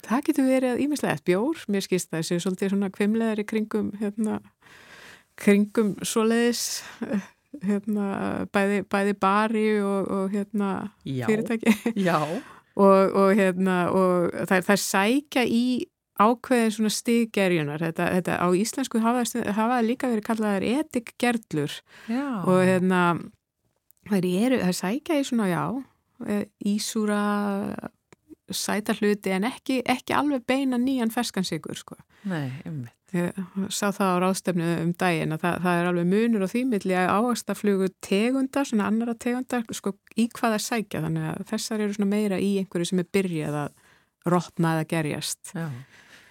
Það 0.06 0.22
getur 0.28 0.46
verið 0.46 0.84
ímislegt 0.84 1.24
bjór, 1.26 1.64
mér 1.72 1.84
skýrst 1.84 2.12
það 2.12 2.28
séu 2.28 2.42
svolítið 2.42 2.74
svona 2.74 2.92
kvimlegar 2.94 3.42
í 3.42 3.46
kringum 3.48 3.90
hérna, 3.98 4.38
kringum 5.38 5.96
svoleiðis 6.06 6.84
eh, 7.06 7.26
hérna, 7.66 8.06
bæði, 8.54 8.84
bæði 8.90 9.16
bari 9.18 9.66
og, 9.82 10.08
og 10.14 10.32
hérna, 10.34 10.72
fyrirtæki. 11.02 11.74
Já. 11.98 12.20
og, 12.84 13.14
og, 13.18 13.32
hérna, 13.38 13.78
og 13.90 14.30
það, 14.48 14.66
það 14.70 14.82
sækja 14.84 15.46
í 15.50 15.64
ákveðin 16.18 16.74
svona 16.74 16.90
stiggerjunar 16.92 17.82
þetta, 17.82 18.08
þetta 18.16 18.38
á 18.42 18.46
íslensku 18.58 19.02
hafa, 19.02 19.22
hafa 19.54 19.82
líka 19.86 20.10
verið 20.10 20.26
kallaðar 20.26 20.66
etikgerlur. 20.66 21.78
Og 22.10 22.62
hérna 22.66 23.02
þær 24.08 24.26
eru, 24.30 24.58
þær 24.64 24.78
sækja 24.80 25.20
í 25.20 25.28
svona 25.28 25.48
já 25.50 25.62
eh, 26.26 26.44
ísúra 26.66 27.22
sæta 28.54 28.94
hluti 28.98 29.32
en 29.34 29.46
ekki, 29.48 29.82
ekki 29.88 30.14
alveg 30.16 30.46
beina 30.48 30.78
nýjan 30.80 31.12
ferskansikur 31.12 31.78
sko. 31.78 31.98
Nei, 32.28 32.50
einmitt. 32.64 32.94
Ég 33.16 33.32
sá 33.72 33.88
það 33.96 34.10
á 34.12 34.16
ráðstefnu 34.20 34.66
um 34.82 34.90
daginn 35.00 35.32
að 35.32 35.44
það, 35.46 35.54
það 35.64 35.78
er 35.78 35.86
alveg 35.88 36.08
munur 36.10 36.44
og 36.44 36.50
þýmiðli 36.52 36.96
að 37.00 37.12
ávastaflugu 37.16 37.88
tegundar, 38.04 38.68
svona 38.68 38.88
annara 38.90 39.14
tegundar, 39.16 39.64
sko 39.72 39.94
í 40.12 40.26
hvað 40.28 40.58
það 40.58 40.64
sækja 40.66 41.02
þannig 41.06 41.30
að 41.30 41.46
þessar 41.48 41.84
eru 41.86 41.96
svona 41.96 42.10
meira 42.10 42.40
í 42.42 42.50
einhverju 42.60 42.90
sem 42.90 43.00
er 43.00 43.08
byrjað 43.16 43.56
að 43.62 44.28
rotna 44.28 44.74
eða 44.76 44.90
gerjast. 44.92 45.54
Já. 45.56 45.70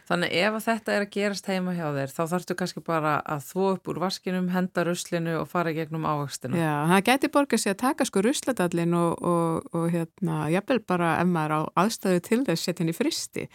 Þannig 0.07 0.35
ef 0.39 0.57
þetta 0.63 0.93
er 0.93 1.03
að 1.03 1.09
gerast 1.11 1.49
heima 1.51 1.73
hjá 1.75 1.87
þér 1.91 2.11
þá 2.13 2.21
þarftu 2.31 2.55
kannski 2.61 2.83
bara 2.85 3.17
að 3.27 3.41
þvó 3.49 3.65
upp 3.73 3.89
úr 3.91 3.97
vaskinum, 4.05 4.47
henda 4.53 4.85
ruslinu 4.87 5.33
og 5.41 5.49
fara 5.51 5.73
gegnum 5.75 6.07
ávextinu. 6.07 6.55
Já, 6.55 6.87
það 6.93 7.03
geti 7.09 7.29
borgað 7.33 7.63
sér 7.63 7.75
að 7.75 7.81
taka 7.81 8.07
sko 8.07 8.23
rusladallin 8.23 8.95
og, 8.95 9.25
og, 9.27 9.67
og 9.75 9.89
hérna, 9.91 10.39
jafnvel 10.53 10.79
bara 10.87 11.17
ef 11.19 11.27
maður 11.27 11.57
á 11.59 11.61
aðstæðu 11.83 12.23
til 12.29 12.39
þess 12.47 12.69
setja 12.69 12.85
henni 12.85 12.95
fristi. 12.95 13.47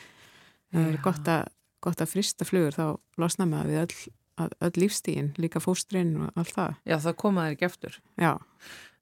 Það 0.72 0.90
er 0.90 1.00
gott 1.08 1.32
að, 1.32 1.48
gott 1.88 2.04
að 2.04 2.12
frista 2.12 2.48
flugur 2.48 2.76
þá 2.76 2.86
losna 3.24 3.48
maður 3.48 3.72
við 3.72 3.82
öll, 3.86 4.52
öll 4.68 4.72
lífstígin, 4.84 5.32
líka 5.40 5.60
fóstrinn 5.64 6.18
og 6.20 6.36
allt 6.36 6.56
það. 6.58 6.80
Já, 6.84 6.98
það 7.06 7.20
koma 7.24 7.46
þér 7.46 7.56
ekki 7.56 7.70
eftir. 7.70 8.00
Já, 8.20 8.32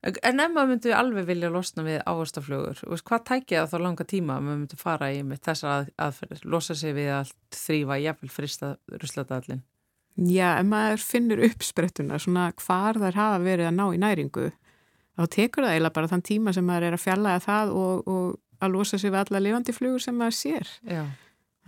En 0.01 0.41
ef 0.41 0.53
maður 0.55 0.71
myndi 0.71 0.93
alveg 0.97 1.27
vilja 1.29 1.51
losna 1.53 1.85
við 1.85 1.99
veist, 2.01 3.05
hvað 3.05 3.25
tækja 3.29 3.65
það 3.67 3.73
þá 3.73 3.83
langa 3.85 4.07
tíma 4.09 4.37
að 4.39 4.47
maður 4.47 4.61
myndi 4.63 4.79
fara 4.81 5.11
í 5.13 5.19
með 5.29 5.43
þessar 5.45 5.75
að, 5.75 5.91
aðferðir, 6.07 6.45
losa 6.55 6.77
sig 6.81 6.95
við 6.97 7.11
allt 7.19 7.37
þrýfa, 7.53 7.99
jafnvel 8.01 8.31
frista 8.33 8.71
rusladallin? 8.95 9.61
Já, 10.17 10.47
ef 10.57 10.69
maður 10.71 11.05
finnur 11.05 11.45
uppsprettuna, 11.51 12.19
svona 12.21 12.49
hvar 12.65 13.01
þær 13.01 13.19
hafa 13.21 13.43
verið 13.45 13.69
að 13.69 13.77
ná 13.77 13.85
í 13.93 14.01
næringu, 14.01 14.47
þá 15.21 15.23
tekur 15.37 15.67
það 15.67 15.75
eiginlega 15.77 15.97
bara 15.99 16.13
þann 16.15 16.27
tíma 16.31 16.57
sem 16.57 16.67
maður 16.67 16.89
er 16.89 16.97
að 16.97 17.05
fjallaða 17.05 17.45
það 17.45 17.75
og, 17.83 18.09
og 18.09 18.65
að 18.65 18.75
losa 18.75 19.01
sig 19.01 19.13
við 19.13 19.21
alla 19.21 19.45
lifandi 19.45 19.77
flugur 19.77 20.05
sem 20.05 20.17
maður 20.17 20.39
sér. 20.41 20.73
Já, 20.89 21.05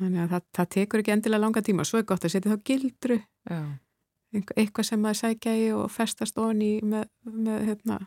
Þannig 0.00 0.24
að 0.24 0.32
það, 0.32 0.44
það 0.56 0.68
tekur 0.76 1.02
ekki 1.02 1.14
endilega 1.14 1.42
langa 1.42 1.62
tíma. 1.64 1.84
Svo 1.86 2.00
er 2.00 2.06
gott 2.08 2.24
að 2.26 2.34
setja 2.34 2.52
þá 2.52 2.64
gildru, 2.68 3.18
já. 3.50 3.60
eitthvað 4.56 4.88
sem 4.88 5.02
maður 5.02 5.20
sækja 5.20 5.54
í 5.58 5.66
og 5.76 5.90
festast 5.92 6.40
ofan 6.40 6.62
í 6.64 6.72
með, 6.86 7.10
með 7.28 7.66
hérna, 7.68 7.98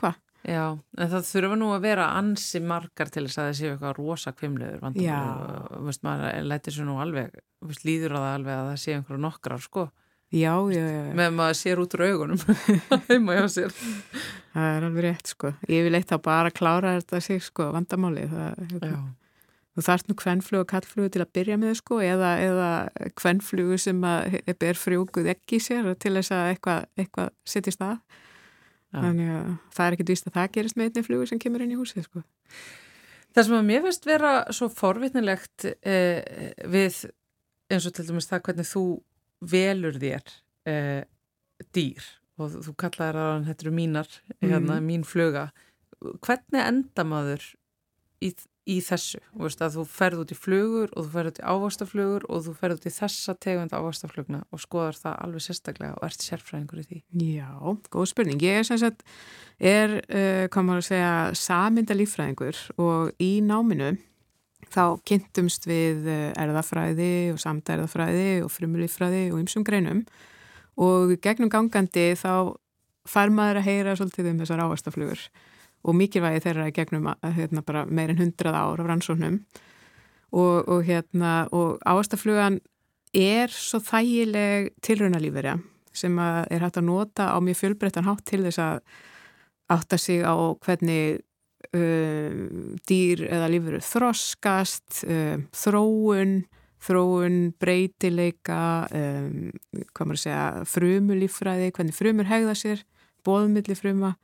hvað? 0.00 0.18
Já, 0.48 0.64
en 0.96 1.10
það 1.12 1.26
þurfa 1.28 1.56
nú 1.60 1.66
að 1.74 1.82
vera 1.84 2.04
ansi 2.16 2.60
margar 2.64 3.10
til 3.12 3.26
þess 3.26 3.38
að 3.42 3.48
það 3.50 3.56
séu 3.58 3.70
eitthvað 3.74 3.96
rosa 3.98 4.32
Já. 5.04 5.18
og 5.76 5.82
veist, 5.90 6.02
maður 6.06 6.38
lætir 6.48 6.72
sér 6.72 6.86
nú 6.88 6.94
alveg, 7.02 7.34
veist, 7.68 7.84
líður 7.84 8.14
á 8.16 8.20
það 8.20 8.36
alveg 8.38 8.54
að 8.56 8.68
það 8.70 8.78
séu 8.84 8.94
einhverju 8.96 9.20
nokkrar, 9.26 9.60
sko, 9.60 9.84
Já, 10.30 10.54
já, 10.70 10.80
já, 10.86 11.02
já. 11.10 11.14
með 11.18 11.32
maður 11.34 11.56
sér 11.58 11.80
út 11.82 11.94
úr 11.98 12.04
augunum 12.06 12.40
heima 13.10 13.34
hjá 13.36 13.46
sér. 13.50 13.72
það 14.54 14.68
er 14.78 14.86
alveg 14.88 15.04
rétt, 15.04 15.32
sko. 15.34 15.50
Ég 15.68 15.84
vil 15.88 15.98
eitt 15.98 16.08
þá 16.08 16.20
bara 16.22 16.52
klára 16.54 16.94
þetta 17.00 17.20
sig, 17.20 17.42
sko, 17.44 17.72
vandamáli. 17.74 18.28
Hérna, 18.30 18.78
Já, 18.80 19.00
Þú 19.70 19.84
þarft 19.86 20.08
nú 20.10 20.14
kvennflugu 20.18 20.60
og 20.64 20.68
kallflugu 20.70 21.10
til 21.14 21.20
að 21.22 21.28
byrja 21.36 21.56
með 21.62 21.76
sko 21.78 22.00
eða, 22.02 22.30
eða 22.42 22.70
kvennflugu 23.16 23.76
sem 23.78 24.00
að 24.02 24.40
ber 24.58 24.74
frjókuð 24.74 25.28
ekki 25.30 25.60
sér 25.62 25.86
til 25.94 26.16
þess 26.16 26.32
að 26.34 26.48
eitthvað, 26.54 26.88
eitthvað 26.98 27.30
að. 27.86 28.00
Þannig 28.90 29.28
að 29.30 29.50
það 29.76 29.86
er 29.86 29.96
ekkit 29.96 30.08
víst 30.10 30.26
að 30.26 30.34
það 30.36 30.52
gerist 30.56 30.76
með 30.76 30.88
einni 30.90 31.04
flugu 31.06 31.26
sem 31.30 31.38
kemur 31.42 31.62
inn 31.62 31.74
í 31.74 31.78
húsið 31.78 32.06
sko. 32.08 32.22
Það 33.30 33.44
sem 33.46 33.54
að 33.60 33.66
mér 33.68 33.82
finnst 33.86 34.08
vera 34.10 34.30
svo 34.56 34.66
forvitnilegt 34.74 35.66
eh, 35.86 36.54
við 36.66 36.96
eins 37.70 37.86
og 37.86 37.94
til 37.94 38.06
dæmis 38.08 38.26
það 38.26 38.42
hvernig 38.48 38.66
þú 38.72 38.82
velur 39.52 39.98
þér 40.02 40.32
eh, 40.66 41.04
dýr 41.76 42.08
og 42.40 42.56
þú 42.66 42.74
kallaðir 42.82 43.18
að 43.20 43.46
þetta 43.50 43.64
eru 43.66 43.72
mínar, 43.76 44.08
hérna, 44.40 44.80
Mhm. 44.80 44.86
mín 44.88 45.04
fluga. 45.06 45.50
Hvernig 46.00 46.62
enda 46.64 47.04
maður 47.04 47.42
í, 48.24 48.32
í 48.68 48.76
þessu? 48.84 49.20
Veist 49.40 49.62
að 49.64 49.78
þú 49.78 49.84
ferð 49.88 50.22
út 50.24 50.34
í 50.34 50.36
flugur 50.38 50.90
og 50.92 51.06
þú 51.06 51.14
ferð 51.14 51.30
út 51.32 51.40
í 51.40 51.46
ávastaflugur 51.52 52.26
og 52.28 52.44
þú 52.46 52.54
ferð 52.60 52.76
út 52.80 52.88
í 52.90 52.92
þessa 52.96 53.36
tegund 53.40 53.72
ávastaflugna 53.76 54.42
og 54.50 54.62
skoðar 54.64 55.00
það 55.00 55.16
alveg 55.24 55.46
sérstaklega 55.46 55.96
og 55.96 56.06
ert 56.10 56.26
sérfræðingur 56.26 56.82
í 56.82 56.86
því. 56.90 57.00
Já, 57.38 57.50
góð 57.90 58.10
spurning. 58.12 58.44
Ég 58.44 58.60
er 58.60 58.68
sem 58.68 58.80
sagt, 58.82 59.02
er, 59.56 59.98
uh, 60.04 60.44
hvað 60.52 60.68
maður 60.68 60.84
að 60.84 60.88
segja, 60.90 61.16
saminda 61.40 61.96
líffræðingur 61.96 62.62
og 62.80 63.12
í 63.22 63.32
náminu 63.44 63.94
þá 64.70 65.00
kynntumst 65.08 65.66
við 65.68 66.08
eh, 66.10 66.30
erðafræði 66.38 67.30
og 67.32 67.40
samdærðafræði 67.42 68.42
og 68.44 68.52
frumulíffræði 68.54 69.24
og 69.32 69.40
ymsum 69.42 69.64
greinum 69.66 70.04
og 70.80 71.16
gegnum 71.24 71.50
gangandi 71.52 72.12
þá 72.18 72.54
fær 73.08 73.32
maður 73.34 73.60
að 73.60 73.66
heyra 73.66 73.96
svolítið 73.98 74.30
um 74.32 74.42
þessar 74.42 74.64
ávastaflugur 74.66 75.24
og 75.82 75.96
mikilvægi 75.96 76.44
þeirra 76.44 76.68
í 76.68 76.74
gegnum 76.76 77.08
hérna, 77.36 77.64
bara 77.66 77.86
meir 77.86 78.12
en 78.12 78.20
hundrað 78.20 78.58
ár 78.58 78.82
af 78.82 78.90
rannsóknum. 78.90 79.40
Og, 80.30 80.68
og, 80.68 80.84
hérna, 80.86 81.48
og 81.50 81.80
ávastaflugan 81.82 82.60
er 83.16 83.50
svo 83.50 83.80
þægileg 83.82 84.70
tilraunalífverja 84.84 85.56
sem 85.96 86.18
er 86.22 86.62
hægt 86.62 86.78
að 86.78 86.86
nota 86.86 87.32
á 87.34 87.38
mjög 87.42 87.58
fjölbreyttan 87.64 88.06
hátt 88.06 88.22
til 88.28 88.44
þess 88.44 88.60
að 88.62 88.78
átta 89.74 89.98
sig 89.98 90.22
á 90.22 90.34
hvernig 90.62 91.18
um, 91.74 92.76
dýr 92.86 93.26
eða 93.26 93.50
lífur 93.50 93.80
þroskast, 93.82 95.02
um, 95.06 95.44
þróun, 95.50 96.36
þróun, 96.86 97.38
breytileika, 97.60 98.62
um, 98.94 99.50
hvað 99.90 100.06
maður 100.06 100.20
að 100.20 100.24
segja, 100.24 100.44
frumulífræði, 100.74 101.72
hvernig 101.76 101.98
frumur 101.98 102.30
hegða 102.30 102.56
sér, 102.58 102.84
bóðmilli 103.26 103.76
fruma 103.78 104.14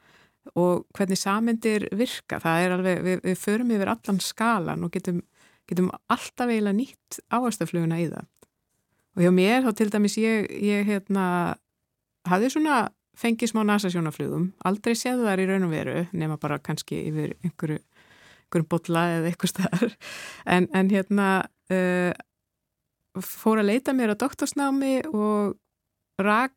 og 0.54 0.84
hvernig 0.96 1.18
samyndir 1.20 1.88
virka. 1.96 2.40
Það 2.42 2.62
er 2.62 2.74
alveg, 2.76 3.02
við, 3.04 3.20
við 3.24 3.38
förum 3.40 3.72
yfir 3.74 3.92
allan 3.92 4.20
skalan 4.22 4.86
og 4.86 4.92
getum, 4.94 5.22
getum 5.68 5.90
alltaf 6.12 6.50
eiginlega 6.50 6.78
nýtt 6.78 7.20
áhastafluguna 7.34 8.00
í 8.02 8.08
það. 8.12 8.28
Og 9.16 9.24
hjá 9.24 9.32
mér 9.32 9.64
þá 9.64 9.70
til 9.78 9.88
dæmis 9.94 10.18
ég, 10.20 10.50
ég 10.60 10.86
hérna, 10.88 11.26
hafði 12.28 12.52
svona 12.52 12.80
fengið 13.16 13.52
smá 13.52 13.62
nasasjónaflugum, 13.64 14.50
aldrei 14.68 14.92
séð 14.98 15.24
þar 15.24 15.40
í 15.40 15.46
raun 15.48 15.66
og 15.68 15.72
veru, 15.72 16.00
nema 16.12 16.36
bara 16.40 16.58
kannski 16.60 16.98
yfir 17.08 17.32
einhverju, 17.40 17.78
einhverju 18.44 18.68
bolla 18.74 19.04
eða 19.14 19.30
eitthvað 19.30 19.52
staðar. 19.54 19.94
En, 20.44 20.68
en 20.76 20.90
hérna 20.92 21.28
uh, 21.72 22.12
fór 23.24 23.62
að 23.62 23.70
leita 23.70 23.96
mér 23.96 24.12
á 24.12 24.20
doktorsnámi 24.20 24.98
og 25.08 25.56
rak 26.20 26.55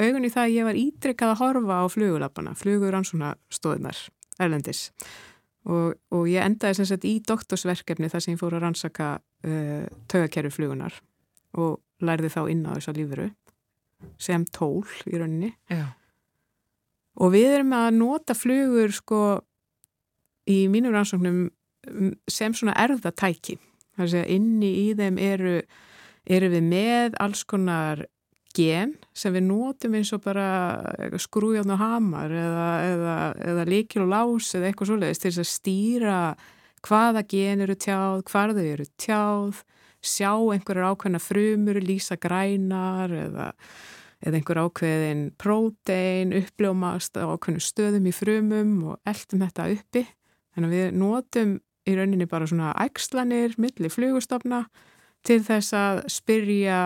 augun 0.00 0.26
í 0.26 0.32
það 0.32 0.46
að 0.46 0.54
ég 0.54 0.68
var 0.68 0.78
ítrekkað 0.80 1.34
að 1.34 1.40
horfa 1.42 1.80
á 1.80 1.84
flugulappana, 1.92 2.54
flugur 2.58 2.96
ansvona 2.96 3.34
stóðunar, 3.52 3.98
erlendis. 4.40 4.88
Og, 5.68 5.98
og 6.16 6.24
ég 6.30 6.40
endaði 6.40 6.78
sem 6.78 6.88
sagt 6.88 7.04
í 7.04 7.18
doktorsverkefni 7.28 8.08
þar 8.08 8.24
sem 8.24 8.34
ég 8.34 8.40
fór 8.40 8.56
að 8.56 8.64
rannsaka 8.64 9.10
uh, 9.20 9.84
taugakerfi 10.08 10.54
flugunar 10.54 10.96
og 11.60 11.80
lærði 12.04 12.30
þá 12.32 12.40
inn 12.52 12.64
á 12.64 12.72
þessa 12.78 12.94
lífuru 12.96 13.28
sem 14.20 14.44
tól 14.48 14.84
í 15.04 15.18
rauninni 15.20 15.50
Já. 15.68 15.92
og 17.20 17.34
við 17.34 17.56
erum 17.58 17.74
að 17.76 17.88
nota 17.98 18.36
flugur 18.36 18.94
sko 18.96 19.20
í 20.48 20.62
mínum 20.72 20.94
rannsóknum 20.96 21.42
mm, 21.50 22.14
sem 22.30 22.56
svona 22.56 22.76
erðatæki 22.80 23.58
þar 23.98 24.16
að 24.22 24.32
inni 24.36 24.70
í 24.86 24.86
þeim 24.96 25.20
eru, 25.20 25.58
eru 26.24 26.50
við 26.54 26.66
með 26.70 27.18
alls 27.20 27.44
konar 27.44 28.06
gen 28.56 28.96
sem 29.16 29.34
við 29.34 29.46
notum 29.46 29.94
eins 29.98 30.12
og 30.16 30.22
bara 30.24 30.46
skrújárn 31.20 31.74
og 31.74 31.80
hamar 31.80 32.32
eða, 32.34 32.68
eða, 32.86 33.18
eða 33.52 33.66
líkil 33.68 34.04
og 34.04 34.12
lás 34.12 34.54
eða 34.56 34.70
eitthvað 34.70 34.90
svoleiðist 34.90 35.26
til 35.26 35.34
að 35.34 35.50
stýra 35.50 36.20
hvaða 36.86 37.22
gen 37.28 37.64
eru 37.66 37.76
tjáð, 37.76 38.24
hvar 38.30 38.54
þau 38.56 38.64
eru 38.64 38.88
tjáð 39.00 39.62
sjá 40.00 40.32
einhverjar 40.32 40.94
ákveðna 40.94 41.20
frumur, 41.20 41.80
lýsa 41.84 42.16
grænar 42.20 43.12
eða, 43.12 43.50
eða 44.24 44.38
einhver 44.38 44.62
ákveðin 44.64 45.24
prótein, 45.40 46.32
uppljómast 46.40 47.20
á 47.20 47.28
ákveðnum 47.28 47.64
stöðum 47.64 48.08
í 48.08 48.14
frumum 48.16 48.72
og 48.92 49.10
eldum 49.10 49.44
þetta 49.44 49.68
uppi. 49.74 50.06
Þannig 50.54 50.70
að 50.70 50.76
við 50.76 50.96
notum 51.02 51.52
í 51.88 51.96
rauninni 51.96 52.28
bara 52.30 52.48
svona 52.48 52.72
ægslanir, 52.80 53.56
milli 53.60 53.92
flugustofna 53.92 54.64
til 55.26 55.40
þess 55.44 55.76
að 55.76 56.02
spyrja 56.12 56.80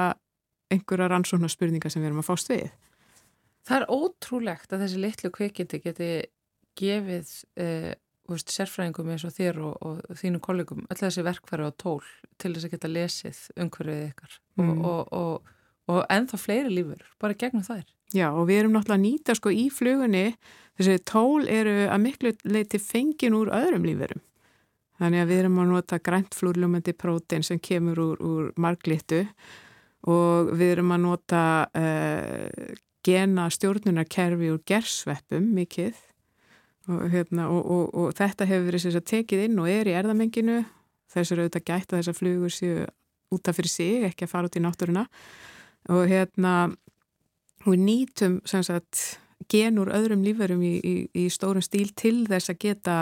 einhverja 0.73 1.11
rannsóknar 1.13 1.53
spurningar 1.53 1.93
sem 1.93 2.03
við 2.03 2.13
erum 2.13 2.23
að 2.23 2.31
fást 2.31 2.51
við. 2.53 2.71
Það 3.65 3.77
er 3.81 3.87
ótrúlegt 3.93 4.73
að 4.73 4.85
þessi 4.85 5.01
litlu 5.01 5.31
kveikindi 5.33 5.81
geti 5.85 6.09
gefið 6.77 7.31
eh, 7.61 7.93
veist, 8.29 8.53
sérfræðingum 8.53 9.11
eins 9.15 9.25
og 9.25 9.35
þér 9.37 9.61
og, 9.65 9.75
og 9.85 10.21
þínu 10.21 10.41
kollegum 10.45 10.85
öll 10.91 11.01
þessi 11.01 11.25
verkfæri 11.25 11.67
og 11.69 11.77
tól 11.81 12.03
til 12.41 12.53
þess 12.55 12.69
að 12.69 12.75
geta 12.77 12.93
lesið 12.93 13.43
umhverfið 13.57 14.07
ykkar 14.11 14.41
Mm. 14.55 14.69
og, 14.71 14.85
og, 14.87 15.09
og, 15.19 15.49
og 15.91 16.05
ennþá 16.15 16.39
fleiri 16.39 16.71
lífur, 16.71 17.01
bara 17.19 17.35
gegnum 17.35 17.65
þær. 17.67 17.83
Já, 18.15 18.29
og 18.31 18.45
við 18.47 18.61
erum 18.61 18.77
náttúrulega 18.77 19.01
að 19.01 19.03
nýta 19.03 19.35
sko 19.35 19.51
í 19.51 19.65
flugunni, 19.75 20.37
þessi 20.79 21.01
tól 21.11 21.49
eru 21.51 21.89
að 21.91 21.99
miklu 22.05 22.31
leiti 22.47 22.79
fengin 22.79 23.35
úr 23.35 23.51
öðrum 23.51 23.83
lífurum. 23.89 24.23
Þannig 25.03 25.25
að 25.25 25.33
við 25.33 25.41
erum 25.43 25.59
að 25.59 25.73
nota 25.73 25.99
grænt 25.99 26.37
flúrljómandi 26.39 26.95
prótein 26.95 27.43
sem 27.43 27.59
kemur 27.59 27.99
úr, 27.99 28.23
úr 28.23 28.53
marglittu 28.55 29.25
og 30.11 30.51
við 30.59 30.75
erum 30.75 30.93
að 30.95 31.05
nota 31.05 31.43
uh, 31.69 32.75
gena 33.05 33.49
stjórnunarkerfi 33.53 34.51
úr 34.53 34.61
gersveppum 34.69 35.47
mikið. 35.57 35.97
Og, 36.85 37.07
hérna, 37.15 37.49
og, 37.49 37.65
og, 37.65 37.85
og 37.97 38.17
þetta 38.17 38.45
hefur 38.49 38.67
verið 38.69 38.83
sem 38.85 38.93
sagt 38.93 39.09
tekið 39.09 39.47
inn 39.47 39.61
og 39.63 39.71
er 39.73 39.89
í 39.89 39.95
erðamenginu 39.97 40.59
þessar 41.15 41.41
auðvitað 41.41 41.67
gætt 41.71 41.93
að 41.93 42.01
þessar 42.03 42.17
flugur 42.19 42.53
séu 42.53 42.87
út 43.33 43.49
af 43.49 43.57
fyrir 43.57 43.73
sig, 43.73 44.05
ekki 44.05 44.27
að 44.27 44.33
fara 44.35 44.51
út 44.51 44.59
í 44.59 44.63
náttúruna. 44.63 45.05
Og 45.95 46.05
hérna 46.11 46.55
við 47.65 47.85
nýtum 47.87 48.39
sagt 48.45 49.19
gen 49.49 49.81
úr 49.81 49.93
öðrum 49.97 50.25
lífverum 50.25 50.63
í, 50.65 50.75
í, 50.81 50.95
í 51.25 51.25
stórum 51.33 51.65
stíl 51.65 51.91
til 51.97 52.25
þess 52.29 52.53
að 52.53 52.61
geta 52.67 52.99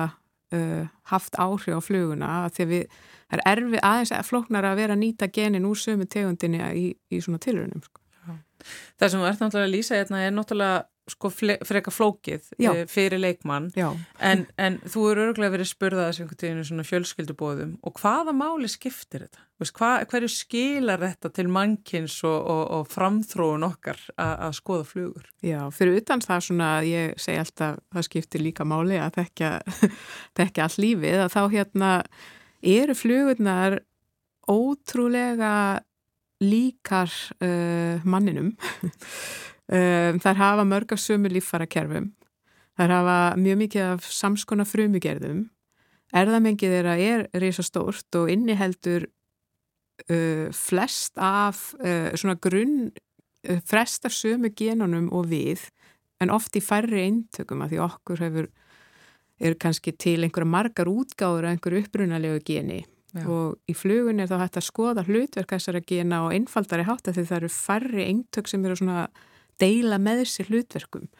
uh, 0.57 0.85
haft 1.13 1.39
áhrif 1.41 1.79
á 1.79 1.81
fluguna 1.83 2.31
því 2.53 2.67
að 2.67 2.73
við, 2.75 3.01
það 3.31 3.41
er 3.41 3.45
erfi 3.53 3.83
aðeins 3.91 4.15
að 4.17 4.31
flóknar 4.31 4.69
að 4.69 4.79
vera 4.83 4.97
að 4.97 5.03
nýta 5.03 5.29
genin 5.33 5.69
úr 5.69 5.81
sömu 5.81 6.07
tegundinni 6.11 6.63
í, 6.77 6.87
í 7.13 7.21
svona 7.25 7.43
tilrunum 7.43 7.83
sko. 7.85 7.99
Það 9.01 9.11
sem 9.11 9.21
þú 9.21 9.27
ert 9.27 9.41
náttúrulega 9.43 9.67
að 9.67 9.73
lýsa 9.75 9.97
hérna 9.99 10.21
er 10.23 10.35
náttúrulega 10.37 10.83
sko 11.11 11.31
freka 11.35 11.91
flókið 11.91 12.45
Já. 12.63 12.71
eh, 12.71 12.85
fyrir 12.87 13.19
leikmann 13.19 13.73
en, 13.75 14.45
en 14.55 14.77
þú 14.87 15.09
eru 15.11 15.25
örgulega 15.27 15.57
verið 15.57 15.71
spurðað 15.73 16.09
þessu 16.09 16.23
einhvern 16.23 16.43
veginn 16.45 16.69
svona 16.69 16.87
fjölskyldubóðum 16.87 17.73
og 17.83 17.99
hvaða 17.99 18.35
máli 18.37 18.71
skiptir 18.71 19.27
þetta? 19.27 19.43
Veist, 19.63 19.77
hva, 19.79 19.93
hverju 20.11 20.29
skilar 20.33 20.99
þetta 21.03 21.31
til 21.37 21.47
mannkins 21.53 22.17
og, 22.27 22.35
og, 22.51 22.63
og 22.77 22.89
framþróun 22.91 23.67
okkar 23.69 24.01
að 24.19 24.57
skoða 24.59 24.89
flugur? 24.89 25.29
já, 25.45 25.61
fyrir 25.75 26.01
utan 26.01 26.25
það 26.25 26.45
svona 26.49 26.71
ég 26.87 27.15
segi 27.23 27.39
alltaf, 27.39 27.79
það 27.95 28.07
skiptir 28.09 28.43
líka 28.43 28.67
máli 28.67 28.99
að 28.99 29.21
þekka, 29.21 29.53
þekka 30.41 30.67
all 30.67 30.77
lífið 30.83 31.23
að 31.23 31.33
þá 31.37 31.41
hérna 31.55 31.93
eru 32.75 32.99
flugurnar 32.99 33.79
ótrúlega 34.51 35.55
líkar 36.43 37.15
uh, 37.39 38.03
manninum. 38.03 38.55
Um, 39.73 40.19
þær 40.21 40.37
hafa 40.37 40.65
mörg 40.67 40.91
af 40.93 41.01
sömu 41.01 41.31
líffara 41.31 41.65
kerfum 41.71 42.11
þær 42.77 42.93
hafa 42.93 43.19
mjög 43.39 43.61
mikið 43.61 43.85
af 43.87 44.09
samskona 44.11 44.67
frumugerðum 44.69 45.45
erðamengið 46.19 46.75
þeirra 46.75 46.97
er 47.01 47.23
risastórt 47.41 48.19
og 48.19 48.29
inniheldur 48.35 49.07
uh, 50.09 50.49
flest 50.55 51.19
af 51.19 51.73
uh, 51.81 52.13
svona 52.15 52.39
grunn 52.41 52.93
flest 53.67 54.05
af 54.07 54.15
sömu 54.15 54.53
genunum 54.55 55.09
og 55.11 55.27
við 55.33 55.65
en 56.23 56.31
oft 56.31 56.55
í 56.55 56.61
færri 56.63 57.01
eintökum 57.09 57.65
að 57.65 57.73
því 57.73 57.81
okkur 57.83 58.23
hefur 58.23 58.47
er 59.43 59.57
kannski 59.59 59.91
til 59.99 60.21
einhverja 60.23 60.47
margar 60.47 60.91
útgáður 60.91 61.49
af 61.49 61.57
einhverju 61.57 61.83
upprunalegu 61.83 62.39
geni 62.47 62.85
Já. 63.13 63.27
og 63.27 63.59
í 63.69 63.75
flugun 63.77 64.23
er 64.23 64.31
þá 64.31 64.39
hægt 64.41 64.61
að 64.61 64.69
skoða 64.69 65.05
hlutverk 65.05 65.53
þessara 65.53 65.83
gena 65.85 66.23
og 66.27 66.37
einfaldari 66.37 66.87
hátt 66.89 67.11
því 67.11 67.27
það 67.27 67.39
eru 67.41 67.51
færri 67.53 68.07
eintök 68.07 68.49
sem 68.49 68.65
eru 68.65 68.79
svona 68.79 69.03
deila 69.61 69.99
með 70.01 70.25
sér 70.31 70.49
hlutverkum 70.49 71.11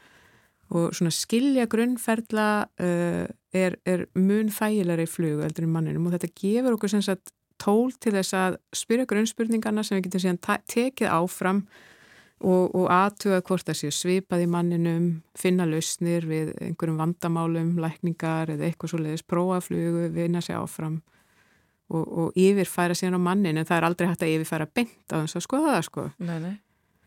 og 0.73 0.95
svona 0.97 1.13
skilja 1.13 1.67
grunnferðla 1.69 2.49
uh, 2.81 3.27
er, 3.53 3.77
er 3.85 4.07
mun 4.17 4.49
þægilegri 4.55 5.05
í 5.05 5.11
flugu 5.11 5.45
eldur 5.45 5.67
í 5.67 5.73
manninum 5.75 6.09
og 6.09 6.17
þetta 6.17 6.33
gefur 6.39 6.79
okkur 6.79 6.95
sem 6.95 7.05
sagt 7.05 7.35
tól 7.63 7.95
til 8.03 8.15
þess 8.17 8.37
að 8.37 8.59
spyrja 8.77 9.09
grunnspurningarna 9.11 9.85
sem 9.87 9.99
við 9.99 10.09
getum 10.09 10.25
síðan 10.25 10.61
tekið 10.71 11.11
áfram 11.15 11.63
og, 12.43 12.75
og 12.75 12.89
aðtuga 12.91 13.41
hvort 13.47 13.69
það 13.69 13.79
séu 13.79 13.95
svipað 13.95 14.45
í 14.45 14.51
manninum, 14.51 15.07
finna 15.39 15.67
lausnir 15.69 16.27
við 16.29 16.53
einhverjum 16.59 16.99
vandamálum, 17.01 17.77
lækningar 17.83 18.53
eða 18.55 18.69
eitthvað 18.69 18.93
svo 18.93 19.03
leiðis, 19.03 19.25
prófa 19.27 19.61
flugu, 19.65 20.09
vinna 20.15 20.43
sér 20.43 20.61
áfram 20.63 21.01
og, 21.93 22.03
og 22.03 22.39
yfirfæra 22.39 22.97
síðan 22.99 23.21
á 23.21 23.27
mannin 23.29 23.61
en 23.61 23.69
það 23.69 23.79
er 23.79 23.89
aldrei 23.89 24.09
hægt 24.11 24.27
að 24.27 24.35
yfirfæra 24.37 24.69
beint 24.75 25.15
á 25.15 25.17
þess 25.23 25.39
að 25.39 25.47
skoða 25.47 25.77
það 25.77 25.87
sko. 25.89 26.09
Nei, 26.23 26.39
nei. 26.43 26.55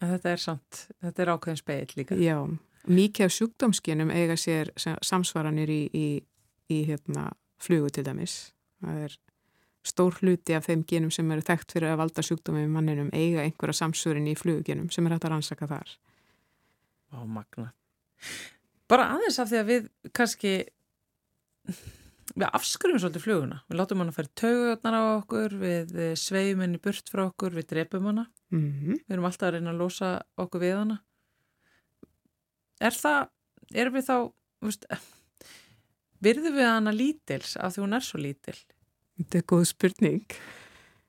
En 0.04 0.12
þetta 0.12 0.32
er 0.32 0.42
samt, 0.44 0.86
þetta 1.04 1.24
er 1.24 1.34
ákveðin 1.34 1.62
speil 1.62 1.94
líka. 1.98 2.18
Já, 2.20 2.38
mikið 2.86 3.28
af 3.28 3.36
sjúkdómsgenum 3.36 4.12
eiga 4.14 4.36
sér 4.40 4.72
samsvaranir 4.78 5.72
í, 5.72 5.82
í, 5.96 6.08
í 6.72 6.82
hérna, 6.88 7.30
flugu 7.64 7.92
til 7.96 8.06
dæmis. 8.08 8.36
Það 8.84 9.06
er 9.08 9.16
stór 9.86 10.18
hluti 10.22 10.56
af 10.58 10.68
þeim 10.70 10.84
genum 10.90 11.12
sem 11.14 11.30
eru 11.32 11.46
þekkt 11.46 11.76
fyrir 11.76 11.94
að 11.94 12.02
valda 12.04 12.24
sjúkdómi 12.26 12.66
í 12.66 12.72
manninum 12.72 13.12
eiga 13.14 13.44
einhverja 13.46 13.80
samsvörin 13.82 14.30
í 14.32 14.38
flugugenum 14.40 14.90
sem 14.94 15.06
er 15.06 15.16
hægt 15.16 15.28
að 15.28 15.36
rannsaka 15.36 15.70
þar. 15.70 15.92
Á 17.14 17.20
magna. 17.24 17.70
Bara 18.90 19.12
aðeins 19.16 19.38
af 19.42 19.52
því 19.52 19.62
að 19.62 19.70
við 19.72 19.88
kannski 20.16 20.56
við 22.36 22.48
afskrifum 22.52 23.02
svolítið 23.02 23.26
fluguna. 23.26 23.60
Við 23.70 23.80
látum 23.80 24.02
hana 24.04 24.14
færi 24.16 24.32
taugarnar 24.42 24.98
á 24.98 25.04
okkur, 25.16 25.58
við 25.62 25.94
eh, 25.96 26.14
sveifum 26.20 26.64
henni 26.66 26.82
burt 26.82 27.12
frá 27.12 27.26
okkur, 27.28 27.56
við 27.56 27.70
drepum 27.74 28.10
hana. 28.12 28.28
Mm 28.54 28.96
Við 29.06 29.16
erum 29.16 29.28
alltaf 29.30 29.50
að 29.50 29.58
reyna 29.58 29.74
að 29.74 29.82
losa 29.82 30.12
okkur 30.42 30.64
við 30.64 30.76
hana. 30.80 31.00
Er 32.84 32.96
það, 32.96 33.30
erum 33.74 33.96
við 33.96 34.08
þá, 34.10 34.18
veist, 34.66 34.88
virðum 36.26 36.58
við 36.58 36.70
hana 36.70 36.94
lítils 36.96 37.56
af 37.58 37.76
því 37.76 37.86
hún 37.86 37.98
er 37.98 38.06
svo 38.06 38.22
lítil? 38.22 38.58
Þetta 39.20 39.40
er 39.40 39.48
góð 39.52 39.66
spurning. 39.72 40.38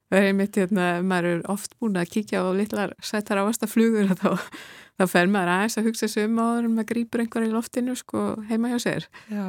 Það 0.06 0.18
er 0.20 0.28
einmitt 0.30 0.56
hérna, 0.60 0.88
maður 1.02 1.30
er 1.32 1.40
oft 1.50 1.72
búin 1.80 1.98
að 1.98 2.12
kíkja 2.14 2.44
á 2.44 2.46
litlar 2.54 2.92
sættar 3.02 3.40
ávasta 3.42 3.66
flugur 3.66 4.12
og 4.14 4.20
þá, 4.20 4.44
þá 5.00 5.04
fer 5.10 5.32
maður 5.32 5.52
aðeins 5.56 5.78
að 5.80 5.88
hugsa 5.88 6.08
sig 6.12 6.28
um 6.28 6.38
áður 6.38 6.68
en 6.68 6.76
maður 6.76 6.90
grýpur 6.92 7.24
einhver 7.24 7.46
í 7.48 7.50
loftinu 7.50 7.96
sko 7.98 8.26
heima 8.46 8.70
hjá 8.70 8.78
sér. 8.84 9.08
Já. 9.32 9.46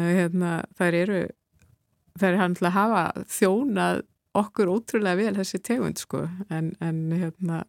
Hérna, 0.00 0.54
þær 0.80 0.98
eru, 1.02 1.20
þær 2.16 2.30
er 2.32 2.40
hann 2.40 2.56
til 2.56 2.68
að 2.70 2.76
hafa 2.78 3.04
þjónað 3.36 4.02
okkur 4.34 4.72
ótrúlega 4.72 5.20
vel 5.20 5.36
þessi 5.36 5.60
tegund 5.62 6.00
sko 6.00 6.24
en, 6.50 6.72
en 6.82 7.04
hérna 7.14 7.62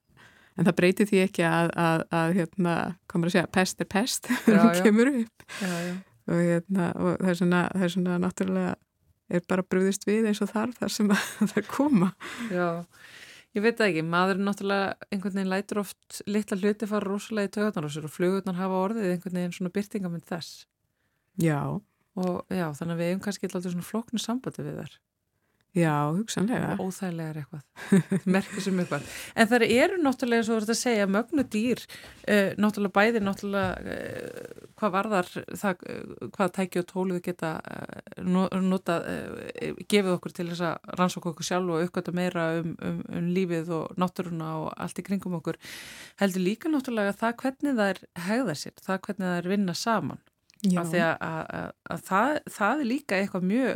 en 0.55 0.67
það 0.67 0.77
breytir 0.79 1.09
því 1.09 1.21
ekki 1.25 1.45
að, 1.47 1.71
að, 1.77 2.03
að 2.15 2.33
hérna, 2.39 2.75
komur 3.11 3.29
að 3.29 3.35
segja, 3.37 3.51
pest 3.53 3.83
er 3.83 3.89
pest 3.91 4.29
já. 4.47 4.61
kemur 4.81 5.11
upp 5.11 5.45
Já, 5.59 5.73
já. 5.83 5.93
og, 6.31 6.39
hérna, 6.39 6.89
og 6.95 7.19
það 7.19 7.31
er 7.31 7.39
svona, 7.41 7.61
það 7.73 7.87
er 7.87 7.93
svona 7.97 8.17
náttúrulega 8.23 8.73
er 9.29 9.45
bara 9.49 9.65
brúðist 9.65 10.05
við 10.07 10.29
eins 10.29 10.41
og 10.43 10.51
þarf 10.53 10.81
þar 10.81 10.93
sem 10.95 11.11
að 11.15 11.53
það 11.53 11.69
koma. 11.71 12.11
Já, 12.53 12.69
ég 13.57 13.65
veit 13.65 13.79
það 13.79 13.89
ekki, 13.89 14.05
maður 14.11 14.37
er 14.37 14.45
náttúrulega 14.49 15.09
einhvern 15.09 15.39
veginn 15.39 15.53
lætur 15.53 15.81
oft 15.85 16.21
litla 16.29 16.59
hluti 16.61 16.91
fara 16.91 17.09
rosalega 17.09 17.49
í 17.49 17.89
sér 17.95 18.07
og 18.09 18.13
flugurnar 18.13 18.59
hafa 18.59 18.83
orðið 18.89 19.11
einhvern 19.13 19.41
veginn 19.41 19.57
svona 19.57 19.75
byrtingamind 19.75 20.29
þess. 20.29 20.65
Já, 21.41 21.59
og 22.15 22.37
já, 22.47 22.69
þannig 22.77 22.93
að 22.95 23.01
við 23.01 23.11
hefum 23.11 23.25
kannski 23.25 23.49
alltaf 23.49 23.67
svona 23.67 23.89
flóknu 23.89 24.21
sambandi 24.21 24.63
við 24.63 24.79
þær 24.83 24.99
já, 25.75 25.93
hugsanlega. 26.15 26.75
Óþægilegar 26.79 27.39
eitthvað, 27.41 27.63
merkir 28.35 28.63
sem 28.63 28.81
eitthvað. 28.81 29.07
En 29.35 29.49
það 29.51 29.65
eru 29.67 29.99
náttúrulega 30.01 30.43
og 30.43 30.49
þú 30.49 30.57
ert 30.61 30.73
að 30.73 30.79
segja 30.79 31.07
mögnu 31.11 31.45
dýr, 31.55 31.81
uh, 32.25 32.51
náttúrulega 32.61 32.95
bæði 32.95 33.21
náttúrulega 33.23 33.95
uh, 33.95 34.67
hvað 34.79 34.93
varðar 34.97 35.31
það, 35.33 35.85
uh, 35.89 36.29
hvað 36.35 36.53
tæki 36.59 36.81
og 36.81 36.87
tóluðu 36.91 37.23
geta 37.25 37.53
nota 38.25 38.99
gefið 39.89 40.13
okkur 40.13 40.35
til 40.35 40.47
þess 40.51 40.63
að 40.69 40.93
rannsóka 40.99 41.31
okkur 41.31 41.47
sjálf 41.47 41.73
og 41.75 41.87
uppgöta 41.87 42.13
meira 42.15 42.45
um, 42.59 42.75
um, 42.79 43.01
um 43.19 43.31
lífið 43.35 43.73
og 43.75 43.99
náttúruna 43.99 44.51
og 44.63 44.69
allt 44.81 45.01
í 45.01 45.05
kringum 45.05 45.35
okkur. 45.39 45.59
Heldur 46.21 46.45
líka 46.45 46.71
náttúrulega 46.71 47.15
það 47.19 47.35
hvernig 47.43 47.75
það 47.79 47.91
er 47.93 48.01
hegða 48.29 48.57
sér, 48.61 48.79
það 48.81 49.03
hvernig 49.07 49.27
það 49.27 49.41
er 49.41 49.51
vinna 49.51 49.77
saman. 49.77 50.23
Já, 50.65 50.79
af 50.81 50.89
því 50.89 51.01
að, 51.03 51.15
að, 51.25 51.41
að, 51.57 51.73
að 51.93 52.05
það, 52.07 52.37
það 52.55 52.79
er 52.79 52.89
líka 52.89 53.19
eitthvað 53.19 53.49
mjög 53.51 53.75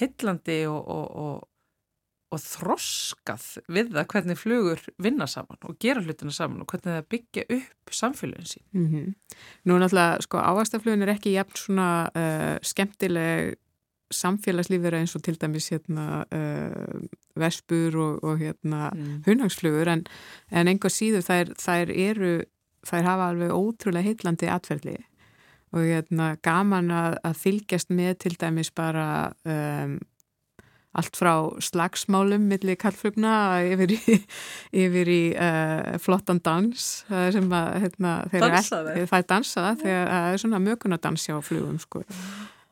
hillandi 0.00 0.60
og, 0.66 0.88
og, 0.90 1.10
og, 1.24 1.48
og 2.34 2.40
þroskað 2.42 3.44
við 3.70 3.92
það 3.94 4.08
hvernig 4.14 4.38
flugur 4.40 4.80
vinna 4.98 5.26
saman 5.30 5.60
og 5.68 5.76
gera 5.82 6.02
hlutina 6.02 6.34
saman 6.34 6.64
og 6.64 6.70
hvernig 6.72 6.96
það 6.96 7.10
byggja 7.14 7.44
upp 7.58 7.92
samfélagin 7.94 8.50
sín. 8.54 8.64
Mm 8.72 8.88
Nú 9.64 9.78
náttúrulega, 9.78 10.22
sko, 10.22 10.38
ávastaflugun 10.38 11.02
er 11.02 11.14
ekki 11.14 11.34
jafn 11.34 11.56
svona 11.56 11.88
uh, 12.14 12.56
skemmtileg 12.62 13.54
samfélagslífur 14.14 14.94
eins 14.94 15.14
og 15.16 15.22
til 15.24 15.38
dæmis 15.40 15.70
hérna 15.72 16.24
uh, 16.30 17.00
vespur 17.40 17.96
og, 17.96 18.24
og 18.24 18.38
hérna 18.38 18.90
Mm. 18.94 19.22
hunangsflugur 19.26 19.88
en, 19.88 20.04
en 20.50 20.68
einhver 20.68 20.92
síður 20.92 21.24
þær, 21.26 21.54
þær 21.58 21.90
eru, 21.90 22.44
þær 22.86 23.02
hafa 23.02 23.28
alveg 23.32 23.50
ótrúlega 23.50 24.04
heitlandi 24.06 24.46
atverðli 24.50 24.96
og 25.74 25.82
hérna 25.82 26.34
gaman 26.44 26.90
að, 26.94 27.20
að 27.26 27.38
fylgjast 27.42 27.90
með 27.94 28.18
til 28.24 28.34
dæmis 28.38 28.70
bara 28.74 29.06
um, 29.42 29.96
allt 30.94 31.18
frá 31.18 31.32
slagsmálum 31.62 32.46
millir 32.50 32.78
kallflugna 32.78 33.34
yfir 33.66 33.94
í, 33.96 34.18
yfir 34.84 35.10
í 35.10 35.22
uh, 35.34 35.96
flottan 36.02 36.40
dans 36.44 36.88
er 37.10 37.34
sem 37.34 37.50
að 37.50 37.70
hérna, 37.84 38.16
það 38.30 38.48
er 39.02 39.28
dansa 39.30 39.64
það 39.66 39.82
þegar 39.82 40.12
það 40.12 40.28
er 40.28 40.44
svona 40.44 40.62
mökunadans 40.68 41.26
hjá 41.28 41.38
flugum 41.42 41.80
sko. 41.82 42.04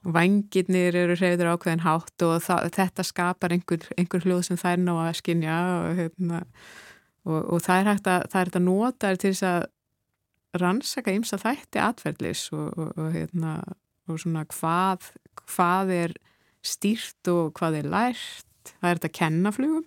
vangirnir 0.03 0.97
eru 0.99 1.19
reyður 1.19 1.53
ákveðin 1.57 1.85
hátt 1.85 2.27
og 2.27 2.39
það, 2.43 2.71
þetta 2.79 3.07
skapar 3.07 3.55
einhver, 3.55 3.91
einhver 3.99 4.25
hljóð 4.27 4.47
sem 4.49 4.59
þær 4.59 4.81
ná 4.83 4.95
að 4.95 5.13
skinja 5.19 5.59
og, 5.75 5.93
hérna, 5.99 6.43
og, 7.27 7.39
og 7.43 7.63
það 7.67 7.83
er 7.83 7.91
hægt 7.91 8.11
að 8.11 8.41
er 8.41 8.55
að 8.55 8.67
nota 8.67 9.15
til 9.17 9.31
þess 9.33 9.47
að 9.51 9.71
rannsaka 10.61 11.15
ymsa 11.15 11.39
þætti 11.41 11.81
atferðlis 11.83 12.47
og, 12.53 12.73
og, 12.77 12.93
og, 12.97 13.11
hérna, 13.15 13.57
og 14.11 14.21
svona 14.21 14.45
hvað, 14.53 15.13
hvað 15.47 15.93
er 15.97 16.17
stýrt 16.63 17.31
og 17.33 17.53
hvað 17.59 17.81
er 17.81 17.93
lært 17.93 18.75
það 18.79 18.89
er 18.89 18.99
þetta 18.99 19.11
að 19.11 19.19
kenna 19.19 19.53
flugum 19.55 19.87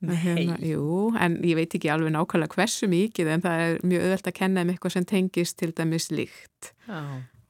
Nei. 0.00 0.14
hérna, 0.16 0.54
jú, 0.64 1.10
en 1.20 1.36
ég 1.44 1.58
veit 1.58 1.74
ekki 1.76 1.90
alveg 1.92 2.14
nákvæmlega 2.14 2.56
hversu 2.56 2.88
mikið 2.88 3.34
en 3.34 3.42
það 3.44 3.64
er 3.66 3.82
mjög 3.84 4.06
öðvöld 4.06 4.30
að 4.30 4.38
kenna 4.38 4.64
um 4.64 4.72
eitthvað 4.72 4.94
sem 4.94 5.06
tengist 5.10 5.58
til 5.60 5.74
dæmis 5.76 6.08
líkt 6.08 6.70
Já. 6.86 7.02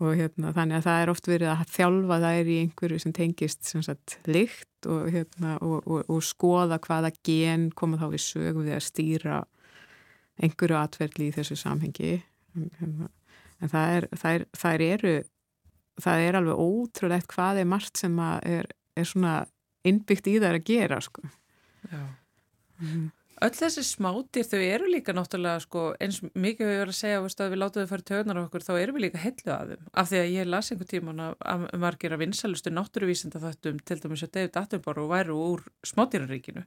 og 0.03 0.17
hérna, 0.19 0.51
þannig 0.57 0.81
að 0.81 0.89
það 0.89 1.05
er 1.05 1.13
oft 1.13 1.31
verið 1.31 1.53
að 1.53 1.63
þjálfa 1.77 2.19
þær 2.25 2.51
í 2.51 2.57
einhverju 2.65 2.99
sem 3.05 3.15
tengist 3.15 3.71
sem 3.71 3.85
sagt 3.87 4.17
lykt 4.27 4.91
og, 4.91 5.07
hérna, 5.15 5.55
og, 5.63 5.87
og, 5.87 6.11
og 6.11 6.27
skoða 6.27 6.81
hvaða 6.83 7.13
gen 7.23 7.71
koma 7.71 8.01
þá 8.03 8.09
við 8.17 8.27
sögum 8.27 8.67
við 8.67 8.77
að 8.81 8.87
stýra 8.89 9.39
einhverju 10.43 10.81
atverðli 10.81 11.31
í 11.31 11.37
þessu 11.39 11.59
samhengi 11.61 12.17
en, 12.55 13.69
það, 13.69 13.95
er, 13.97 14.09
það, 14.17 14.33
er, 14.33 14.47
það 14.63 14.87
eru 14.89 15.15
það 16.01 16.27
er 16.27 16.41
alveg 16.41 16.65
ótrúlegt 16.65 17.31
hvað 17.35 17.63
er 17.63 17.71
margt 17.71 18.01
sem 18.01 18.19
er, 18.25 18.69
er 18.97 19.09
svona 19.09 19.39
innbyggt 19.87 20.29
í 20.29 20.37
þær 20.41 20.59
að 20.59 20.69
gera 20.69 21.01
sko. 21.05 21.25
Mm. 22.81 23.09
Öll 23.41 23.55
þessi 23.57 23.83
smátir 23.89 24.45
þau 24.45 24.59
eru 24.61 24.89
líka 24.93 25.15
náttúrulega 25.17 25.63
sko, 25.65 25.85
eins 26.03 26.19
mikið 26.21 26.67
við 26.67 26.75
verðum 26.77 26.93
að 26.93 26.99
segja 26.99 27.23
veist, 27.25 27.41
að 27.41 27.55
við 27.55 27.61
látum 27.63 27.87
þau 27.87 27.93
fara 27.95 28.07
töðunar 28.11 28.41
á 28.41 28.45
okkur 28.45 28.67
þá 28.67 28.73
erum 28.75 28.99
við 28.99 29.05
líka 29.07 29.23
hellu 29.23 29.55
að 29.55 29.71
þeim 29.73 29.87
af 30.03 30.11
því 30.11 30.21
að 30.21 30.33
ég 30.35 30.51
las 30.51 30.71
einhver 30.75 30.91
tíman 30.91 31.23
að 31.25 31.65
margir 31.81 32.13
að 32.17 32.23
vinsalustu 32.27 32.73
náttúruvísinda 32.75 33.41
þáttum 33.41 33.81
til 33.81 33.99
dæmis 34.03 34.27
að 34.27 34.35
David 34.37 34.59
Attenborough 34.61 35.13
væru 35.15 35.39
úr 35.41 35.65
smátýraríkinu 35.89 36.67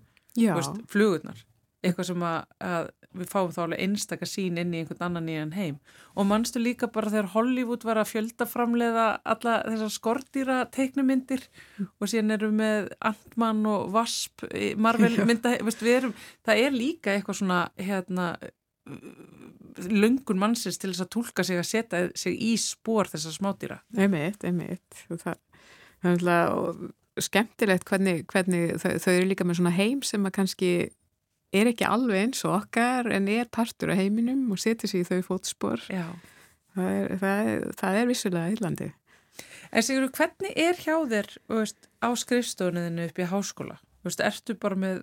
flugurnar 0.90 1.46
eitthvað 1.84 2.08
sem 2.10 2.24
að, 2.26 2.38
að 2.64 2.88
við 3.14 3.30
fáum 3.30 3.52
þá 3.54 3.60
alveg 3.66 3.84
einstakar 3.84 4.30
sín 4.30 4.58
inn 4.62 4.74
í 4.74 4.82
einhvern 4.82 5.06
annan 5.08 5.28
nýjan 5.28 5.54
heim. 5.58 5.76
Og 6.18 6.28
mannstu 6.30 6.62
líka 6.62 6.90
bara 6.94 7.12
þegar 7.14 7.32
Hollywood 7.36 7.86
var 7.86 8.00
að 8.02 8.10
fjöldaframlega 8.14 9.06
alla 9.34 9.60
þessar 9.68 9.94
skortýra 9.94 10.58
teiknumindir 10.74 11.46
mm. 11.46 11.92
og 12.00 12.10
síðan 12.10 12.38
erum 12.38 12.58
við 12.58 12.64
með 12.64 12.90
Ant-Man 13.12 13.62
og 13.70 13.94
Wasp 13.94 14.46
Marvel 14.82 15.14
mynda, 15.30 15.58
veist, 15.66 15.86
erum, 15.86 16.16
það 16.48 16.66
er 16.66 16.78
líka 16.78 17.14
eitthvað 17.14 17.42
svona 17.44 17.62
hérna 17.78 18.34
lungun 19.90 20.42
mannsins 20.42 20.80
til 20.80 20.92
þess 20.92 21.06
að 21.06 21.14
tólka 21.16 21.46
sig 21.48 21.60
að 21.60 21.70
setja 21.70 22.02
sig 22.20 22.36
í 22.36 22.52
spór 22.60 23.10
þessar 23.10 23.38
smátýra 23.38 23.78
einmitt, 23.96 24.44
einmitt. 24.46 25.06
Það, 25.08 25.40
það 26.04 26.28
er 26.28 26.92
skemmtilegt 27.22 27.86
hvernig, 27.88 28.26
hvernig 28.30 28.76
þau, 28.82 28.92
þau 29.02 29.14
eru 29.14 29.30
líka 29.30 29.46
með 29.48 29.60
svona 29.60 29.74
heim 29.76 30.02
sem 30.06 30.26
að 30.26 30.36
kannski 30.40 30.72
er 31.54 31.70
ekki 31.72 31.88
alveg 31.88 32.28
eins 32.28 32.44
og 32.48 32.58
okkar 32.58 33.10
en 33.14 33.30
er 33.32 33.50
partur 33.54 33.94
af 33.94 34.02
heiminum 34.02 34.50
og 34.54 34.62
setur 34.62 34.92
sér 34.92 35.04
í 35.04 35.08
þau 35.10 35.22
fótspor 35.30 35.86
það 35.88 36.90
er, 36.90 37.16
það, 37.22 37.54
er, 37.54 37.66
það 37.80 38.02
er 38.02 38.12
vissulega 38.12 38.58
íllandi 38.58 38.92
En 39.74 39.82
Sigur, 39.82 40.12
hvernig 40.14 40.54
er 40.60 40.78
hjá 40.78 41.00
þér 41.10 41.32
veist, 41.50 41.88
á 41.98 42.14
skrifstofunniðinu 42.14 43.08
upp 43.10 43.18
í 43.18 43.26
háskóla? 43.32 43.80
Veist, 44.06 44.22
ertu 44.22 44.54
bara 44.62 44.78
með 44.78 45.00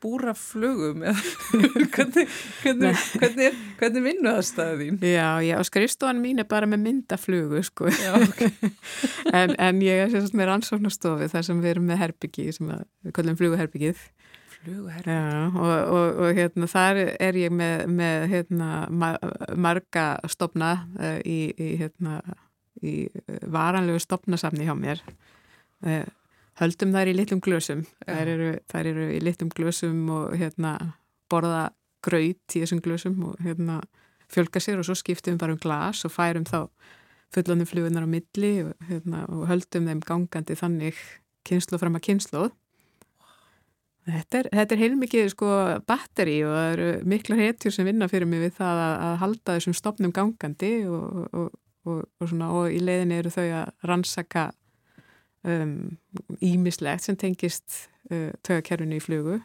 búra 0.00 0.32
flugum? 0.34 1.04
hvernig, 1.94 2.24
hvernig, 2.62 2.96
hvernig, 3.20 3.60
hvernig 3.78 4.04
vinnu 4.06 4.32
það 4.32 4.46
staðið 4.48 4.82
þín? 4.82 4.98
Já, 5.12 5.28
já, 5.44 5.54
skrifstofan 5.68 6.22
mín 6.24 6.42
er 6.42 6.48
bara 6.50 6.68
með 6.70 6.82
myndaflugu 6.86 7.62
sko 7.68 7.92
já, 7.92 8.14
okay. 8.16 8.72
en, 9.38 9.54
en 9.54 9.82
ég 9.84 10.06
er 10.06 10.12
sérst 10.14 10.34
með 10.34 10.50
rannsóknastofi 10.54 11.28
þar 11.30 11.46
sem 11.46 11.60
við 11.62 11.74
erum 11.74 11.90
með 11.92 12.02
herbyggi 12.06 12.48
sem 12.56 12.72
við 12.72 13.14
kallum 13.20 13.38
fluguherbyggið 13.38 14.02
fluguherbyggið. 14.64 15.58
Og, 15.60 15.72
og, 15.96 16.20
og 16.24 16.38
hérna, 16.38 16.68
þar 16.70 17.00
er 17.08 17.38
ég 17.38 17.52
með, 17.54 17.84
með 18.00 18.26
hérna, 18.34 18.68
marga 19.56 20.06
stopna 20.30 20.72
uh, 20.98 21.18
í, 21.24 21.40
í, 21.54 21.72
hérna, 21.80 22.20
í 22.84 22.94
eh, 23.08 23.42
varanlegu 23.50 24.00
stopnasafni 24.02 24.68
hjá 24.68 24.74
mér. 24.78 25.02
Uh, 25.86 26.04
höldum 26.60 26.94
þær 26.96 27.12
í 27.12 27.16
litlum 27.16 27.42
glösum. 27.44 27.84
Þær 28.06 28.32
eru, 28.34 28.50
þær 28.70 28.92
eru 28.92 29.08
í 29.16 29.20
litlum 29.24 29.52
glösum 29.56 30.04
og 30.14 30.36
hérna, 30.40 30.76
borða 31.32 31.70
gröyt 32.04 32.56
í 32.56 32.64
þessum 32.64 32.80
glösum 32.84 33.18
og 33.30 33.40
hérna, 33.44 33.80
fjölga 34.30 34.62
sér 34.62 34.80
og 34.80 34.86
svo 34.86 34.96
skiptum 34.98 35.34
við 35.34 35.42
bara 35.42 35.56
um 35.56 35.60
glas 35.60 36.04
og 36.06 36.14
færum 36.14 36.46
þá 36.48 36.68
fullanum 37.34 37.68
flugunar 37.68 38.06
á 38.06 38.10
milli 38.10 38.52
og, 38.64 38.74
hérna, 38.88 39.24
og 39.30 39.48
höldum 39.50 39.88
þeim 39.90 40.02
gangandi 40.06 40.56
þannig 40.58 40.98
kynslu 41.46 41.78
fram 41.80 41.98
að 41.98 42.06
kynsluð 42.08 42.52
Þetta 44.10 44.38
er, 44.40 44.48
þetta 44.58 44.76
er 44.76 44.82
heilmikið 44.84 45.28
sko 45.34 45.50
batteri 45.88 46.38
og 46.46 46.54
það 46.54 46.70
eru 46.74 46.88
mikla 47.12 47.40
héttjur 47.40 47.74
sem 47.74 47.88
vinna 47.88 48.08
fyrir 48.10 48.30
mig 48.30 48.44
við 48.44 48.54
það 48.60 48.84
að, 48.84 48.94
að 49.08 49.18
halda 49.24 49.58
þessum 49.58 49.76
stopnum 49.76 50.14
gangandi 50.16 50.72
og, 50.88 51.20
og, 51.30 51.52
og, 51.88 52.32
og 52.48 52.64
í 52.72 52.80
leiðin 52.82 53.14
eru 53.18 53.32
þau 53.34 53.46
að 53.46 53.70
rannsaka 53.90 54.50
ímislegt 56.40 57.00
um, 57.00 57.04
sem 57.06 57.16
tengist 57.16 57.86
uh, 58.12 58.32
tögakerfinu 58.44 58.98
í 58.98 59.04
flugu. 59.04 59.38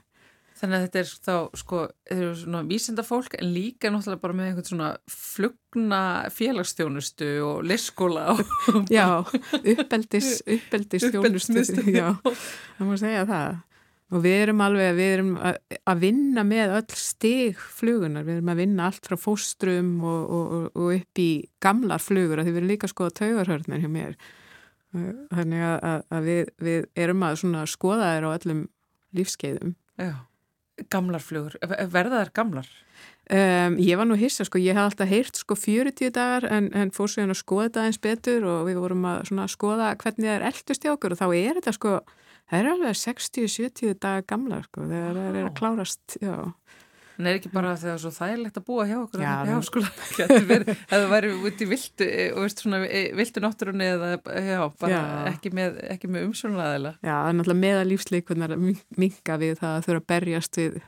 Þannig 0.56 0.78
að 0.78 0.84
þetta 0.86 1.00
er 1.02 1.10
þá 1.12 1.58
sko, 1.60 1.80
þetta 2.08 2.22
eru 2.24 2.36
svona 2.40 2.62
vísindafólk 2.70 3.34
en 3.42 3.50
líka 3.52 3.90
náttúrulega 3.92 4.22
bara 4.22 4.36
með 4.38 4.50
einhvern 4.50 4.68
svona 4.70 4.92
flugna 5.12 6.02
félagsstjónustu 6.32 7.32
og 7.44 7.66
leskóla 7.68 8.38
Já, 8.88 9.20
uppeldis, 9.60 10.38
uppeldis 10.48 11.10
stjónustu, 11.10 11.84
já, 11.92 12.14
það 12.24 12.88
má 12.88 12.96
segja 13.02 13.26
það 13.28 13.58
og 14.14 14.22
við 14.22 14.36
erum 14.44 14.62
alveg, 14.62 14.92
við 15.00 15.12
erum 15.16 15.32
að 15.42 16.02
vinna 16.04 16.44
með 16.46 16.76
öll 16.78 16.98
stig 17.00 17.58
flugunar, 17.58 18.26
við 18.28 18.40
erum 18.40 18.52
að 18.54 18.62
vinna 18.62 18.90
allt 18.90 19.10
frá 19.10 19.18
fóstrum 19.18 19.96
og, 20.06 20.36
og, 20.38 20.68
og 20.78 20.92
upp 20.94 21.22
í 21.22 21.30
gamlar 21.64 22.04
flugur, 22.04 22.44
því 22.44 22.54
við 22.54 22.62
erum 22.62 22.74
líka 22.74 22.90
að 22.90 22.94
skoða 22.94 23.16
taugarhörnir 23.22 23.82
hjá 23.82 23.92
mér. 23.92 24.16
Þannig 24.96 25.66
að, 25.68 26.06
að 26.16 26.30
við, 26.30 26.54
við 26.64 26.88
erum 27.04 27.26
að 27.28 27.42
skoða 27.74 28.14
þér 28.14 28.30
á 28.30 28.36
öllum 28.36 28.62
lífskeiðum. 29.16 29.76
Já, 30.00 30.14
gamlar 30.94 31.24
flugur. 31.24 31.58
Verða 31.92 32.22
þær 32.22 32.34
gamlar? 32.38 32.70
Um, 33.26 33.80
ég 33.82 33.98
var 33.98 34.06
nú 34.06 34.16
hissa, 34.20 34.46
sko, 34.46 34.60
ég 34.62 34.78
hef 34.78 34.86
alltaf 34.86 35.10
heyrt 35.10 35.40
sko 35.40 35.56
40 35.58 36.12
dagar 36.14 36.46
en, 36.46 36.68
en 36.78 36.92
fór 36.94 37.10
hérna 37.10 37.34
að 37.34 37.42
skoða 37.42 37.66
þetta 37.72 37.86
eins 37.88 37.98
betur 38.04 38.46
og 38.46 38.68
við 38.68 38.78
vorum 38.84 39.08
að 39.10 39.50
skoða 39.50 39.96
hvernig 39.98 40.30
það 40.30 40.36
er 40.36 40.46
eldust 40.52 40.86
í 40.86 40.92
okkur. 40.94 41.16
Og 41.16 41.22
þá 41.24 41.28
er 41.34 41.58
þetta 41.58 41.74
sko 41.74 41.96
það 42.50 42.60
er 42.60 42.72
alveg 42.74 42.98
60-70 43.02 43.96
dagar 44.02 44.26
gamla 44.30 44.64
sko, 44.66 44.90
þegar 44.90 45.22
það 45.22 45.30
er 45.30 45.46
að 45.46 45.56
klárast 45.60 46.20
já. 46.22 46.36
En 47.16 47.30
er 47.30 47.38
ekki 47.38 47.48
bara 47.54 47.78
þegar 47.80 48.00
svo 48.04 48.10
þægilegt 48.12 48.58
að 48.60 48.64
búa 48.68 48.86
hjá 48.90 48.96
okkur 49.00 49.22
já, 49.24 49.34
hjá 49.48 49.60
skóla, 49.64 49.92
það 50.92 51.06
væri 51.14 51.30
út 51.48 51.62
í 51.64 51.68
viltu, 51.70 52.08
og 52.36 52.42
veist 52.44 52.64
svona 52.66 52.82
viltu 53.16 53.44
náttúrunni 53.46 53.88
eða 53.88 54.10
já, 54.20 54.60
bara 54.82 54.98
já. 54.98 55.04
ekki 55.32 55.54
með, 55.56 55.80
með 56.12 56.26
umsvonlaðila 56.28 56.92
Já, 57.00 57.14
það 57.14 57.30
er 57.30 57.38
náttúrulega 57.40 57.62
meða 57.62 57.86
lífsleikunar 57.88 58.58
minga 58.60 59.40
við 59.40 59.62
það 59.62 59.78
að 59.78 59.86
þurfa 59.88 60.02
að 60.02 60.10
berjast 60.12 60.60
við 60.60 60.82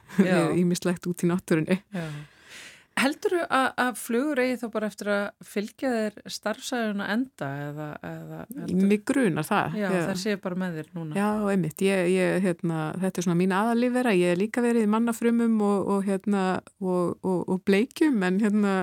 ímislegt 0.65 1.07
út 1.07 1.23
í 1.23 1.31
náttúrunni. 1.31 1.79
Já 1.95 2.09
Heldur 2.97 3.35
þú 3.35 3.41
að, 3.53 3.67
að 3.83 3.99
flugur 4.01 4.39
eigi 4.41 4.57
þá 4.57 4.65
bara 4.73 4.87
eftir 4.89 5.09
að 5.13 5.25
fylgja 5.45 5.91
þeir 5.93 6.15
starfsæðuna 6.33 7.09
enda 7.13 7.49
eða, 7.67 7.89
eða 8.09 8.39
Mér 8.73 9.03
grunar 9.05 9.45
það. 9.45 9.77
Já, 9.77 9.87
það 9.93 10.21
sé 10.23 10.35
bara 10.41 10.57
með 10.63 10.79
þér 10.79 10.89
núna. 10.97 11.19
Já, 11.19 11.29
einmitt. 11.53 11.83
Ég, 11.85 12.09
ég, 12.15 12.39
hérna, 12.45 12.87
þetta 13.03 13.21
er 13.21 13.27
svona 13.27 13.37
mín 13.43 13.53
aðalífera. 13.53 14.15
Ég 14.17 14.33
er 14.33 14.41
líka 14.41 14.65
verið 14.65 14.87
í 14.87 14.91
mannafrumum 14.95 15.61
og, 15.67 15.93
og, 15.93 16.07
hérna, 16.07 16.43
og, 16.81 17.27
og 17.27 17.61
bleikjum 17.69 18.17
en 18.25 18.39
hérna, 18.41 18.73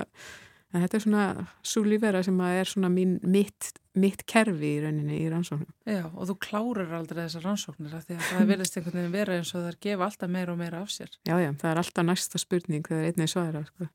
þetta 0.76 1.00
er 1.00 1.04
svona 1.08 1.24
svo 1.66 1.82
lífera 1.86 2.22
sem 2.26 2.38
er 2.46 2.70
svona 2.70 2.92
mín, 2.94 3.16
mitt, 3.26 3.72
mitt 3.98 4.22
kerfi 4.30 4.76
í 4.76 4.84
rauninni 4.84 5.24
í 5.24 5.26
rannsóknum. 5.32 5.74
Já, 5.90 6.04
og 6.06 6.30
þú 6.30 6.38
klárir 6.46 6.94
aldrei 6.94 7.24
þessar 7.24 7.48
rannsóknir 7.48 7.98
af 7.98 8.06
því 8.06 8.20
að 8.20 8.30
það 8.30 8.54
verðist 8.54 8.78
einhvern 8.78 9.00
veginn 9.00 9.18
vera 9.18 9.40
eins 9.40 9.52
og 9.56 9.60
það 9.60 9.68
er 9.72 9.82
gefa 9.88 10.08
alltaf 10.08 10.32
meira 10.38 10.54
og 10.54 10.62
meira 10.62 10.86
af 10.86 10.94
sér. 10.94 11.12
Já, 11.26 11.34
já, 11.42 11.50
það 11.50 11.68
er 11.72 11.82
alltaf 11.82 12.10
næsta 12.12 12.42
spurning 12.42 12.86
þegar 12.86 13.10
einnig 13.10 13.34
svarar, 13.34 13.68
sko 13.74 13.90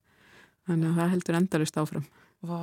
þannig 0.67 0.89
að 0.89 0.99
það 0.99 1.13
heldur 1.15 1.39
endalust 1.41 1.79
áfram 1.81 2.07
Vá 2.45 2.59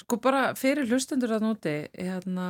Sko 0.00 0.16
bara 0.22 0.54
fyrir 0.56 0.88
hlustendur 0.88 1.34
að 1.36 1.44
nóti 1.44 1.72
hérna, 1.92 2.44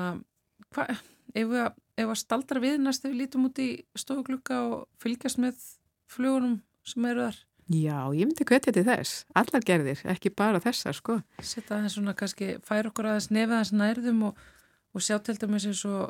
hvað, 0.70 1.00
ef 1.34 1.54
að, 1.66 2.12
staldra 2.20 2.62
við 2.62 2.78
næst 2.80 3.04
ef 3.04 3.10
við 3.10 3.24
lítum 3.24 3.48
út 3.48 3.58
í 3.60 3.70
stofuglukka 3.98 4.60
og 4.68 4.84
fylgjast 5.02 5.40
með 5.42 5.58
flugunum 6.10 6.60
sem 6.86 7.08
eru 7.10 7.26
þar 7.26 7.40
Já, 7.70 8.10
ég 8.18 8.26
myndi 8.26 8.42
hvetja 8.42 8.72
til 8.74 8.82
þess, 8.82 9.26
allar 9.38 9.62
gerðir, 9.62 10.00
ekki 10.10 10.32
bara 10.34 10.58
þessar 10.58 10.96
sko. 10.96 11.20
Setta 11.38 11.76
aðeins 11.76 11.94
svona 11.94 12.16
kannski, 12.18 12.56
fær 12.66 12.88
okkur 12.88 13.06
aðeins 13.12 13.28
nefið 13.30 13.54
aðeins 13.54 13.70
nærðum 13.78 14.24
og, 14.26 14.40
og 14.90 15.04
sjá 15.06 15.20
til 15.22 15.36
dæmis 15.38 15.68
eins 15.70 15.84
og 15.86 16.08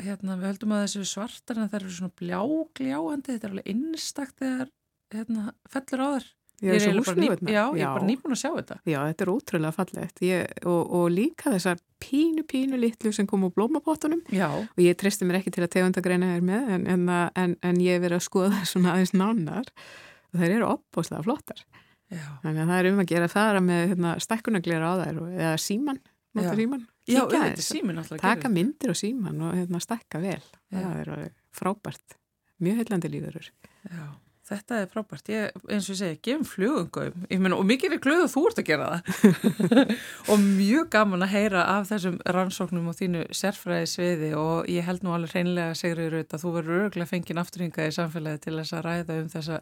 hérna, 0.00 0.38
við 0.40 0.48
höldum 0.54 0.72
að 0.72 0.86
þessu 0.86 1.10
svartar 1.10 1.60
en 1.60 1.68
það 1.68 1.78
eru 1.82 1.92
svona 1.98 2.16
bljágljáandi, 2.22 3.34
þetta 3.34 3.48
er 3.48 3.52
alveg 3.52 3.68
innstakt 3.74 4.40
þegar 4.40 4.72
hérna, 5.12 5.44
fellur 5.74 6.04
á 6.04 6.08
þar. 6.14 6.30
Ég 6.64 6.72
er, 6.72 6.86
er 6.88 7.02
bara 7.04 7.20
ný, 7.20 7.26
já, 7.52 7.62
ég 7.76 7.82
er 7.84 7.90
bara 7.92 8.06
nýbúin 8.08 8.32
að 8.32 8.40
sjá 8.40 8.48
þetta. 8.54 8.78
Já, 8.88 8.96
þetta 9.10 9.24
er 9.26 9.30
ótrúlega 9.34 9.76
fallegt 9.76 10.22
ég, 10.24 10.54
og, 10.64 10.94
og 10.96 11.10
líka 11.12 11.52
þessar 11.52 11.82
pínu, 12.00 12.46
pínu 12.48 12.80
litlu 12.80 13.12
sem 13.12 13.28
kom 13.28 13.44
á 13.44 13.52
blómapottunum 13.52 14.22
já. 14.32 14.48
og 14.48 14.80
ég 14.80 14.96
tristi 14.96 15.28
mér 15.28 15.42
ekki 15.42 15.52
til 15.52 15.66
að 15.66 15.74
tegundagreina 15.74 16.32
þér 16.32 16.48
með 16.48 16.72
en, 16.78 16.88
en, 16.94 17.06
en, 17.12 17.56
en 17.60 17.82
ég 17.84 17.98
er 17.98 18.04
verið 18.06 18.22
að 18.22 18.26
skoða 18.30 18.64
svona 18.72 18.94
aðeins 18.94 19.12
nánar 19.12 19.68
og 19.68 20.40
þær 20.40 20.56
eru 20.56 20.68
opbóslega 20.70 21.26
flottar. 21.28 21.64
Já. 22.08 22.26
Þannig 22.40 22.62
að 22.62 22.72
það 22.72 22.80
er 22.80 22.90
um 22.90 23.00
að 23.02 23.08
gera 23.12 23.30
það 23.36 23.62
með 23.68 23.86
hérna, 23.92 24.18
stekkunaglera 24.22 24.88
á 24.88 24.94
þær 25.02 25.22
eða 25.28 25.54
síman, 25.60 26.04
síman. 26.40 26.84
Já, 27.06 27.22
er 27.36 27.56
símin. 27.62 28.04
Taka 28.16 28.50
myndir 28.50 28.92
á 28.92 28.96
síman 28.96 29.42
og 29.44 29.56
hérna, 29.58 29.80
stekka 29.82 30.24
vel. 30.24 30.40
Það 30.72 31.00
er 31.02 31.32
frábært. 31.54 32.16
Mjög 32.64 32.80
heillandi 32.80 33.10
lífurur. 33.12 33.50
Já. 33.90 34.06
Þetta 34.46 34.76
er 34.78 34.90
frábært, 34.92 35.28
ég, 35.32 35.56
eins 35.74 35.88
og 35.88 35.96
ég 35.96 35.98
segi, 35.98 36.18
gefum 36.22 36.44
flugungum, 36.46 37.24
ég 37.32 37.40
meina, 37.42 37.56
og 37.58 37.66
mikið 37.66 37.96
er 37.96 38.02
glöð 38.04 38.20
að 38.28 38.32
þú 38.36 38.42
ert 38.46 38.60
að 38.62 38.68
gera 38.68 38.86
það 38.92 39.56
og 40.30 40.44
mjög 40.44 40.90
gaman 40.94 41.26
að 41.26 41.32
heyra 41.32 41.64
af 41.72 41.88
þessum 41.90 42.20
rannsóknum 42.36 42.86
og 42.92 42.98
þínu 43.00 43.24
sérfræði 43.34 43.90
sviði 43.90 44.30
og 44.38 44.70
ég 44.70 44.86
held 44.86 45.02
nú 45.02 45.16
alveg 45.16 45.34
hreinlega 45.34 45.74
segriður 45.74 46.20
auðvitað 46.20 46.38
að 46.38 46.44
þú 46.44 46.52
verður 46.60 46.84
örgulega 46.84 47.10
fengið 47.10 47.42
afturringað 47.42 47.90
í 47.90 47.96
samfélagi 47.98 48.42
til 48.44 48.54
þess 48.60 48.76
að 48.76 48.86
ræða 48.86 49.18
um 49.24 49.32
þessa 49.34 49.60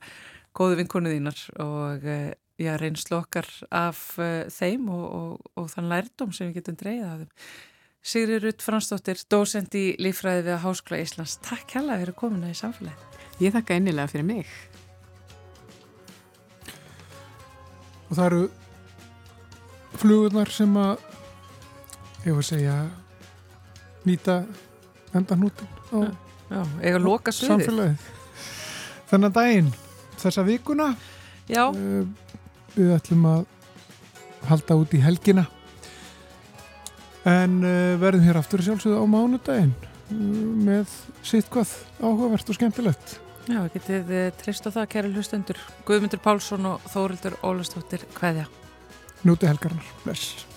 góðu 0.60 0.80
vinkonu 0.82 1.14
þínar 1.14 1.44
og 1.64 2.04
eh, 2.04 2.32
já, 2.60 2.74
reynslu 2.76 3.18
okkar 3.18 3.48
af 3.72 4.02
uh, 4.20 4.44
þeim 4.52 4.90
og, 4.92 5.06
og, 5.08 5.48
og 5.60 5.70
þann 5.72 5.90
lærdom 5.90 6.34
sem 6.34 6.50
við 6.50 6.60
getum 6.60 6.78
dreyðað 6.82 7.14
af 7.14 7.24
þeim. 7.24 7.48
Sigri 8.04 8.36
Rutt 8.36 8.60
Fransdóttir, 8.60 9.22
dósend 9.32 9.72
í 9.80 9.86
lífræði 9.96 10.44
við 10.50 10.60
Háskla 10.60 11.00
Íslands. 11.00 11.38
Takk 11.46 11.78
hella 11.78 11.96
fyrir 12.02 12.16
komuna 12.18 12.52
í 12.52 12.58
samfélagi. 12.58 13.12
Ég 13.40 13.56
þakka 13.56 13.78
einnilega 13.78 14.12
fyrir 14.12 14.28
mig. 14.28 14.56
Og 18.14 18.20
það 18.20 18.26
eru 18.28 18.42
flugurnar 19.98 20.50
sem 20.54 20.76
að 20.78 21.00
ég 22.24 22.36
var 22.36 22.44
að 22.44 22.46
segja 22.46 22.74
nýta 24.04 24.36
endanútin 25.14 25.70
á 25.90 25.98
Já, 26.54 26.60
að 26.60 27.34
sviðið. 27.34 27.48
samfélagið. 27.50 28.04
Þennan 29.10 29.34
daginn 29.34 29.72
þessa 30.20 30.44
vikuna 30.46 30.86
Já, 31.50 31.64
uh, 31.72 32.04
við 32.76 32.92
ætlum 32.94 33.26
að 33.32 33.42
halda 34.46 34.76
út 34.78 34.94
í 34.94 35.02
helgina. 35.02 35.46
En 37.26 37.58
uh, 37.64 37.96
verðum 37.98 38.28
hér 38.28 38.38
aftur 38.38 38.62
sjálfsögðu 38.62 39.02
á 39.02 39.06
mánudaginn 39.10 39.74
uh, 39.74 40.14
með 40.68 40.94
sitt 41.26 41.50
hvað 41.50 41.74
áhugavert 41.98 42.52
og 42.52 42.60
skemmtilegt 42.60 43.18
já, 43.48 43.60
getið 43.76 44.14
eh, 44.14 44.32
treyst 44.40 44.66
á 44.68 44.70
það, 44.70 44.90
kæri 44.94 45.12
hlustendur. 45.14 45.60
Guðmundur 45.88 46.22
Pálsson 46.24 46.72
og 46.72 46.90
Þórildur 46.94 47.38
Ólastóttir, 47.44 48.06
hvaðja? 48.18 48.48
Núti 49.24 49.48
helgarnar, 49.48 49.94
bless 50.04 50.53